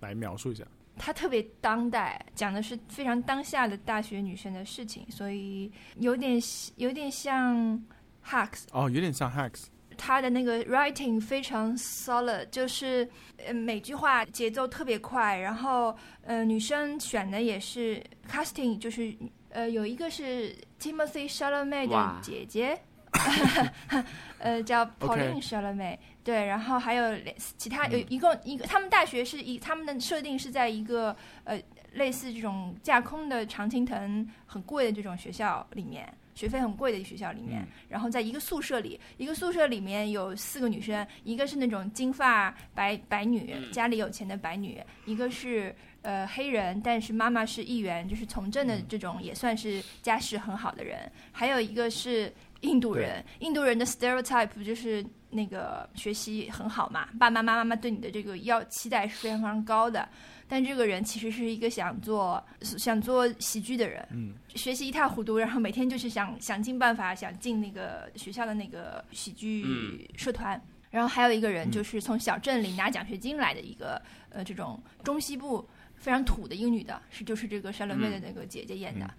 [0.00, 0.64] 来描述一下。
[0.98, 6.40] 它特别当代，讲的是非常当下的大学女生的事情，所以有点
[6.76, 7.78] 有点像
[8.24, 9.64] Hacks，哦，有点像 Hacks，
[9.98, 13.06] 他的那个 writing 非常 solid，就是
[13.36, 19.14] 呃每句话节奏特别快，然后呃女生选的也是 casting，就是
[19.56, 22.20] 呃有一个是 Timothy Chalamet 的哇。
[22.22, 22.78] 姐姐，
[24.38, 31.58] 呃叫 Pauline Chalamet，对，然后还有两其他有嗯一共一个，他们大学是一他们的设定是在一个呃
[31.94, 36.06] 类似这种架空的常青藤很贵的这种学校里面。
[36.34, 37.68] 学费很贵的学校里面，嗯。
[37.88, 43.72] 然后在一个宿舍里，一个宿舍里面有四个女生，一个是那种金发白白女，嗯。
[43.72, 45.74] 家里有钱的白女，一个是
[46.06, 60.08] 呃黑人，但是妈妈是议员，就是从政的这种，也算是家世很好的人，还有一个是印度人，印度人的 stereotype 就是那个学习很好嘛，爸爸妈妈妈对你的这个要期待是非常非常高的。
[60.48, 70.62] 但这个人其实是一个想做想做喜剧的人，嗯，学习一塌糊涂，然后每天就是想想尽办法想进那个学校的那个喜剧社团。
[70.88, 71.70] 然后还有一个人嗯。
[71.72, 74.00] 就是从小镇里拿奖学金来的一个、
[74.30, 75.68] 呃这种中西部
[76.06, 79.04] 非常土的一个女的，是就是这个山伦妹的那个姐姐演的。
[79.04, 79.10] 嗯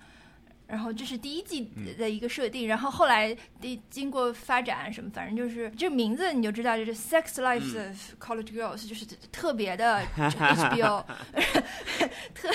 [0.67, 11.05] 然后这是第一季嗯的一个设定，然后后来的经过发展什么，反正就是这名字你就知道，就是 Sex Lives 嗯 of College Girls，、就是特别的 HBO，
[12.35, 12.49] 特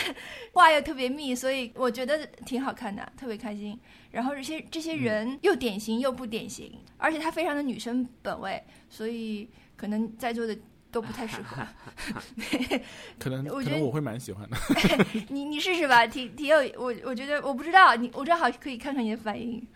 [0.52, 3.80] 话又特别密，所以我觉得挺好看的，特别开心。
[4.10, 10.54] 然后这些这些人又典型又不典型，而且他非常的女生本位，所以可能在座的
[10.93, 11.66] 都不太适合。
[13.18, 14.57] 可能我觉得我会蛮喜欢的。
[15.28, 19.66] 你你试试吧，挺挺有我我觉得我不知道你我正好可以看看你的反应，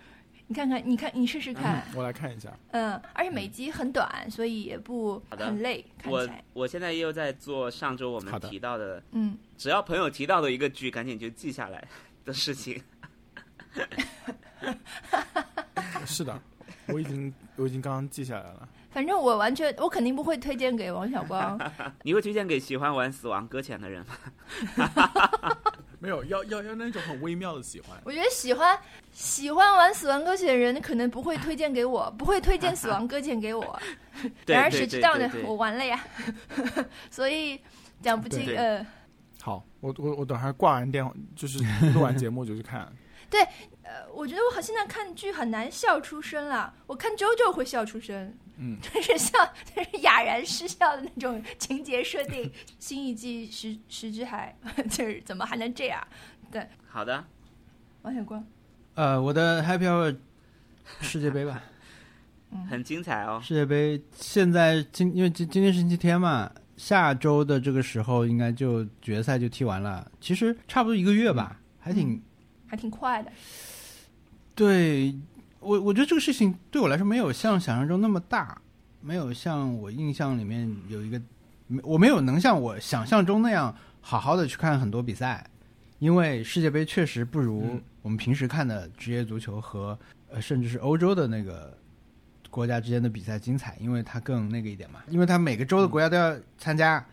[0.46, 2.52] 你看看你看你试试看，我来看一下。
[2.72, 11.82] 嗯，而且每集很短，所以也不很累，看我起来，我现在又在做上周我们提到的，嗯，只要朋友提到的一个剧，赶紧就记下来
[12.24, 12.80] 的事情。
[16.06, 16.40] 是的，
[16.86, 18.68] 我已经我已经刚刚记下来了。
[18.96, 21.60] 反正我完全我肯定不会推荐给王小光，
[22.02, 24.88] 你会推荐给喜欢玩《死亡搁浅》的人吗？
[26.00, 27.90] 没有，要要要那种很微妙的喜欢。
[28.06, 28.78] 我觉得喜欢
[29.12, 33.78] 喜欢玩死亡搁浅的人可能不会推荐给我，不会推荐死亡搁浅给我，
[34.48, 35.30] 然而对谁知道呢？
[35.44, 36.02] 我玩了呀，
[37.10, 37.60] 所以
[38.00, 38.86] 讲不清，呃。
[39.42, 41.58] 好，我我我等会儿挂完电话，就是
[41.92, 42.90] 录完节目就去看。
[43.28, 43.42] 对
[43.82, 46.72] 呃，我觉得我好现在看剧很难笑出声了。
[46.86, 52.50] 我看周周会笑出声，嗯， 就是像，就是哑然失笑的那种情节设定。
[52.78, 54.56] 新一季石石之海，
[54.90, 56.06] 就是怎么还能这样？
[56.50, 57.24] 对好的，
[58.02, 58.44] 王小光，
[58.94, 60.16] 呃，我的 happy hour
[61.00, 61.62] 世界杯吧，
[62.70, 63.40] 很精彩哦。
[63.42, 72.22] 世界杯现在今因为今今天是星期天嘛，下周的这个时候应该就决赛就踢完了，其实差不多一个月吧，还挺
[72.66, 73.30] 还挺快的。
[74.54, 75.14] 对
[75.66, 78.56] 我，我觉得这个事情对我来说没有像想象中那么大，
[79.00, 81.20] 没有像我印象里面有一个，
[81.66, 85.44] 没我没有能像我想象中那样好好的去看很多比赛，
[85.98, 87.82] 因为世界杯确实不如嗯。
[88.02, 89.98] 我们平时看的职业足球和
[90.30, 91.76] 呃甚至是欧洲的那个
[92.48, 97.04] 国家之间的比赛精彩，因为它更那个一点嘛，因为它每个州的国家都要参加。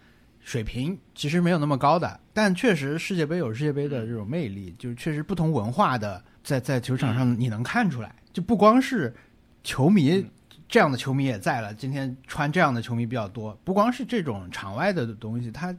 [0.46, 9.16] 水平其实没有那么高的，但确实世界杯有世界杯的这种魅力，就是确实不同文化的在在球场上你能看出来，就不光是
[9.64, 10.30] 球迷嗯
[10.68, 15.74] 这样的球迷也在了，今天穿这样的球迷比较多，不光是这种场外的东西，他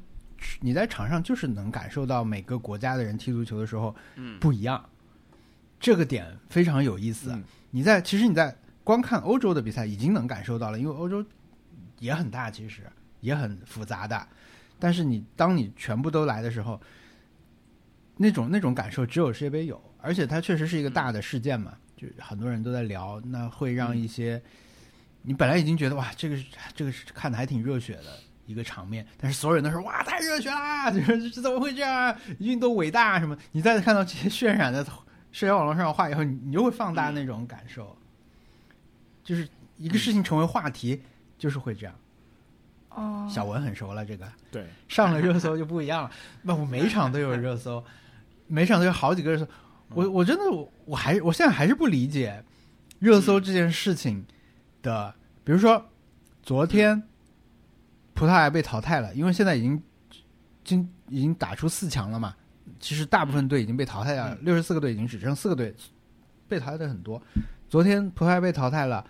[0.60, 4.88] 你在场上就是能感受到每个国家的人踢足球的时候嗯，不一样，
[5.80, 7.32] 这个点非常有意思。
[7.32, 11.24] 嗯你在其实你在光看欧洲的比赛已经能感受到了，因为欧洲
[11.98, 12.82] 也很大，其实
[13.20, 14.28] 也很复杂的。
[14.78, 16.80] 但是你当你全部都来的时候，
[18.16, 21.74] 那种那种感受只有世界杯有，而且它确实是一个大的事件嘛，
[22.04, 24.42] 就很多人都在聊，那会让一些
[25.22, 26.36] 你本来已经觉得哇，这个
[26.74, 32.16] 这个是看的还挺热血的一个场面，但是所有人都说哇太热血啦， 就是这怎么会这样啊？
[32.38, 33.36] 运动伟大什么？
[33.52, 34.84] 你再看到这些渲染的
[35.32, 37.96] 社交网络上的话以后，你你就会放大那种感受，
[39.22, 39.48] 就是
[39.78, 41.02] 一个事情成为话题，
[41.38, 41.94] 就是会这样。
[42.90, 46.10] 哦，小文很熟了，这个对，上了热搜就不一样了。
[46.42, 47.84] 那我每场都有热搜，
[48.46, 49.48] 每场都有好几个热搜。
[49.94, 52.44] 我我真的我我还我现在还是不理解
[52.98, 54.24] 热搜这件事情
[54.82, 55.14] 的。
[55.44, 55.84] 比如说
[56.42, 57.02] 昨天
[58.14, 59.82] 葡萄牙被淘汰了，因为现在已经
[60.64, 62.34] 经已经打出四强了嘛。
[62.80, 65.74] 其实大部分队已经被淘汰掉了，六十四个队已经只剩四个队
[66.48, 67.22] 被淘汰的很多。
[67.68, 69.04] 昨天葡萄牙被淘汰了，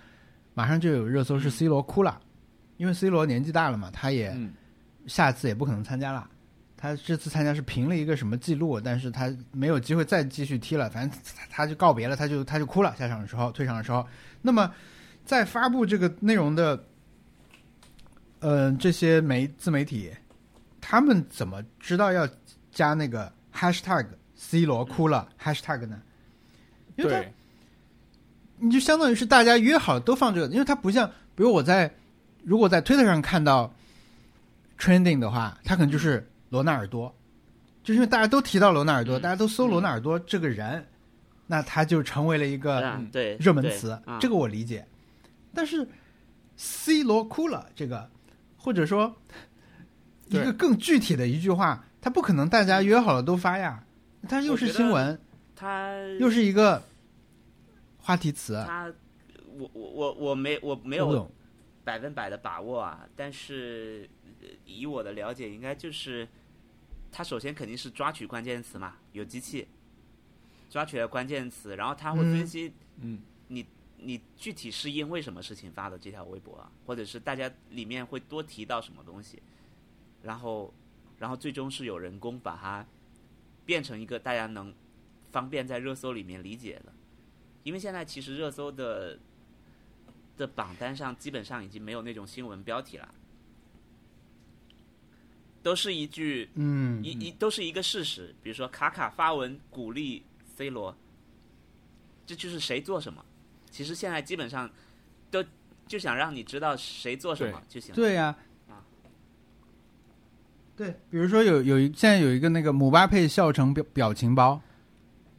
[0.54, 2.20] 马上就有热搜是 C 罗哭了。
[2.76, 4.52] 因为 C 罗年纪大了嘛，他也嗯
[5.06, 6.28] 下次也不可能参加了。
[6.84, 10.90] 他这次参加是平了一个什么记录，但是他没有机会再继续踢了。
[10.90, 12.94] 反正他他就告别了，他就他就哭了。
[12.98, 14.06] 下场的时候，退场的时候，
[14.42, 14.70] 那么
[15.24, 16.84] 在发布这个内容的，
[18.40, 20.12] 呃，这些媒自媒体，
[20.78, 22.28] 他们怎么知道要
[22.70, 24.06] 加那个 hashtag
[24.36, 26.02] C 罗哭了 hashtag 呢？
[26.96, 27.32] 因为
[28.58, 31.90] 你就相当于是大家约好都放这个，因为它不像，比如我在
[32.42, 33.74] 如果在推特上看到
[34.78, 37.12] trending 的话，它可能就是罗纳尔多，
[37.82, 40.86] 就是因为大家都提到罗纳尔多，嗯大家都搜罗纳尔多这个人，
[41.48, 44.86] 那他就成为了一个啊对对热门词，啊这个我理解。
[45.52, 45.84] 但是
[46.56, 48.08] C 罗哭了这个，
[48.56, 49.16] 或者说
[50.28, 53.84] 一个更具体的一句话，他不可能大家约好了都发呀，
[54.28, 55.18] 他又是新闻，
[55.56, 56.80] 他又是一个
[57.98, 58.86] 话题词，他，
[59.58, 61.28] 我我我我没我没有。
[61.84, 64.08] 百分百的把握啊，但是
[64.40, 66.26] 呃以我的了解，应该就是
[67.16, 69.68] 他首先肯定是抓取关键词嘛，有机器
[70.68, 72.32] 抓取了关键词，然后他会嗯。
[72.32, 73.64] 分析嗯，你
[73.98, 79.40] 你具体是因为什么事情发的这条微博啊，或者是大家里面会多提到什么东西，
[80.24, 80.74] 然后
[81.20, 82.84] 然后最终是有人工把它
[83.64, 84.74] 变成一个大家能
[85.30, 86.92] 方便在热搜里面理解的，
[87.62, 89.20] 因为现在其实热搜的
[90.36, 93.14] 的榜单上基本上已经没有那种新闻标题了，
[95.64, 100.22] 都是一句嗯，一一都是一个事实，比如说卡卡发文鼓励
[100.56, 100.94] C 罗，
[102.26, 103.24] 这就是谁做什么。
[103.70, 104.70] 其实现在基本上
[105.30, 105.42] 都
[105.88, 107.96] 就想让你知道谁做什么就行了。
[107.96, 108.36] 对呀、
[108.68, 108.84] 啊。
[110.76, 114.60] 对，比如说有有一现在有一个那个姆巴佩笑成表表情包，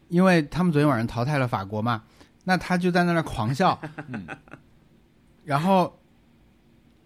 [0.09, 2.03] 因为他们昨天晚上淘汰了法国嘛，
[2.45, 4.25] 那他就在那儿狂笑， 嗯。
[5.43, 5.99] 然后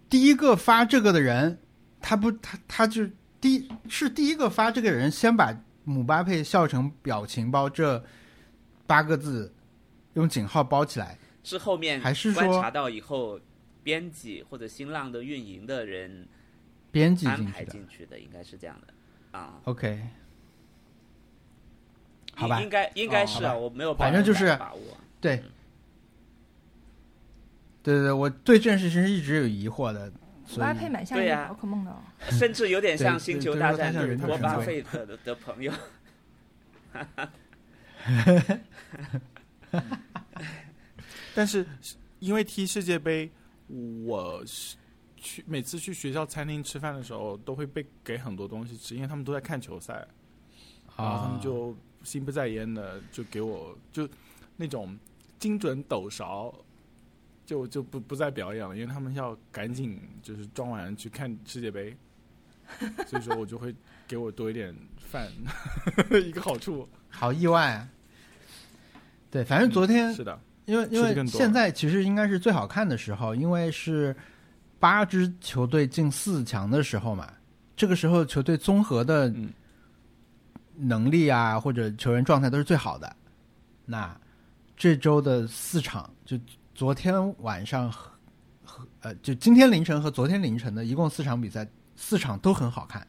[0.09, 1.59] 第一个发这个的人，
[2.01, 3.07] 他不他他就
[3.41, 8.03] 第是第一个发这个人先把姆巴佩笑成表情包这
[8.85, 9.53] 八个字
[10.13, 13.39] 用井号包起来，是后面还是说观察到以后，
[13.83, 16.27] 编辑或者新浪的运营的人
[16.91, 17.71] 编辑安排进去的。
[17.71, 19.59] 进去的，应该是这样的啊。
[19.63, 20.01] OK，
[22.35, 24.81] 好吧应应该应该是啊，我没有反正就是把握。
[25.21, 25.37] 对，
[27.83, 30.11] 对对对，我对这件事情是一直有疑惑的，
[30.49, 32.01] 所以巴佩蛮像一个对呀宝可梦的哦。
[32.31, 35.71] 甚至有点像星球大战的博巴费特的的朋友。
[41.35, 41.63] 但是
[42.17, 43.29] 因为踢世界杯，
[44.03, 44.75] 我是
[45.15, 49.93] 去每次去学校餐厅吃饭的时候，都会被给很多东西吃，因为他们都在看球赛，
[50.97, 54.09] 然后他啊们，就心不在焉的就给我就
[54.57, 54.97] 那种
[55.37, 56.51] 精准抖勺，
[57.49, 61.97] 就就不不再表演了，因为他们要赶紧就是装完去看世界杯，
[63.07, 63.73] 所以说我就会
[64.07, 65.27] 给我多一点饭，
[66.23, 66.87] 一个好处。
[67.09, 67.89] 好意外啊！
[69.31, 74.15] 对，反正昨天是的，因为因为现在其实应该是最好看的时候，因为是
[74.77, 77.33] 八支球队进四强的时候嘛，
[77.75, 79.49] 这个时候球队综合的嗯
[80.75, 83.11] 能力啊，或者球员状态都是最好的。
[83.87, 84.15] 那
[84.77, 86.37] 这周的四场，就
[86.79, 88.09] 昨天晚上和
[88.63, 91.67] 和呃，就今天凌晨和昨天凌晨的一共四场比赛，
[91.97, 93.05] 四场都很好看。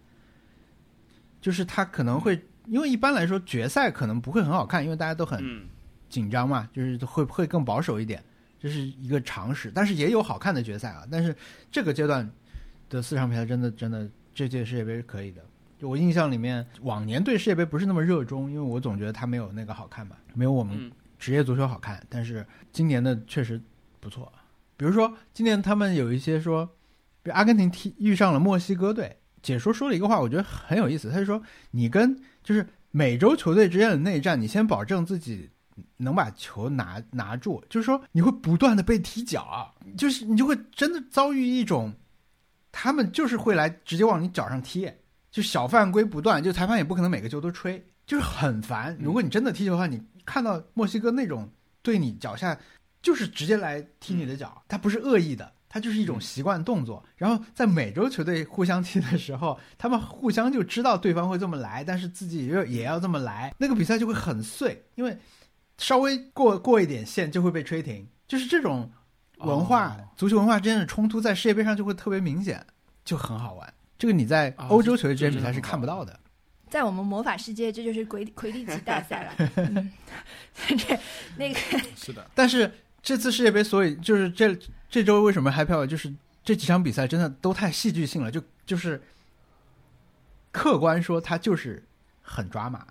[1.41, 5.69] 就是他可能会，因为一般来说决赛可能不会很好看，因为大家都很嗯，
[6.09, 8.21] 紧张嘛，就是会会更保守一点，
[8.59, 9.71] 这是一个常识。
[9.73, 11.07] 但是也有好看的决赛啊。
[11.09, 11.33] 但是
[11.71, 12.29] 这个阶段
[12.89, 15.41] 的四场比赛真的真的，这届世界杯是可以的。
[15.79, 22.05] 就我印象里面，往年对世界杯不是那么热衷，因为我总觉得它没有那个好看嘛，没有我们嗯职业足球好看。
[22.09, 23.61] 但是今年的确实
[24.01, 24.33] 不错。
[24.77, 26.67] 比如说今年他们有一些说，
[27.23, 31.11] 比如阿根廷踢遇上了墨西哥队，解说说了一个话，我觉得很有意思。
[31.11, 31.41] 他就说，
[31.71, 35.51] 你跟就是美洲球队之间的内战，你先保证自己
[35.99, 41.93] 能把球拿拿住，就是说你会不断的被踢脚，就是你就会真的遭遇一种，
[42.73, 44.91] 他们就是会来直接往你脚上踢，
[45.31, 48.97] 就小犯规不断，就裁判也不可能每个球都吹，就是很烦。
[48.99, 51.49] 如果你真的踢球的话，你看到墨西哥那种
[51.83, 52.59] 对你脚下
[53.03, 55.53] 就是直接来踢你的脚，他不是恶意的。
[55.73, 65.17] 他就是一种习惯动作，然后在美洲球队互相踢的时候，他们互相就知道对方会这么来，但是自己也也要这么来，那个比赛就会很碎，因为
[65.79, 68.91] 稍微过过一点线就会被吹停，就是这种
[69.37, 72.67] 文化、足球文化之间的冲突在世界杯上就会特别明显，
[73.05, 73.73] 就很好玩。
[73.97, 76.19] 这个你在欧洲球队之间比赛是看不到的，
[76.71, 79.51] 在我们魔法世界，这就是魁 魁地奇大赛了。
[79.57, 79.93] 嗯、
[80.79, 80.99] 这
[81.37, 81.59] 那个
[81.97, 84.57] 是的，但是这次世界杯，所以就是这。
[84.93, 85.87] 这周为什么嗨票？
[85.87, 86.13] 就是
[86.43, 89.01] 这几场比赛真的都太戏剧性了，就就是
[90.51, 91.85] 客观说，它就是
[92.21, 92.85] 很抓马。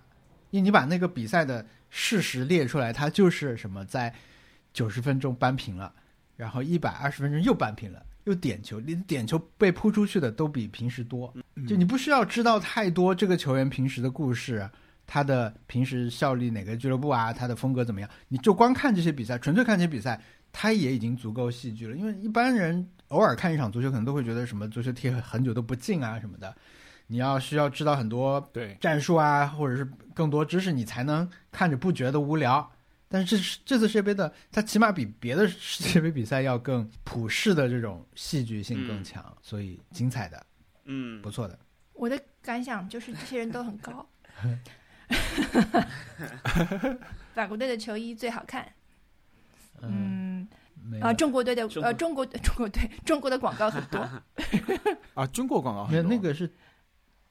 [0.48, 4.14] 因为你把那个比赛的事实列出来，它就是什么在
[4.72, 5.92] 九十分钟扳平了，
[6.38, 11.32] 然后一百二十分钟又扳平了，又点球，连点球被扑出去的都比平时多。
[11.68, 14.68] 就你不需要知道太多这个球员平时的故事，
[15.06, 20.20] 他的平时效力哪个俱乐部啊，他的风格怎么样，你就光看这些比赛，纯粹看这些比赛。
[20.52, 26.52] 他也已经足够戏剧了，因为一般人偶尔看一场足球，可能都会觉得什么足球踢很久都不进啊什么的。
[27.06, 32.68] 你要需要知道很多对战术啊，或者是更多知识，你才能看着不觉得无聊。
[33.12, 40.46] 但是这这次世界杯的，它起码比别的世界杯比赛要更普世的这种戏剧性更强，所以精彩的，
[40.84, 41.58] 嗯，不错的。
[41.92, 44.08] 我的感想就是这些人都很高。
[47.34, 48.72] 法国队的球衣最好看。
[49.82, 50.46] 嗯，
[51.00, 53.98] 啊，中国队的呃，中国中国队中国的广告很多
[55.14, 56.48] 啊，中国广告没有那个是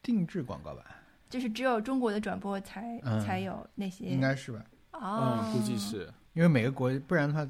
[0.03, 0.84] 定制广告吧？
[1.30, 4.61] 就是只有中国的转播才才有那些，应该是吧？
[4.94, 6.12] 哦，估计是。
[6.34, 7.46] 因为每个国，不然的话，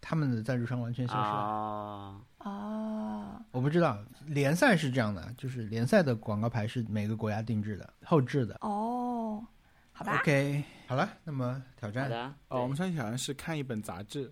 [0.00, 2.20] 他们的赞助商完全消失了。
[2.38, 8.56] 哦，我不知道联赛是这样的，就是联赛的广告牌是每个国家定制的、后置的。
[8.62, 9.44] 哦，
[9.92, 10.18] 好吧。
[10.18, 12.34] OK，好了，那么挑战。
[12.48, 14.30] 哦，我们上期挑战是看一本杂志。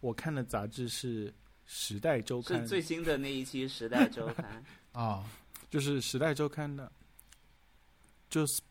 [0.00, 1.30] 我看的杂志是
[1.66, 4.64] 《时代周刊》，是最新的那一期《时代周刊》
[4.98, 5.22] 啊，
[5.68, 6.90] 就是《时代周刊》的，
[8.30, 8.62] 就是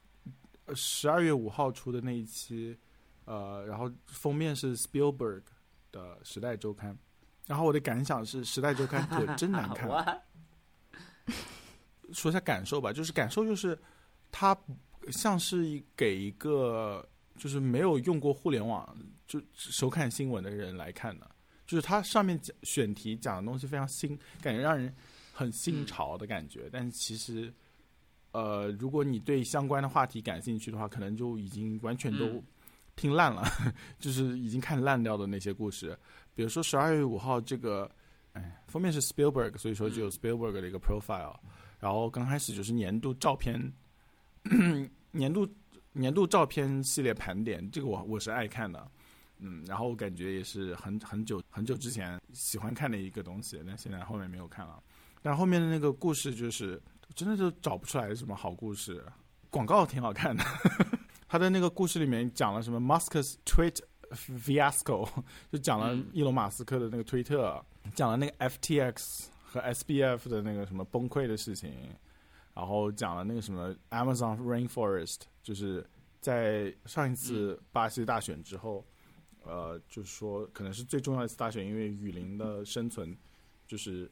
[0.74, 2.76] 十二月五号出的那一期，
[3.30, 5.44] 呃，然后封面是 Spielberg
[5.92, 6.94] 的《时代周刊》，
[7.46, 9.88] 然后我的感想是，《时代周刊》可真难看。
[12.12, 13.78] 说一下感受吧，就是感受就是
[14.32, 14.58] 它
[15.12, 17.08] 像是给一个。
[17.38, 18.94] 就是没有用过互联网
[19.26, 21.32] 就收看新闻的人来看的，
[21.66, 24.10] 就是它上面讲选题讲的东西非常新，
[24.42, 24.94] 感觉让人
[25.32, 26.70] 很新潮的感觉。
[26.70, 27.54] 但其实，
[28.34, 32.44] 呃，如果你对相关的话题感兴趣的话，可能就已经完全都
[33.00, 33.44] 听烂了，
[33.98, 35.98] 就是已经看烂掉的那些故事。
[36.36, 37.90] 比如说十二月五号这个，
[38.34, 41.36] 哎，封面是 Spielberg，所以说就有 Spielberg 的一个 profile，
[41.80, 43.74] 然后刚开始就是年度照片，
[45.12, 45.48] 年度。
[45.92, 48.92] 年度照片系列盘点，这个我我是爱看的，
[49.40, 54.82] 嗯，然后我感觉也是很很久很久之前喜欢看的一个东西，但现在后面没有看了。
[55.20, 56.80] 但后面的那个故事就是
[57.16, 59.04] 真的就找不出来什么好故事，
[59.50, 60.44] 广告挺好看的。
[61.30, 63.78] 他的那个故事里面讲了什么 Musk's tweet
[64.12, 65.08] fiasco，
[65.52, 71.72] 就讲了伊隆马斯克的那个推特，讲了那个 FTX 和 SBF 的那个什么崩溃的事情。
[72.56, 75.88] 然后讲了那个什么 Amazon Rainforest，就是
[76.20, 78.84] 在上一次巴西大选之后，
[79.44, 83.16] 呃，就是说可能是最重要的一次大选，因为雨林的生存
[83.66, 84.12] 就是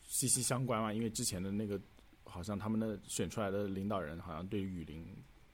[0.00, 0.92] 息息相关嘛。
[0.92, 1.80] 因为之前的那个
[2.24, 5.06] 好像他们的选出来的领导人好像对雨林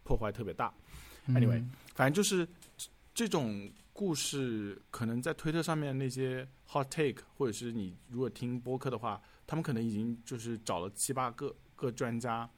[0.08, 0.72] 破坏特别大。
[1.28, 1.62] Anyway，
[1.94, 2.48] 反正就是
[3.12, 11.54] 这种故事，可能在推特上面那些 hot take，或者是你如果听播客的话，他们可能已经就是找了七八个。
[11.78, 12.50] 个专家，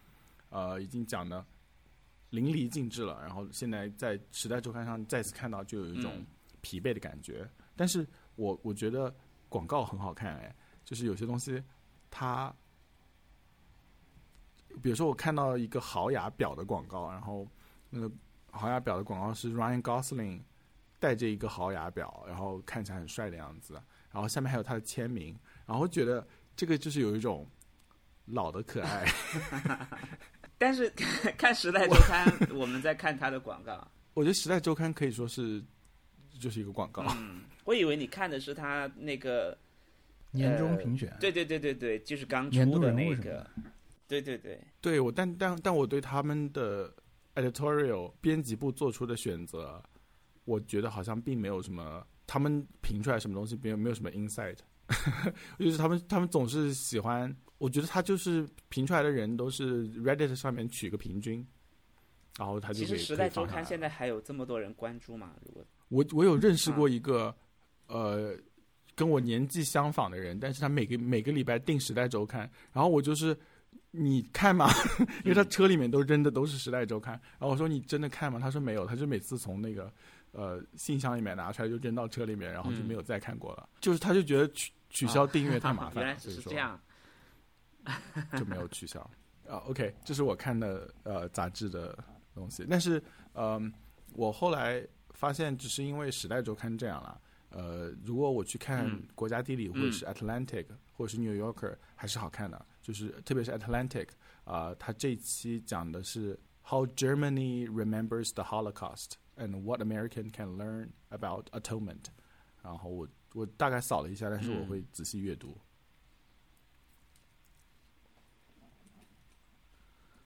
[0.49, 1.45] 呃，已经讲的
[2.31, 3.21] 淋漓尽致了。
[3.21, 6.25] 然后现在在《时代周刊》上再次看到，就有一种
[6.63, 7.47] 疲惫的感觉。
[7.77, 8.07] 但是
[8.37, 9.15] 我我觉得
[9.47, 10.57] 广告很好看，哎，
[10.87, 11.63] 就是有些东西，
[12.11, 12.51] 它，
[14.83, 17.47] 比如说我看到一个豪雅表的广告，然后
[17.89, 18.11] 那个
[18.51, 20.41] 豪雅表的广告是 Ryan Gosling
[20.99, 23.75] 带着一个豪雅表，然后看起来很帅的样子，
[24.13, 26.27] 然后下面还有他的签名，然后觉得
[26.57, 27.47] 这个就是有一种。
[28.33, 29.05] 老的可爱，
[30.57, 30.89] 但是
[31.37, 33.85] 看《时代周刊》，我们在看他的广告。
[34.15, 35.61] 我觉得《时代周刊》可以说是
[36.39, 37.05] 就是一个广告。
[37.17, 39.59] 嗯，我以为你看的是他那个
[40.31, 43.45] 年终评选，对对对对对，就是刚年度出的那个，
[44.11, 46.93] 对对对，对我，但但但我对他们的
[47.37, 49.81] editorial 编辑部做出的选择，
[50.45, 54.57] 我觉得好像并没有什么，他们评出来什么东西，没有没有什么 insight，
[55.61, 61.47] 就是他们他们总是喜欢，我觉得他就是评出来的人都是 Reddit 上面取个平均，
[62.37, 65.37] 然后他就其实《给时代周刊》现在还有这么多人关注吗？
[65.47, 66.91] 如果我我有认识过啊。
[66.91, 67.33] 一个、
[67.87, 68.37] 呃
[68.97, 73.35] 跟我年纪相仿的人，但是他每个每个礼拜订《时代周刊》，然后我就是
[73.91, 74.69] 你看吗？
[75.25, 78.39] 因为他车里面都扔的都是《时代周刊》，然后我说你真的看吗？
[78.39, 79.93] 他说没有，他就每次从那个
[80.33, 83.69] 呃信箱里面拿出来就扔到车里面，然后就嗯没有再看过了。
[83.81, 86.79] 就是他就觉得取取消订阅太麻 烦是这样。
[88.39, 89.01] 就没有取消。
[89.49, 91.99] 啊，OK，这是我看的呃杂志的
[92.35, 93.03] 东西，但是
[93.35, 93.73] 嗯、
[94.13, 97.21] 我后来发现，只是因为《时代周刊》这样了。
[97.49, 102.65] 呃，如果我去看嗯《国家地理》或者是《Atlantic》或者是《New Yorker》，还是好看的。
[102.81, 104.07] 就是特别是《Atlantic》
[104.45, 112.07] 啊、它这一期讲的是 How Germany remembers the Holocaust and what American can learn about atonement。
[112.63, 115.57] 然后我我大概扫了一下，但是我嗯会仔细阅读。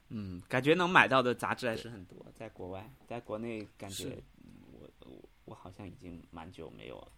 [0.09, 4.23] 嗯，感觉能买到的杂志还是很多，在国外，在国内感觉
[4.71, 7.13] 我我好像已经蛮久没有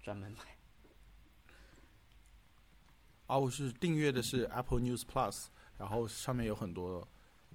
[0.00, 0.59] 专门买。
[3.30, 5.44] 啊，我是订阅的是 Apple News Plus，
[5.78, 7.06] 然后上面有很多，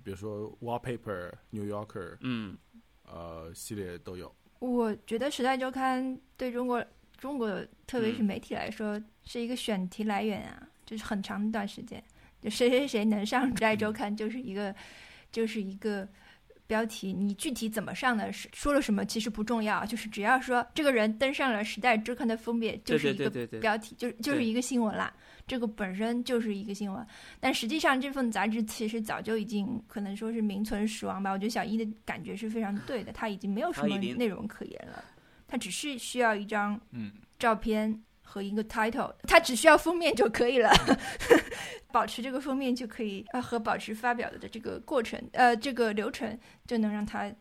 [0.06, 2.58] 比如说 Wallpaper、New Yorker，嗯，
[3.04, 4.34] 呃，系列都有。
[4.60, 6.82] 我觉得《时代周刊》对中国
[7.18, 7.50] 中国
[7.86, 8.24] 特别是嗯。
[8.24, 12.02] 媒体来说、是一个选题来源啊，就是很长一段时间，
[12.40, 14.74] 就谁谁谁能上《时代周刊》就是一个
[15.30, 16.08] 就是一个
[16.68, 25.14] 标题，你具体怎么上的，是说了什么其实不重要，就是只要说这个人登上了《时代周刊》的封面，就是一个对对对对，标题，就是就是一个新闻啦。
[25.48, 27.06] 这个本身就是一个新闻，
[27.40, 31.30] 但实际上这份杂志其实早就已经可能说是名存实亡吧。
[31.30, 35.04] 我觉得小一的感觉是非常对的，他已经没有什么内容可言了，
[35.48, 40.70] 他只是需要一张嗯照片和一个 title，他只需要封面就可以了，
[41.94, 46.38] 保持这个封面就可以，呃，和保持发表的这个过程，呃，这个流程
[46.68, 47.32] 就能让他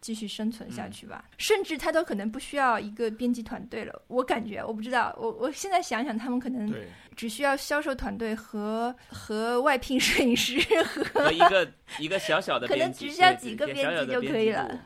[0.00, 1.24] 继续生存下去吧。
[1.38, 6.70] 甚至他都可能不需要一个编辑团队了，我感觉，我不知道，我我现在想想，他们可能，
[7.16, 14.80] 只需要销售团队和和外聘摄影师和，和一个一个小小的 可能只需要几个编辑就可以了？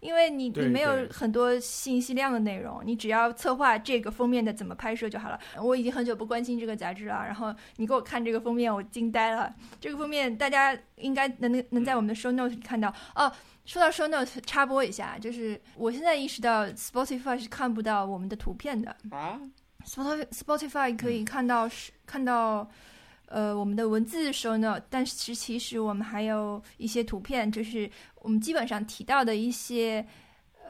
[0.00, 5.38] 因为你你没有很多信息量的内容，你只要策划这个封面的怎么拍摄就好了。
[5.60, 9.54] 我已经很久不关心这个杂志了，然后你给我看这个封面，我惊呆了。
[9.80, 13.30] 这个封面大家应该能能在我们的 show note 里看到哦。
[13.64, 18.96] 说到 show note，插播一下，就是我现在意识到 Spotify 是看不到我们的图片的。
[19.10, 19.38] 啊
[19.84, 22.66] ，Spotify Spotify 可以看到是、看到
[23.28, 30.06] 呃我们的文字 show note，但是其实我们还有一些图片，就是我们基本上提到的一些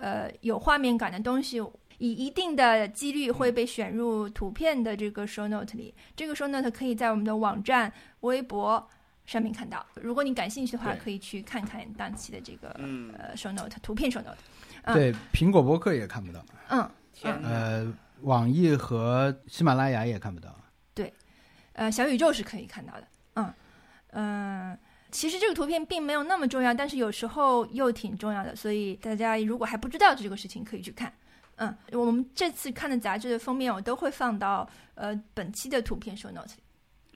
[0.00, 1.62] 呃有画面感的东西。
[2.00, 8.88] 以一定的几率会被选入图片的这个 show note 里，这个 show note 可以在我们的网站、微博
[9.26, 9.84] 上面看到。
[9.96, 14.36] 如果你感兴趣的话，可以去看看当期的这个、嗯呃 show note 图片 show note。
[14.84, 16.88] 嗯对，苹果播客也看不到，嗯，
[17.42, 20.54] 呃，网易和喜马拉雅也看不到。
[21.78, 23.06] 呃，小宇宙是可以看到的。
[23.34, 23.54] 嗯
[24.10, 24.78] 嗯、
[25.12, 31.12] 其实这个图片并没有那么重要，但是有时候又挺重要的，所以大家如果还不知道这个事情，可以去看。
[31.54, 36.62] 嗯，我们这次看的杂志的封面，我都会放到呃本期的图片 show note 里。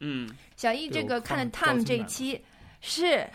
[0.00, 2.40] 嗯，小易这个看的 Time 这一期
[2.80, 3.28] 是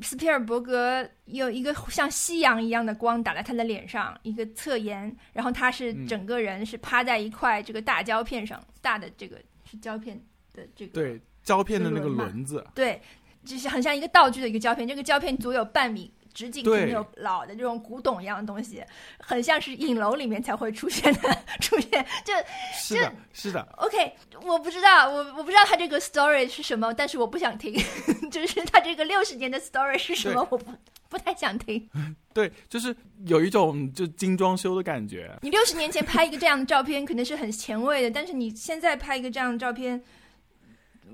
[0.00, 9.40] 斯皮尔伯格有一个像夕阳一样的光打在他的脸上，一个侧颜，然后他是嗯整个人是趴在一块这个大胶片上，大的这个
[9.72, 10.22] 是胶片
[10.52, 13.00] 的这个对，胶片的那个轮子，对，
[13.42, 16.12] 就是很像一个道具的一个胶片，这个胶片足有半米。
[16.32, 18.82] 直径对挺有老的这种古董一样的东西，
[19.18, 22.04] 很像是影楼里面才会出现的 出现。
[22.24, 22.34] 就
[22.74, 24.12] 是的，是的，OK，
[24.44, 27.74] 我不知道，我我不知道他这个 story 是什么，但是我不想听，
[28.30, 30.72] 就是他这个六十年的 story 是什么，我不
[31.08, 31.88] 不太想听。
[32.32, 32.94] 对，就是
[33.26, 35.30] 有一种就精装修的感觉。
[35.42, 40.02] 你六十年前拍一个这样的照片，可能是很前卫的，但是你现在拍一个这样的照片，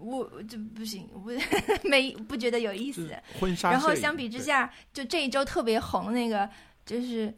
[0.00, 3.10] 我我就不行，我 不没不觉得有意思。
[3.38, 6.48] 婚纱然后相比之下，就这一周特别红的那个，
[6.86, 7.32] 就是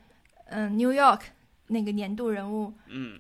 [0.46, 1.20] 嗯，New York
[1.68, 3.18] 那个年度人物嗯，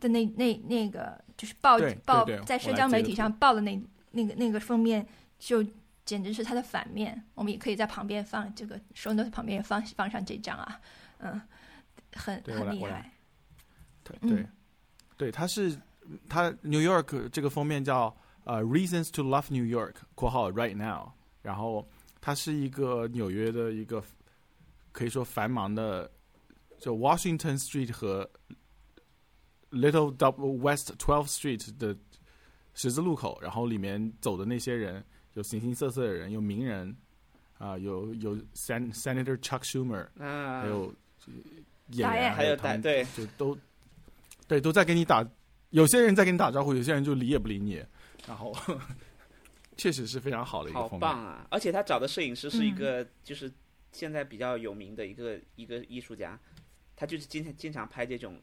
[0.00, 3.80] 的那那那个，就是报对报在社交媒体上报的那
[4.12, 5.06] 那个那个封面，
[5.38, 5.64] 就
[6.04, 7.22] 简直是它的反面。
[7.34, 10.80] 我们也可以在旁边放这个 show note 旁边放放上这张啊，
[11.18, 11.40] 嗯，
[12.14, 13.10] 很很厉害。
[14.02, 14.46] 对嗯对
[15.16, 15.76] 对，它是
[16.28, 18.14] 它 New York 这个封面叫
[18.46, 21.10] 呃 Reasons to Love New York（ 括号 Right Now），
[21.42, 21.86] 然后
[22.20, 24.02] 它是一个纽约的一个
[24.92, 26.10] 可以说繁忙的，
[26.78, 28.30] 就 Washington Street 和
[29.70, 31.96] Little Double West Twelfth Street 的
[32.74, 35.04] 十字路口，然后里面走的那些人
[35.34, 36.96] 有形形色色的人，有名人
[37.58, 40.94] 啊、有有 Sen Senator Chuck Schumer，啊，还有
[41.88, 43.58] 演员，还有他们打对，就都
[44.46, 45.26] 对都在跟你打，
[45.70, 47.82] 有些人在跟你打招呼，有些人就理也不理你，
[48.26, 48.54] 然后
[49.76, 50.98] 确实是非常好的一个好。
[50.98, 51.46] 棒啊！
[51.50, 53.52] 而且他找的摄影师是一嗯个，就是
[53.92, 56.38] 现在比较有名的一个一个艺术家，
[56.96, 58.40] 他就是经常经常拍这种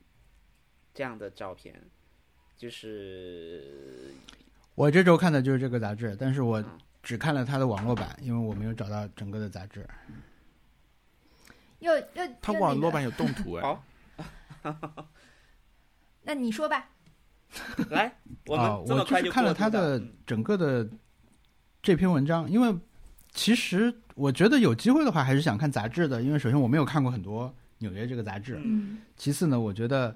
[0.93, 1.81] 这样的照片，
[2.55, 4.13] 就是
[4.75, 9.87] 我这周看的就是这个杂志，但是我嗯只看了他的网络版，因为我没有找到整个的杂志。
[11.79, 12.03] 又又
[12.41, 13.83] 它又那网络版有动图 哎，好
[16.23, 16.91] 那你说吧，
[17.89, 18.13] 来，
[18.45, 20.87] 我啊，们这么我就是看了他的整个的
[21.81, 22.75] 这篇文章，因为
[23.31, 30.15] 其实我觉得有机会的话，还是想看杂志的，因为首先我没有看过很多纽约这个杂志，嗯其次呢，我觉得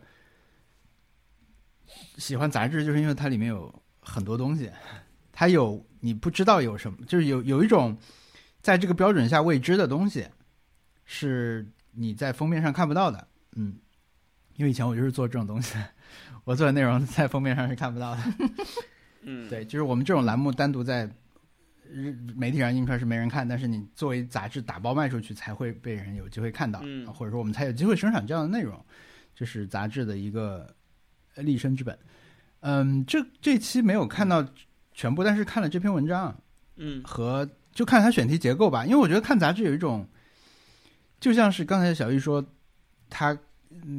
[2.18, 4.72] 喜欢杂志，就是因为它里面有很多东西，
[5.32, 7.98] 它有你不知道有什么，就是有有一种
[8.62, 10.28] 在这个标准下未知的东西，
[11.06, 13.28] 是你在封面上看不到的。
[13.56, 13.76] 嗯，
[14.56, 15.76] 因为以前我就是做这种东西，
[16.48, 18.22] 我做的内容 在封面上是看不到的。
[19.24, 21.06] 嗯，对，就是我们这种栏目单独在
[21.84, 26.80] 日媒体上印出来是没人看，但是你作为杂志打包卖出去，才会被人有机会看到，
[27.14, 28.82] 或者说我们才有机会生产这样的内容，
[29.36, 30.74] 这是杂志的一个
[31.36, 32.00] 呃立身之本。
[32.62, 34.48] 嗯，这这期没有看到
[34.94, 36.34] 全部，但是看了这篇文章
[36.78, 40.08] 嗯和就看它选题结构吧，因为我觉得看杂志有一种，
[41.20, 42.42] 就像是刚才小玉说，
[43.10, 43.40] 他嗯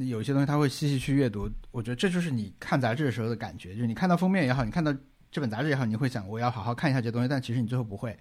[0.09, 4.95] 有些东西他会细细去阅读，我觉得这就是你看杂志的时候的感觉，就是你看到封面也好，你看到
[5.31, 8.16] 这本杂志也好，你会想我要好好看一下这东西，但其实你最后不会。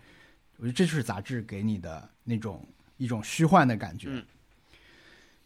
[0.57, 2.65] 我觉得这就是杂志给你的那种
[2.98, 4.10] 一种虚幻的感觉。
[4.11, 4.26] 嗯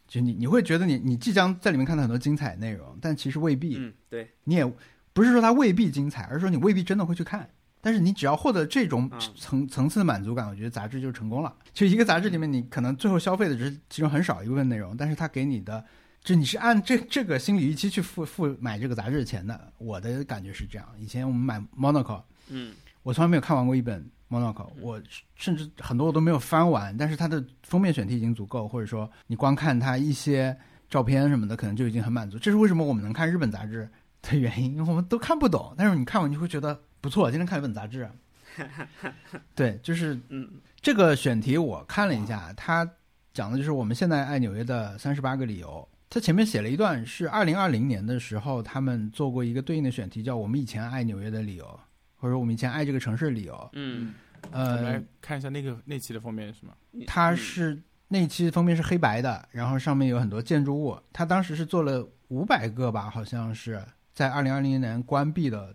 [0.08, 3.76] 就你你会觉得你你即将在里面看到很多精彩内容，但其实未必。
[3.78, 4.72] 嗯，对，你也
[5.14, 7.48] 不是说它未必精彩，而是说你未必真的会去看。
[7.82, 11.52] 但是你只要获得这种啊层层次的满足感，我觉得杂志就成功了。
[11.74, 15.84] 就一个杂志里面，你可能最后消费的只是其中很少一部分内容，但是它给你的，
[16.22, 19.72] 就你是按这这个心理预期去付付买这个杂志的钱的。
[19.78, 20.88] 我的感觉是这样。
[20.96, 22.72] 以前我们买 Monaco，嗯
[23.02, 25.02] 我从来没有看完过一本 Monaco，我
[25.34, 30.56] 甚至很多我都没有翻完，但是它的封面选题已经足够，或者说你光看它一些
[30.88, 32.38] 照片什么的，可能就已经很满足。
[32.38, 33.90] 这是为什么我们能看日本杂志
[34.22, 38.08] 的原因，因为我们都看不懂，但是你看完你会觉得不错，今天看了一本杂志。
[39.54, 40.48] 对，就是嗯
[40.80, 42.88] 这个选题我看了一下，它
[43.34, 45.86] 讲的就是我们现在爱纽约的三十八个理由。
[46.08, 51.80] 它前面写了一段是二零二零年的时候，他们做过一个对应的选题，叫“我们以前爱纽约的理由”，
[52.16, 53.70] 或者我们以前爱这个城市的理由。
[53.72, 54.12] 嗯，
[54.52, 56.74] 我们呃来，看一下那个那期的封面是吗？
[57.06, 60.96] 它嗯是那期封面是黑白的，然后上面有很多建筑物。
[61.14, 65.74] 它当时是做了五百个吧，好像是在二零二零年关闭的，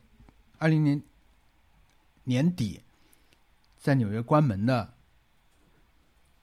[0.60, 1.02] 二零年
[2.28, 2.82] 年底
[3.78, 4.94] 在纽约关门的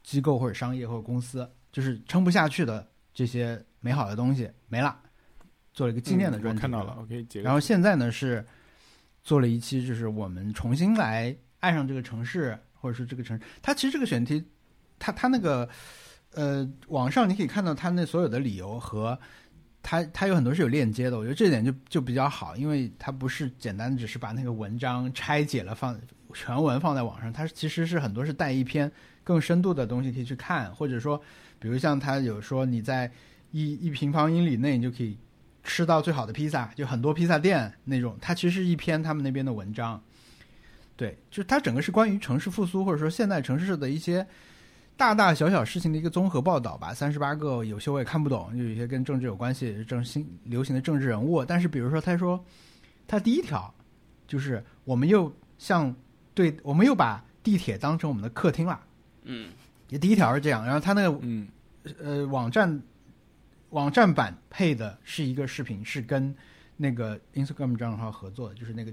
[0.03, 4.99] 机构或者商业或者公司，就是撑不下去的这些美好的东西没了，
[5.75, 6.59] 做了一个纪念的嗯专辑。
[6.59, 7.07] 我看到了。
[7.43, 8.45] 然后现在呢是
[9.23, 13.45] 做了一期，就是我们重新来爱上这个城市，或者是这个城市。
[13.61, 14.43] 它其实这个选题，
[14.99, 15.69] 它它那个
[16.33, 19.19] 呃，网上你可以看到它那所有的理由和
[19.85, 21.17] 它它有很多是有链接的。
[21.19, 25.97] 我觉得这点就就比较好，因为它不是简单只是把那个文章拆解了放
[26.33, 28.91] 全文放在网上，它其实是很多是带一篇
[29.23, 31.21] 更深度的东西可以去看，或者说，
[31.59, 33.13] 比如像它有说你在
[33.53, 35.17] 一一平方英里内你就可以
[35.63, 40.03] 吃到最好的披萨，就很多披萨店那种，它其实是一篇他们那边的文章。
[40.97, 44.27] 对，就是它整个是关于城市复苏或者说现代城市的一些
[44.97, 46.95] 大大小小事情的一个综合报道吧。
[46.95, 51.45] 三十八个，有些我也看不懂，就有些跟政治有关系，政新流行的政治人物。
[51.45, 52.43] 但是比如说，他说
[53.07, 53.73] 他第一条
[54.27, 55.95] 就是我们又像
[56.35, 58.81] 对，我们又把地铁当成我们的客厅了。
[59.25, 59.51] 嗯
[59.89, 61.47] 也第一条是这样，然后他那个嗯，
[62.03, 62.83] 呃网站
[63.71, 66.35] 网站版配的是一个视频，是跟
[66.77, 68.93] 那个 Instagram 账号合作的，就是那个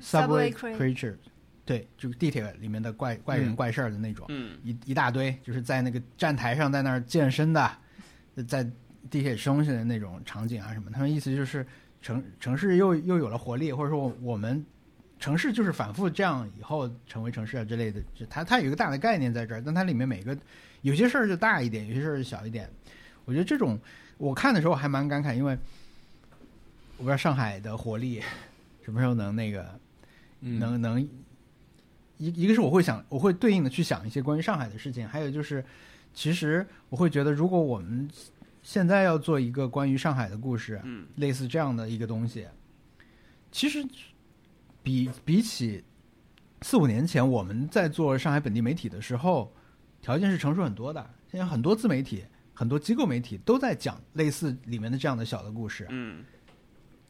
[0.00, 1.16] Subway Creature，
[1.64, 7.70] 对，就是地铁里面的怪怪人嗯怪事儿的那种，嗯一一大堆，就是在那个站台上在那儿健身的，
[8.46, 8.62] 在
[9.10, 10.90] 地铁吃东西的那种场景啊什么。
[10.90, 11.66] 他们意思就是
[12.02, 14.64] 城城市又又有了活力，或者说我我们
[15.18, 18.00] 城市就是反复这样以后成为城市啊之类的。
[18.14, 20.36] 就它它有一个大的概念在这儿，但它里面每个
[20.82, 22.68] 有些事儿就大一点，有些事儿就小一点。
[23.24, 23.78] 我觉得这种
[24.18, 25.56] 我看的时候还蛮感慨，因为
[26.98, 28.20] 我不知道上海的活力
[28.84, 29.80] 什么时候能那个
[30.42, 31.08] 嗯能能
[32.18, 35.64] 一一个是我会想，我会对应的去想一些关于上海的事情，还有就是，
[36.12, 38.08] 其实我会觉得，如果我们
[38.62, 42.46] 现在要做一个关于上海的故事，嗯，类似这样的一个东西，
[43.50, 43.84] 其实
[44.82, 45.82] 比比起
[46.62, 49.52] 四五年前我们在做上海本地媒体的时候，
[50.00, 51.10] 条件是成熟很多的。
[51.30, 52.24] 现在很多自媒体、
[52.54, 56.24] 很多机构媒体都在讲类似里面的这样的小的故事，嗯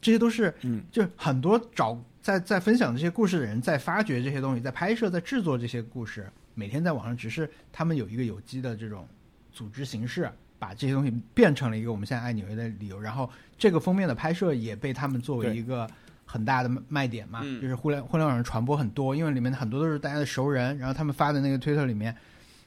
[0.01, 9.07] 这些都是嗯就是很多找在在分享这些故事的人，在发掘这些东西，在拍摄、在制作这些故事，每天在网上，只是他们有一个有机的这种
[9.51, 10.27] 组织形式，
[10.57, 12.99] 把这些东西变成了一个我们现在爱纽约的理由。
[12.99, 13.29] 然后
[13.59, 15.87] 这个封面的拍摄也被他们作为一个
[16.25, 22.17] 很大的卖卖点嘛，嗯就是互联互联网上传播很多，因为里面很多都是大家的熟人，然后他们发的那个推特里面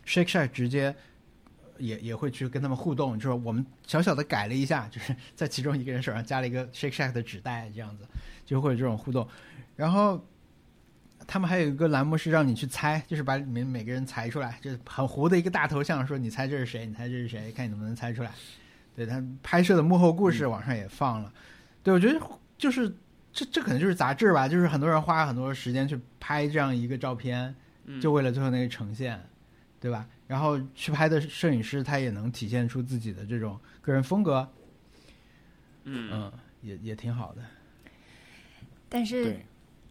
[0.07, 0.95] ，Shake Shack 直接。
[1.81, 8.05] 也也会去跟他们互动，就是我们小小的改了一下，就是在其中一个人手上加了一个 Shake Shack 的纸袋，这样子
[8.45, 9.29] 就会有这种互动。
[9.79, 10.27] 然后
[11.25, 18.33] 他们还有一个栏目是让你去猜，就是把里面每个人猜出来，就是很糊的一个大头像，说你猜这是谁，你猜这是谁，看你能不能猜出来。
[18.97, 21.33] 对他拍摄的幕后故事网上也放了。
[21.85, 22.21] 对我觉得
[22.59, 22.93] 就是
[23.33, 29.23] 这这可能就是杂志吧，就是很多人花很多时间去拍这样一个照片，嗯，就为了最后那个呈现，
[29.79, 30.09] 对吧？
[30.27, 34.53] 然后去拍的摄影师他也能体现出自己的这种个人风格，
[35.85, 36.33] 嗯嗯，
[36.63, 37.43] 也也挺好的。
[38.89, 39.47] 但是对，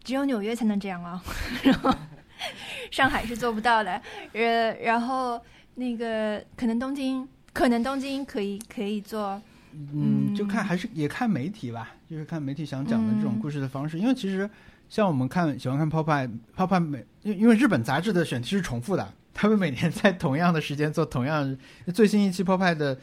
[0.08, 1.22] 只有纽约才能这样啊，
[1.62, 1.94] 然后
[2.90, 4.00] 上海是做不到的。
[4.32, 5.38] 呃，然后
[5.74, 9.38] 那个可能东京，可能东京可以可以做，
[9.74, 13.98] 嗯，就嗯看还是也看媒体吧，就是看媒体想讲的这种嗯故事的方式。
[13.98, 14.48] 因为其实
[14.88, 21.54] 像我们看喜欢看 Popeye，Popeye 每因因为日本杂志的选题是重复的，他们每年在同样的时间做同样
[21.92, 22.98] 最新一期 Popeye 的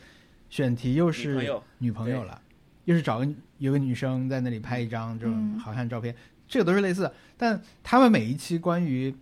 [0.49, 2.41] 选题又是女朋友了，
[2.85, 3.27] 又是找个
[3.59, 6.15] 有个女生在那里拍一张这种嗯好看的照片，
[6.47, 7.13] 这个都是类似的。
[7.37, 9.13] 但他们每一期关于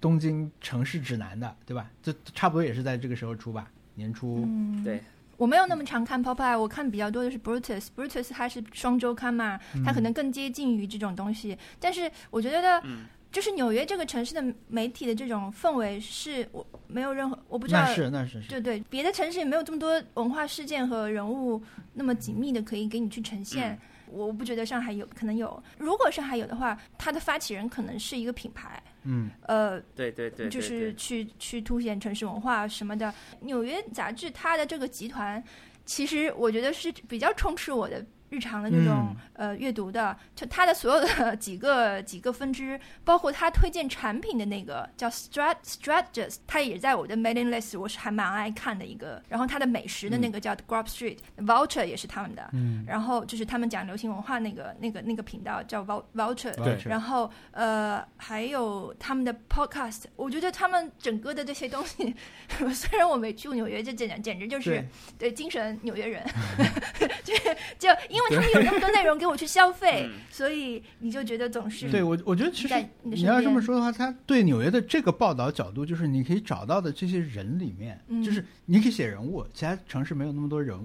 [0.00, 1.90] 东京城市指南的，对吧？
[2.02, 4.44] 这差不多也是在这个时候出吧，年初。
[4.46, 5.02] 嗯，对。
[5.36, 7.88] 我没有那么常看 Popeye，我看比较多的是 Brutus。
[7.96, 11.58] Brutus 它是双周刊嘛，它可能更接近于这种东西。
[11.80, 21.60] 但是我觉得，嗯就是纽约这个城市的媒体的这种氛围，是我没有任何，我不知道那是那是是，对对，别的城市也没有这么多文化事件和人物
[21.94, 23.72] 那么紧密的可以给你去呈现。
[23.72, 23.78] 嗯
[24.14, 25.62] 我不觉得上海有，可能有。
[25.78, 33.12] 如果上海有的话，它的发起人可能是一个品牌，嗯，呃，对对对，对就是去去凸显城市文化什么的。
[33.40, 35.42] 纽约杂志它的这个集团，
[35.84, 38.04] 其实我觉得是比较充斥我的
[38.34, 49.22] 日常的那种、呃阅读的，就它的所有的 几个几个分支，包括他推荐产品的那个叫 Strat Strategist，它也在我的 mailing list，我是还蛮爱看的一个。
[49.28, 62.14] 然后他的美食的那个叫 Grub Street、Vulture 也是他们的，嗯，然后就是他们讲流行文化那个那个那个频道叫 Vul- Vulture，对然后呃，还有他们的 podcast，我觉得他们整个的这些东西，
[62.74, 64.70] 虽然我没去过纽约，这简简直就是
[65.18, 65.24] 对。
[65.24, 66.22] 对精神纽约人，
[67.24, 67.34] 就
[67.78, 70.20] 就因为他们有那么多内容给我去消费，嗯。
[70.30, 78.22] 所以你就觉得总是对我我觉得其实你要这么说的话，他对纽约的这个报道角度，就是你可以找到的这些人里面，嗯。
[78.22, 80.78] 就是你可以写人物，其他城市没有那么多人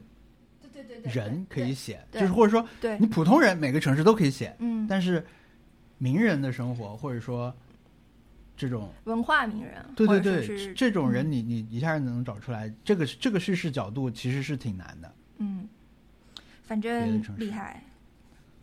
[0.61, 2.97] 对对对对人可以写，就是或者说对。
[2.99, 4.85] 你普通人每个城市都可以写，嗯。
[4.87, 5.25] 但是
[5.97, 7.53] 名人的生活或者说
[8.55, 8.91] 这种。
[9.05, 15.13] 文化名人，对对对，这种人你你一下能找出来，这个这个叙事角度其实是挺难的。
[15.37, 15.67] 嗯，
[16.69, 17.83] 反正厉害，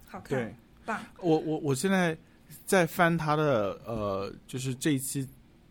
[0.07, 0.55] 好看对，
[0.85, 2.17] 棒，我我我现在
[2.65, 5.27] 在翻他的呃，就是这一期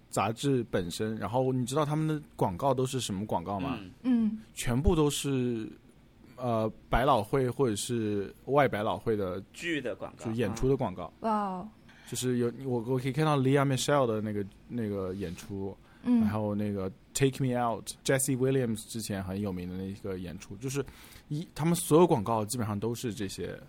[0.10, 3.80] 杂志本身，然后你知道他们的广告都是什么广告吗？
[3.80, 4.26] 嗯。
[4.26, 4.41] 嗯。
[4.53, 5.70] 全部都是
[6.36, 11.70] 呃百老汇或者是外百老汇的剧的广告就演出的广告，哇哦，
[12.06, 15.74] 就是有我我可以看到 Leah Michelle 的那个那个演出，
[16.06, 20.86] 嗯然后那个 Take Me Out，Jesse Williams 之前很有名的那个演出，就是
[21.27, 23.60] 一他们所有广告基本上都是这些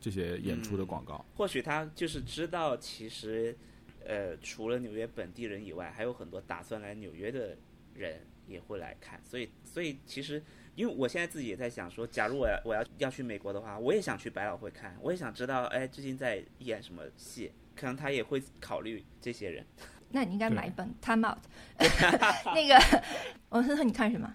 [0.00, 1.24] 这些演出的广告。
[1.36, 3.56] 或许他就是知道，其实，
[4.04, 7.56] 呃，除了纽约本地人以外，还有很多打算来纽约的
[7.94, 10.42] 人也会来看，所以，所以其实，
[10.76, 19.66] 因为我现在自己也在想说，假如我要我要要去美国的话，我也想去百老汇看，我也想知道，哎，最近在演什么戏，可能他也会考虑这些人。
[20.10, 21.38] 那你应该买一本《Time Out》，
[22.54, 23.02] 那个，
[23.50, 24.32] 文森特，你看什么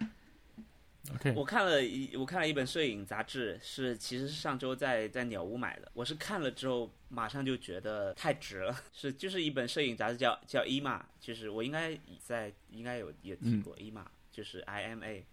[1.14, 5.92] ？OK，我看了一我看了一本摄影杂志，是其实是上周在在鸟屋买的。
[5.94, 15.26] 我是看了之后马上就觉得太值了， 是就是一本摄影杂志叫叫 IMA，就是我应该在应该有也听过 IMA，就是 I M A。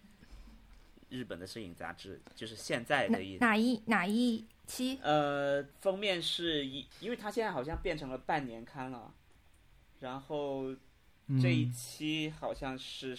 [1.09, 4.97] 日本的摄影杂志，就是现在哪的一哪一哪一期？
[5.03, 9.13] 呃，封面是一，因为它现在好像变成了半年刊了，
[10.03, 10.75] 然后
[11.41, 13.17] 这一嗯期好像是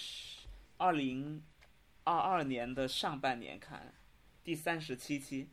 [0.77, 1.43] 二零
[2.05, 3.95] 二二年的上半年看，
[4.45, 5.49] 第三十七期。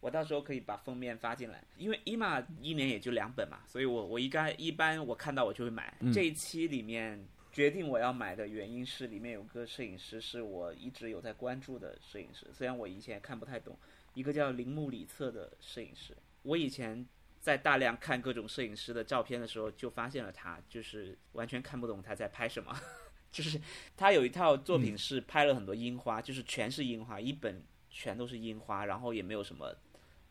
[0.00, 5.96] 我到时候可以把封面发进来，因为伊玛一年也就两本嘛，所以我我应该一般我看到我就会买。
[6.00, 13.76] 嗯这一期里面决定我要买的原因是里面有个摄影师是我一直有在关注的摄影师，虽然我以前看不太懂，
[14.14, 16.16] 一个叫铃木里策的摄影师。
[16.42, 17.04] 我以前
[17.46, 22.76] 在大量看各种摄影师的照片的时候，就发现了他，就是完全看不懂他在拍什么。
[23.30, 23.60] 就是
[23.96, 29.72] 他有一套作品是拍了很多樱花，就是全是樱花，一本全都是樱花，然后也没有什么，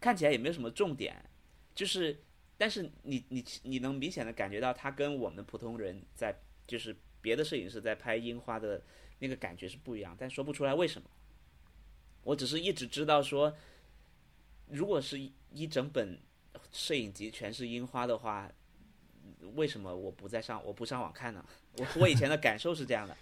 [0.02, 1.16] 看起来也没有什么重点，
[1.74, 2.20] 就是，
[2.58, 6.36] 但是你你你能明显的感觉到他跟我们普通人在，
[6.68, 8.82] 就是别的摄影师在拍樱花的
[9.20, 11.10] 那个感觉是不一样，但说不出来为什么。
[12.24, 13.56] 我只是一直知道说，
[14.68, 16.20] 如果是一一整本
[16.72, 18.50] 摄影集全是樱花的话，
[19.56, 21.46] 为什么我不在上我不上网看呢？
[21.78, 23.16] 我我以前的感受是这样的。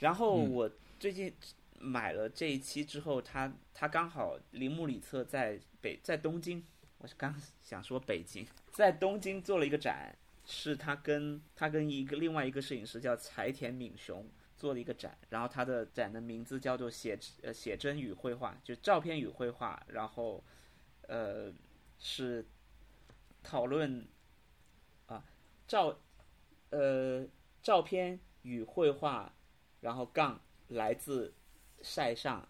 [0.00, 1.32] 然后我最近
[1.78, 6.64] 买了这一期之后，他他刚好铃木里策在北在东京，
[6.98, 20.42] 我是刚想说北京，在东京做了一个展，是他跟他跟一个另外一个摄影师叫柴田敏雄做了一个展，然后他的展的名字叫做写呃写真与绘画，就照片与绘画，然后
[21.08, 21.52] 呃
[22.04, 22.44] 是
[23.44, 24.04] 讨论
[25.06, 25.24] 啊
[25.68, 25.96] 照
[26.70, 27.24] 呃
[27.62, 29.32] 照片与绘画，
[29.80, 31.32] 然后杠来自
[31.80, 32.46] 塞尚，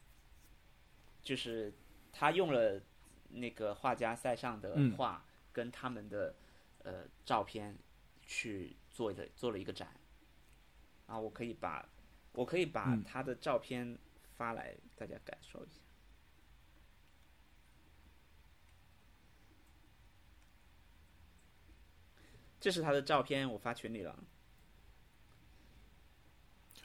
[1.22, 1.70] 就是
[2.10, 2.80] 他用了
[3.28, 4.96] 那个画家塞尚的嗯。
[4.96, 5.22] 画
[5.52, 6.34] 跟他们的
[6.82, 7.76] 呃照片
[8.26, 9.94] 去做的做了一个展，
[11.06, 11.86] 啊，我可以把
[12.32, 13.04] 我可以把嗯。
[13.04, 13.98] 他的照片
[14.34, 15.81] 发来，大家感受一下。
[22.62, 24.16] 这是他的照片，我发群里了。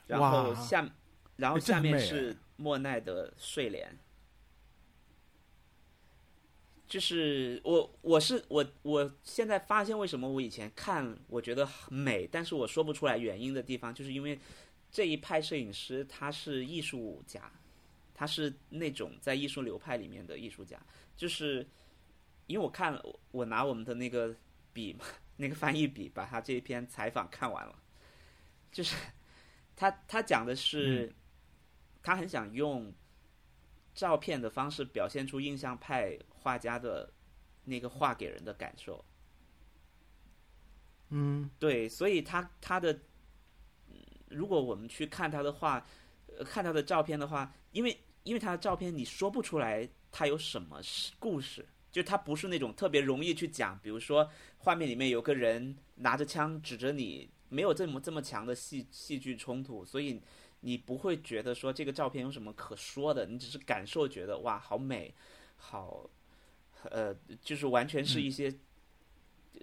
[0.08, 0.90] 然后下，
[1.36, 3.96] 然后下面是莫奈的睡莲。
[6.88, 14.36] 就是我，我是我，我现在发现为什么我以前看我觉得很美，但是我说不出来原因的地方，就是因为
[14.90, 17.52] 这一派摄影师他是艺术家，
[18.14, 20.80] 他是那种在艺术流派里面的艺术家，
[21.16, 21.64] 就是
[22.48, 24.34] 因为我看了，我我拿我们的那个
[24.72, 25.04] 笔嘛，
[25.38, 27.74] 那个翻译笔把他这一篇采访看完了，
[28.70, 28.96] 就是
[29.74, 31.14] 他他讲的是，
[32.02, 32.92] 他很想用
[33.94, 37.12] 照片的方式表现出印象派画家的
[37.64, 39.04] 那个画给人的感受。
[41.10, 42.92] 嗯，对，所以他他的，
[43.88, 43.96] 嗯
[44.28, 45.86] 如果我们去看他的画，
[46.26, 50.80] 呃，看他的照片的话，因为因为他的照片你说不出来他有什么
[51.18, 51.66] 故事，
[51.98, 60.22] 就它不是那种特别容易去讲，比如说画面里面有个人拿着枪指着你，没有这么这么强的戏戏剧冲突，所以
[60.60, 65.12] 你不会觉得说这个照片有什么可说的，你只是感受觉得哇好美，
[65.56, 66.08] 好，
[66.84, 67.12] 呃，
[67.42, 68.54] 就是完全是一些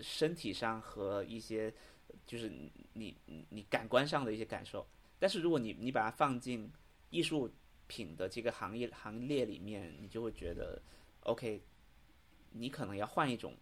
[0.02, 1.74] 身体上和一些
[2.28, 4.86] 就是你你你感官上的一些感受。
[5.18, 6.70] 但是如果你你把它放进
[7.12, 7.50] 艺术
[7.88, 10.82] 品的这个行业行列里面，你就会觉得
[11.22, 11.62] ，OK，
[12.58, 13.54] 你可能要换一种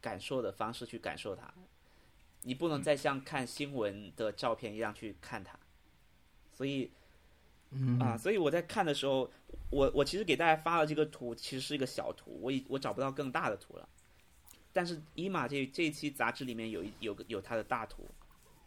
[0.00, 1.52] 感受的方式去感受它，
[2.42, 5.58] 你不能再像看新闻的照片一样去看它。
[6.54, 6.90] 所以，
[7.70, 9.30] 嗯啊，所以我在看的时候，
[9.70, 13.88] 我我其实给大家发了这个图，其实是一个小图，我已我找不到更大的图了。
[14.72, 18.08] 但是伊玛这这一期杂志里面有一有个有它的大图，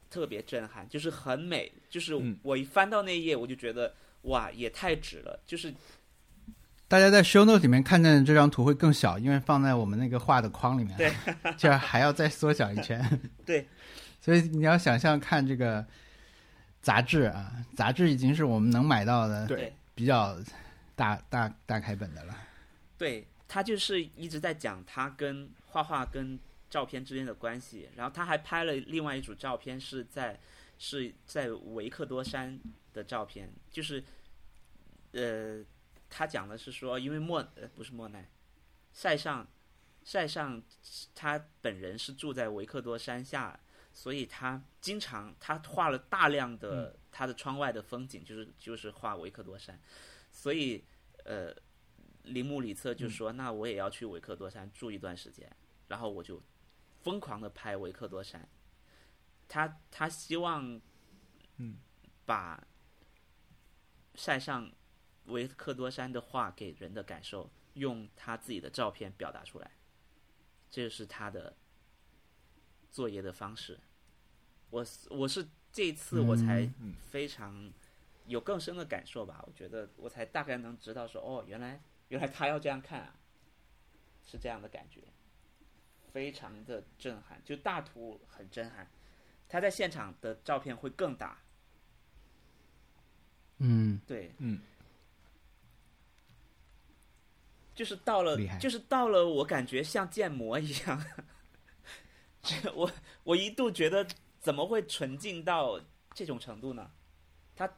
[0.10, 5.74] 特别震撼，就是很美，就是嗯我一翻到那一页，我就觉得哇，也太值了，就是
[6.88, 11.12] 大家在 show note 里面看见这张图会更小，因为放在我们那个画的框里面，对，
[11.58, 13.04] 这样还要再缩小一圈。
[13.46, 13.68] 对，
[14.22, 15.86] 所以你要想象看这个
[16.82, 20.38] 杂志啊，杂志已经是我们能买到的对比较
[20.96, 22.38] 大大大开本的了。
[22.98, 26.40] 对他就是一直在讲他跟画画跟
[26.70, 30.38] 照片之间的关系，然后他还拍了另外一组照片，是在
[30.78, 32.60] 是在维克多山
[32.94, 34.04] 的照片，就是
[35.14, 35.64] 呃，
[36.16, 38.30] 他讲的是说，因为莫呃不是莫奈，
[38.94, 39.46] 塞尚
[40.04, 40.64] 塞尚
[41.14, 43.60] 他本人是住在维克多山下，
[43.92, 49.80] 所以他经常他画了大量的他的窗外的风景，就是就是画维克多山，
[50.32, 50.86] 所以
[51.26, 51.54] 呃。
[52.26, 55.48] 铃木里策就说：“那我也要去维克多山住一段时间。”
[55.90, 56.42] 然后我就
[57.04, 58.50] 疯狂的拍维克多山。
[59.48, 60.82] 他他希望，
[61.58, 61.78] 嗯，
[62.26, 62.68] 把
[64.16, 64.72] 塞上
[65.26, 69.72] 维克多山的画给人的感受，用他自己的照片表达出来，
[70.70, 71.56] 这是他的
[72.92, 73.80] 作业的方式。
[74.70, 76.96] 我我是这一次我才嗯。
[77.10, 77.72] 非常
[78.28, 79.90] 有更深的感受吧，我觉得。
[79.98, 83.16] 我才大概能知道说，哦，原来原来他要这样看啊，
[84.26, 85.02] 是这样的感觉，
[86.12, 87.42] 非常的震撼。
[87.46, 88.90] 就大图很震撼，
[89.48, 91.38] 他在现场的照片会更大，
[93.60, 94.60] 嗯，对，嗯，
[97.76, 101.06] 就是到了，就是到了，我感觉像建模一样。
[102.42, 102.90] 这我
[103.24, 104.08] 我一度觉得
[104.40, 105.80] 怎么会纯净到
[106.14, 106.90] 这种程度呢？
[107.56, 107.70] 他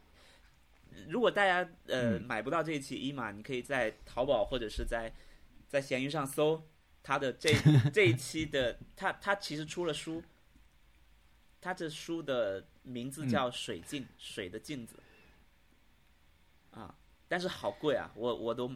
[1.08, 5.12] 如果大家呃、嗯买不到这一期一码，你可以在淘宝或者是在
[5.68, 6.62] 在闲鱼上搜
[7.02, 7.52] 他的这
[7.92, 10.24] 这一期的，他他其实出了书，
[11.60, 14.96] 他这书的名字叫《水镜》，水的镜子。
[16.72, 16.94] 啊，
[17.28, 18.12] 但是好贵啊！
[18.14, 18.72] 我我都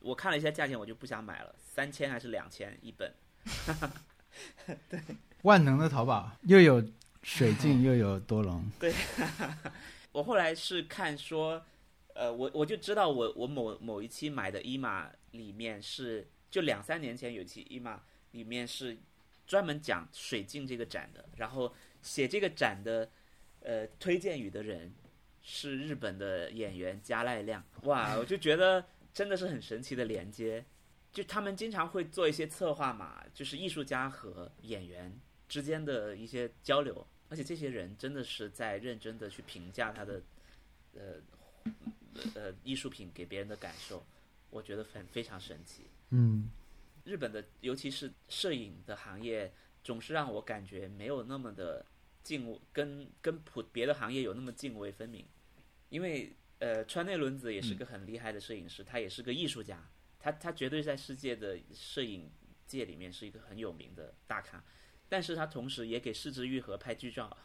[0.00, 3.12] 我看了一下价钱，我就不想买了，三千还是两千一本？
[4.88, 5.00] 对
[5.42, 6.82] 万能的淘宝又有
[7.22, 8.64] 水镜又有多龙，
[10.12, 11.62] 我后来是看说，
[12.14, 18.00] 呃，我我就知道我我某某一期买的伊玛里面是，就两三年前有一期伊玛
[18.32, 18.96] 里面是
[19.46, 23.10] 专门讲水镜这个展的，然后写这个展的
[23.60, 24.94] 呃推荐语的人
[25.42, 30.64] 是日本的演员加濑亮，哇，我就觉得真的是很神奇的连接，
[31.12, 35.18] 就他们经常会做一些策划嘛，就是艺术家和演员
[35.48, 40.22] 之间的一些交流，而且这些人真的是在认真的去评价他的
[40.94, 41.14] 呃
[42.34, 44.04] 呃艺术品给别人的感受，
[44.50, 45.86] 我觉得很非常神奇。
[46.10, 46.50] 嗯。
[47.02, 49.50] 日本的尤其是摄影的行业，
[49.82, 51.84] 总是让我感觉没有那么的
[52.22, 55.24] 泾跟跟普别的行业有那么泾渭分明，
[55.88, 62.30] 因为呃川内伦子也是个很厉害的摄影师，他也是个艺术家，他他绝对在世界的摄影
[62.66, 64.64] 界里面是一个很有名的大咖，
[65.08, 67.36] 但是他同时也给四之愈合拍剧照，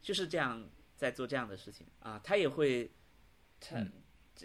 [0.00, 1.86] 就是这样在做这样的事情。
[2.00, 2.90] 啊，他也会
[3.60, 3.86] 他。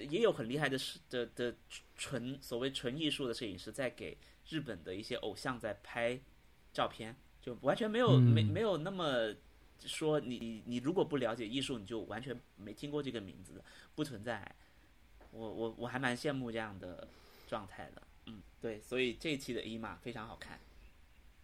[0.09, 1.55] 也有很厉害的是的的
[1.95, 4.17] 纯所谓纯艺术的摄影师在给
[4.49, 6.19] 日本的一些偶像在拍
[6.73, 8.21] 照片，就完全没有、嗯。
[8.21, 9.33] 没没有那么
[9.79, 13.63] 说你你你如果不了解艺术，你就完全没听过这个名字的，
[13.95, 14.55] 不存在。
[15.31, 17.07] 我我我还蛮羡慕这样的
[17.45, 20.57] 状态的，嗯，对，所以这一期的伊玛非常好看，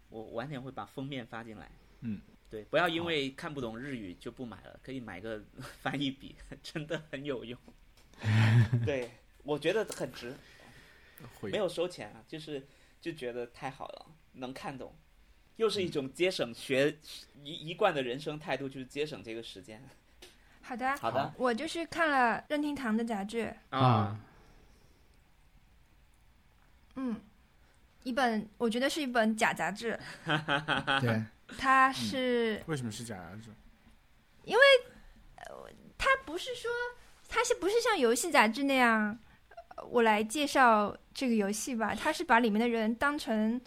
[0.09, 5.43] 我晚点会把封面发进来，嗯，对，不要因为看不懂日语就不买了，可以买个
[5.81, 7.59] 翻译笔， 真的很有用。
[8.85, 9.11] 对，
[9.43, 10.33] 我觉得很值，
[11.41, 12.65] 没有收钱啊，就是
[13.01, 14.95] 就觉得太好了，能看懂，
[15.57, 16.97] 又是一种节省学
[17.43, 19.81] 一一贯的人生态度，就是节省这个时间。
[20.61, 21.33] 好的，好的。
[21.37, 24.19] 我就是看了任天堂的杂志，啊，
[26.95, 27.19] 嗯，
[28.03, 29.99] 一本我觉得是一本假杂志，
[31.01, 31.23] 对，
[31.57, 33.49] 它是、为什么是假杂志？
[35.97, 36.71] 它不是说
[37.29, 39.17] 它是不是像游戏杂志那样，
[39.75, 41.93] 呃我来介绍这个游戏吧？
[41.93, 43.61] 它是把里面的人当成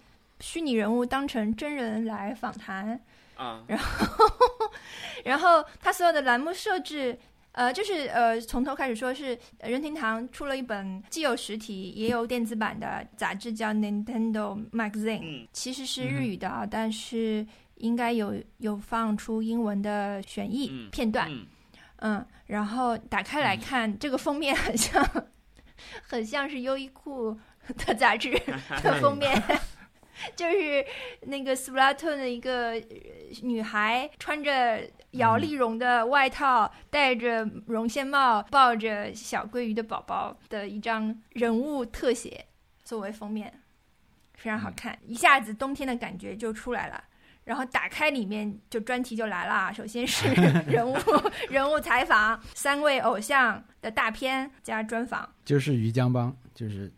[0.45, 3.01] 虚拟人物，当成真人来访谈，
[3.35, 4.31] 啊，然后
[5.25, 7.19] 然后他所有的栏目设置。
[7.53, 15.21] 呃，就是呃，从头开始说是呃任天堂出了一本既有实体也有电子版的杂志，叫 Nintendo Magazine。
[15.23, 15.49] 嗯。
[15.53, 17.47] 其实是日语的啊，但是
[17.77, 20.91] 应该有有放出英文的选译嗯。
[20.91, 21.47] 片段，嗯。
[21.99, 25.09] 嗯然后打开来看，这个封面很像，
[26.03, 27.39] 很像是优衣库
[27.87, 28.33] 的杂志
[28.83, 29.41] 的封面，
[30.37, 30.85] 就是
[31.23, 32.81] 那个 Splatoon 的一个呃
[33.43, 34.83] 女孩穿着
[35.13, 42.47] 摇粒绒的外套，戴着绒线帽，抱着小鲑鱼的宝宝的一张人物特写
[42.85, 43.61] 作为封面，
[44.35, 47.03] 非常好看，一下子冬天的感觉就出来了。
[47.45, 50.27] 然后打开里面就专题就来了啊，首先是
[50.67, 50.97] 人物
[51.51, 56.91] 人物采访，三位偶像的大片加专访，就是于江帮，就是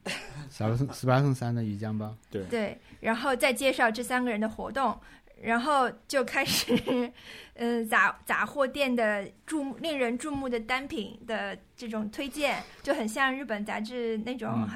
[0.51, 4.99] 小松斯巴送三的鱼浆包，对，对，然后再介绍这三个人的活动，
[5.43, 6.75] 然后就开始，
[7.55, 14.69] 呃，杂杂货店的注令人注目的单品的这种推荐，就很像日本杂志那种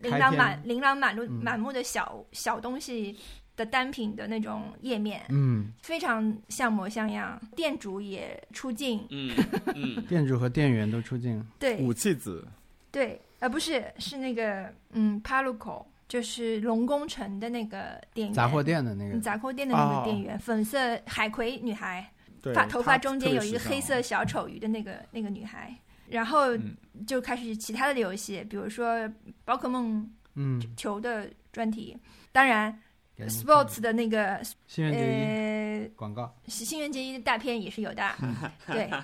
[0.00, 1.32] 琳琅满琳琅满目嗯。
[1.42, 3.16] 满目的小小东西
[3.56, 7.40] 的单品的那种页面，嗯，非常像模像样。
[7.56, 9.34] 店主也出镜，嗯
[9.74, 10.02] 嗯。
[10.06, 11.78] 店主和店员都出镜，对。
[11.78, 12.46] 武器子，
[12.92, 22.10] 对，呃，不是，是那个嗯 p a l u c o 就是龙宫城的那个店员，杂货店的那嗯个，杂货店的那个哦店员，粉色海葵女孩，
[22.54, 25.76] 发头发中间有一个黑色小丑鱼的那个那个女孩，
[26.08, 26.74] 然后嗯
[27.06, 29.06] 就开始其他的游戏，比如说
[29.44, 31.94] 宝可梦嗯球的专题，
[32.32, 32.80] 当然
[33.28, 38.10] Sports 的那个新垣结衣呃广告，新垣结衣的大片也是有的，
[38.72, 38.88] 对。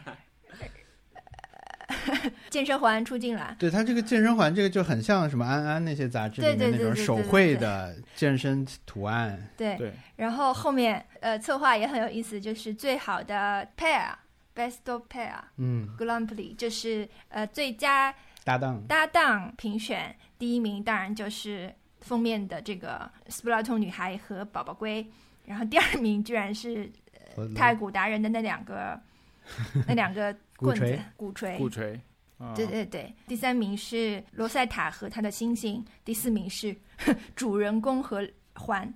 [2.51, 9.49] 健身环出镜了，对他这个健身环，这个就很像什么安安那些杂志里面对对那种手绘的健身图案。
[9.57, 9.77] 对。
[9.77, 14.13] 对，然后后面呃策划也很有意思，就是最好的 pair
[14.55, 15.89] best of pair 嗯。
[15.99, 18.15] Prix，就是呃最佳
[18.45, 18.83] 搭档。
[18.87, 25.07] 搭档评选，第一名当然就是封面的这个 Splatoon 女孩和宝宝龟，
[25.47, 26.91] 然后第二名居然是
[27.35, 28.99] 和太古达人的那两个
[29.87, 31.59] 那两个棍子鼓槌鼓槌。
[31.59, 32.01] 鼓槌。
[32.39, 36.75] 啊对对对，第三名是罗塞塔和他的星星，第四名是
[37.37, 38.93] 主人公和环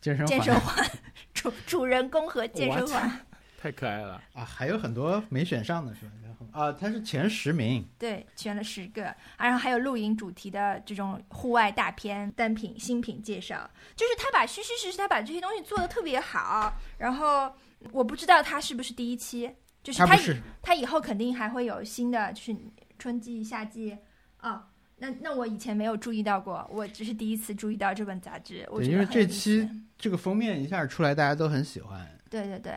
[0.00, 0.90] 健身健身环环，
[1.32, 3.20] 主主人公和健身环。
[3.60, 4.20] 太可爱了。
[4.32, 6.12] 啊，还有很多没选上的是吧？
[6.50, 7.86] 啊，他是前十名。
[7.96, 16.74] 对，选了十个，啊然后还有露营主题的这种户外大片、单品、新品介绍，就是他把虚虚实实，他把这些东西做的特别好。
[16.98, 17.54] 然后
[17.92, 20.16] 我不知道他是不是第一期，就是他
[20.62, 22.56] 他以后肯定还会有新的，就是
[22.98, 23.96] 春季、夏季
[24.38, 24.66] 啊。
[25.02, 28.68] 那那我以前没有注意到过，我只是第一次注意到这本杂志。
[28.82, 29.66] 因为这期
[29.96, 32.74] 这个封面一下出来，大家都很喜欢，对对对，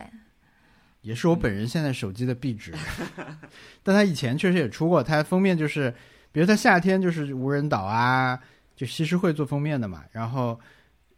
[1.02, 2.72] 也是我本人现在手机的壁纸。
[3.84, 5.94] 但他以前确实也出过，他封面就是，
[6.32, 8.40] 比如他夏天就是无人岛啊，
[8.74, 10.02] 就西施会做封面的嘛。
[10.12, 10.58] 然后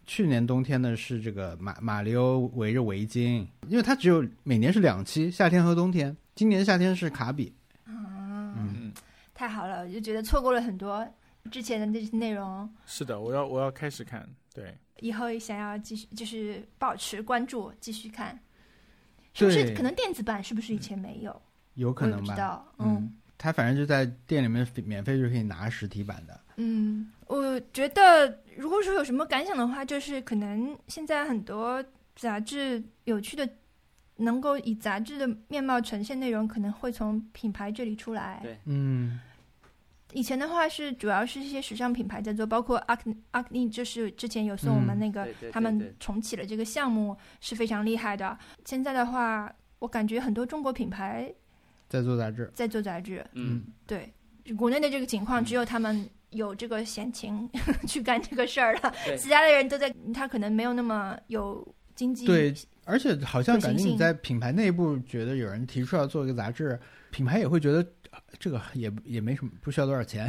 [0.06, 6.16] 去年冬天呢是这个马马里欧围着围巾，因为它只有每年是两期，夏天和冬天。
[6.34, 7.52] 今年夏天是卡比，
[7.86, 8.92] 啊，嗯，
[9.34, 11.06] 太好了，我就觉得错过了很多
[11.50, 12.68] 之前的那些内容。
[12.84, 14.28] 是的，我要我要开始看。
[14.54, 18.38] 对，以后想要继续就是保持关注，继续看，
[19.34, 21.42] 是不是可能电子版是不是以前没有？
[21.74, 22.26] 有可能吧？
[22.26, 22.72] 不知道。
[22.78, 26.40] 嗯，他反正就在店里面免费就可以拿实体版的。
[26.56, 31.84] 嗯，我觉得如果说有什么感想的话，就是可能现在很多
[32.14, 33.48] 杂志有趣的，
[34.16, 38.40] 能够以杂志的面貌呈现内容，可能会从品牌这里出来。
[38.42, 39.20] 对嗯，
[40.12, 48.38] 以前的话是主要是一些时尚品牌在做，包括 Acne Acne，就是之前有送我们嗯那个他们重启了这个项目是非常厉害的。
[48.64, 51.34] 现在的话，我感觉很多中国品牌
[51.88, 52.50] 在做杂志。
[52.54, 54.12] 在做杂志，嗯，对
[54.56, 57.48] 国内的这个情况，嗯只有他们有这个闲情
[57.88, 62.54] 去干这个事儿了， 其他的人都在，他可能没有那么有经济对
[62.84, 66.78] 而且好像感觉你在品牌内部觉得有人提出要做一个杂志，
[67.10, 67.78] 品牌也会觉得
[68.10, 70.28] 呃这个也也没什么，不需要多少钱，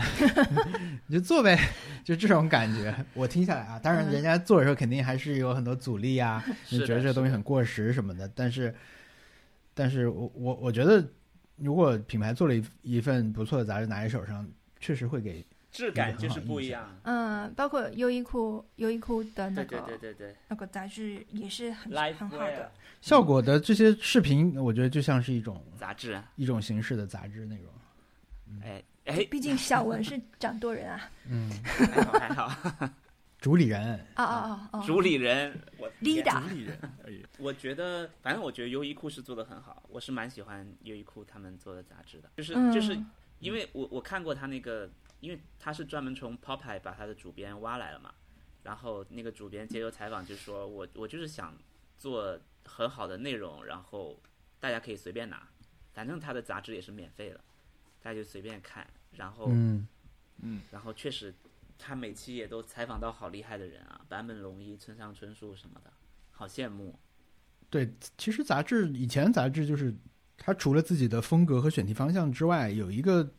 [1.06, 1.56] 你就做呗，
[2.04, 2.96] 就这种感觉。
[3.14, 8.74] 我听下来啊，当然嗯人家做的时候肯定还是有很多阻力啊，你觉得这个东西很过时什么的，但是，
[9.76, 11.06] 但是我我我觉得，
[11.58, 14.48] 如果品牌做了一一份不错的杂志拿在手上，
[14.80, 15.46] 确实会给
[15.78, 17.00] 质感就是不一样。
[17.04, 26.14] 嗯，包括优衣库优衣库的那对个对对对对那个杂志也是很很好的，效果的这些视频，我觉得就像是一种杂志。
[26.14, 27.72] 啊，一种形式的杂志内容。
[28.64, 32.90] 哎哎，毕竟小文是掌舵人啊，嗯，还好还好，
[33.40, 37.24] 主理人，哦哦哦哦，主理人，我天 Leader 主理人而已。
[37.38, 42.74] 我觉得，反正我觉得优衣库是做的很好，我是蛮喜欢优衣库他们做的杂志的，就是嗯。
[42.74, 42.98] 就是
[43.40, 44.90] 因为我我看过他那个，
[45.20, 48.14] 因为他是专门从 Popeye 把他的主编挖来了嘛，
[48.64, 51.58] 然后那个主编接受采访就说，我我就是想
[51.98, 54.20] 做很好的内容，然后
[54.60, 55.48] 大家可以随便拿，
[55.94, 57.40] 反正他的杂志也是免费的，
[58.02, 59.88] 大家就随便看，然后、嗯，
[60.42, 60.62] 嗯。
[60.72, 61.34] 然后确实
[61.80, 65.92] 他每期也都采访到好厉害的人啊，坂本龙一、村上春树什么的，
[66.32, 67.00] 好羡慕。
[67.70, 69.94] 对，其实杂志以前杂志就是
[70.38, 73.34] 他除了自己的风格和选题方向之外，有一个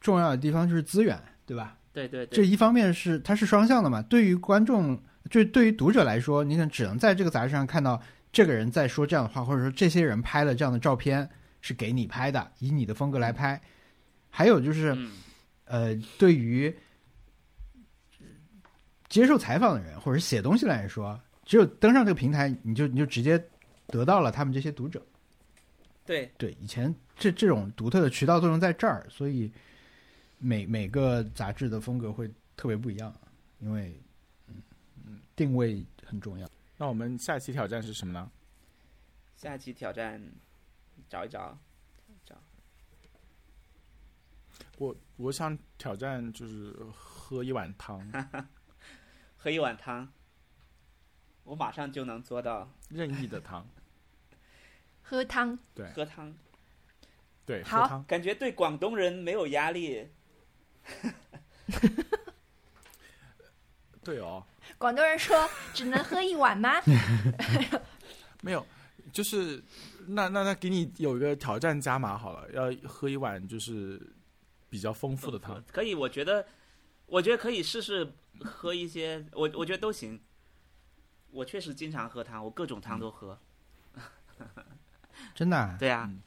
[0.00, 1.76] 重要的地方就是资源，对吧？
[1.92, 5.00] 对对对，这一方面是它是双向的嘛，对于观众，
[5.30, 8.00] 就对于读者来说，你可能只能在这个杂志上看到
[8.30, 11.28] 这个人在说这样的话，或者说这些人拍了这样的照片
[11.62, 13.60] 是给你拍的，以你的风格来拍。
[14.28, 15.12] 还有就是，嗯，
[15.64, 16.76] 呃，对于
[19.08, 23.42] 接受采访的人或者写东西来说，只有登上这个平台，你就你就直接
[23.86, 25.00] 得到了他们这些读者。
[26.04, 29.50] 对，对，以前这这种独特的渠道作用在这儿，所以
[30.38, 33.14] 每每个杂志的风格会特别不一样，
[33.58, 34.00] 因为
[34.48, 34.62] 嗯
[35.06, 36.48] 嗯定位很重要。
[36.76, 38.30] 那我们下期挑战是什么呢？
[39.36, 40.20] 下期挑战
[41.08, 41.58] 找一找，
[42.24, 42.36] 找
[44.78, 48.00] 我我想挑战就是喝一碗汤，
[49.36, 50.10] 喝一碗汤，
[51.44, 53.66] 我马上就能做到任意的汤。
[55.02, 56.34] 喝汤，对，喝汤。
[57.44, 58.04] 对，好喝汤。
[58.04, 60.08] 感觉对广东人没有压力。
[64.04, 64.44] 对哦，
[64.78, 65.36] 广东人说
[65.74, 66.80] 只能喝一碗吗？
[68.42, 68.64] 没有，
[69.12, 69.60] 就是
[70.06, 74.00] 那那那给你有一个挑战加码好了，要喝一碗就是
[74.70, 75.60] 比较丰富的汤。
[75.72, 76.46] 可以，我觉得，
[77.06, 78.08] 我觉得可以试试
[78.44, 80.20] 喝一些，我我觉得都行。
[81.32, 83.38] 我确实经常喝汤，我各种汤都喝。
[85.34, 85.76] 真的、啊？
[85.78, 86.20] 对啊，嗯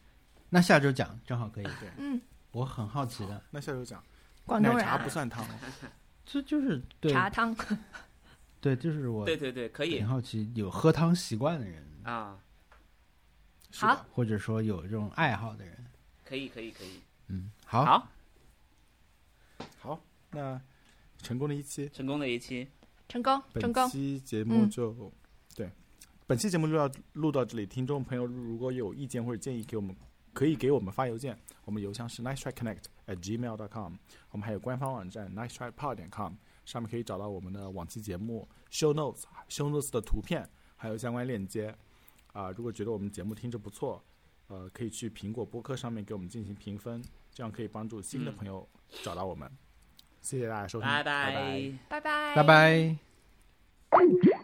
[0.49, 1.63] 那下周讲正好可以。
[1.63, 2.19] 对嗯，
[2.51, 4.03] 我很好奇的，那下周讲，
[4.49, 5.59] 广东人啊奶茶不算汤哦，
[6.25, 7.55] 这就是对茶汤，
[8.59, 12.37] 对，就是我 对对对，可以挺好奇有喝汤习惯的人，啊，
[13.71, 15.85] 是的好，或者说有这种爱好的人。
[16.25, 16.99] 可以可以可以。
[17.27, 18.07] 嗯，好，好，
[19.79, 19.99] 好，
[20.31, 20.61] 那
[21.21, 22.67] 成功的一期，成功的一期，
[23.07, 23.89] 成功成本功。
[23.89, 25.11] 期节目嗯就、
[25.55, 25.71] 对，
[26.27, 27.65] 本期节目就要录到这里。
[27.65, 29.95] 听众朋友如果有意见或者建议，给我们
[30.33, 33.93] 可以给我们发邮件我们邮箱是 nice try connect at gmail dot com
[34.31, 36.35] 我们还有官方网站 nice trypod income
[36.65, 41.75] 上面可以找到我们的往期节目 show notes show notes 的图片还有相关链接。
[42.31, 44.03] 啊如果觉得我们节目听着不错
[44.47, 47.03] 呃可以去苹果播客上面给我们进行评分
[47.33, 48.67] 这样可以帮助新的朋友
[49.03, 49.49] 找到我们。
[50.21, 51.73] 谢谢大家收听拜拜。
[51.87, 52.35] 拜拜。
[52.35, 54.38] 拜拜。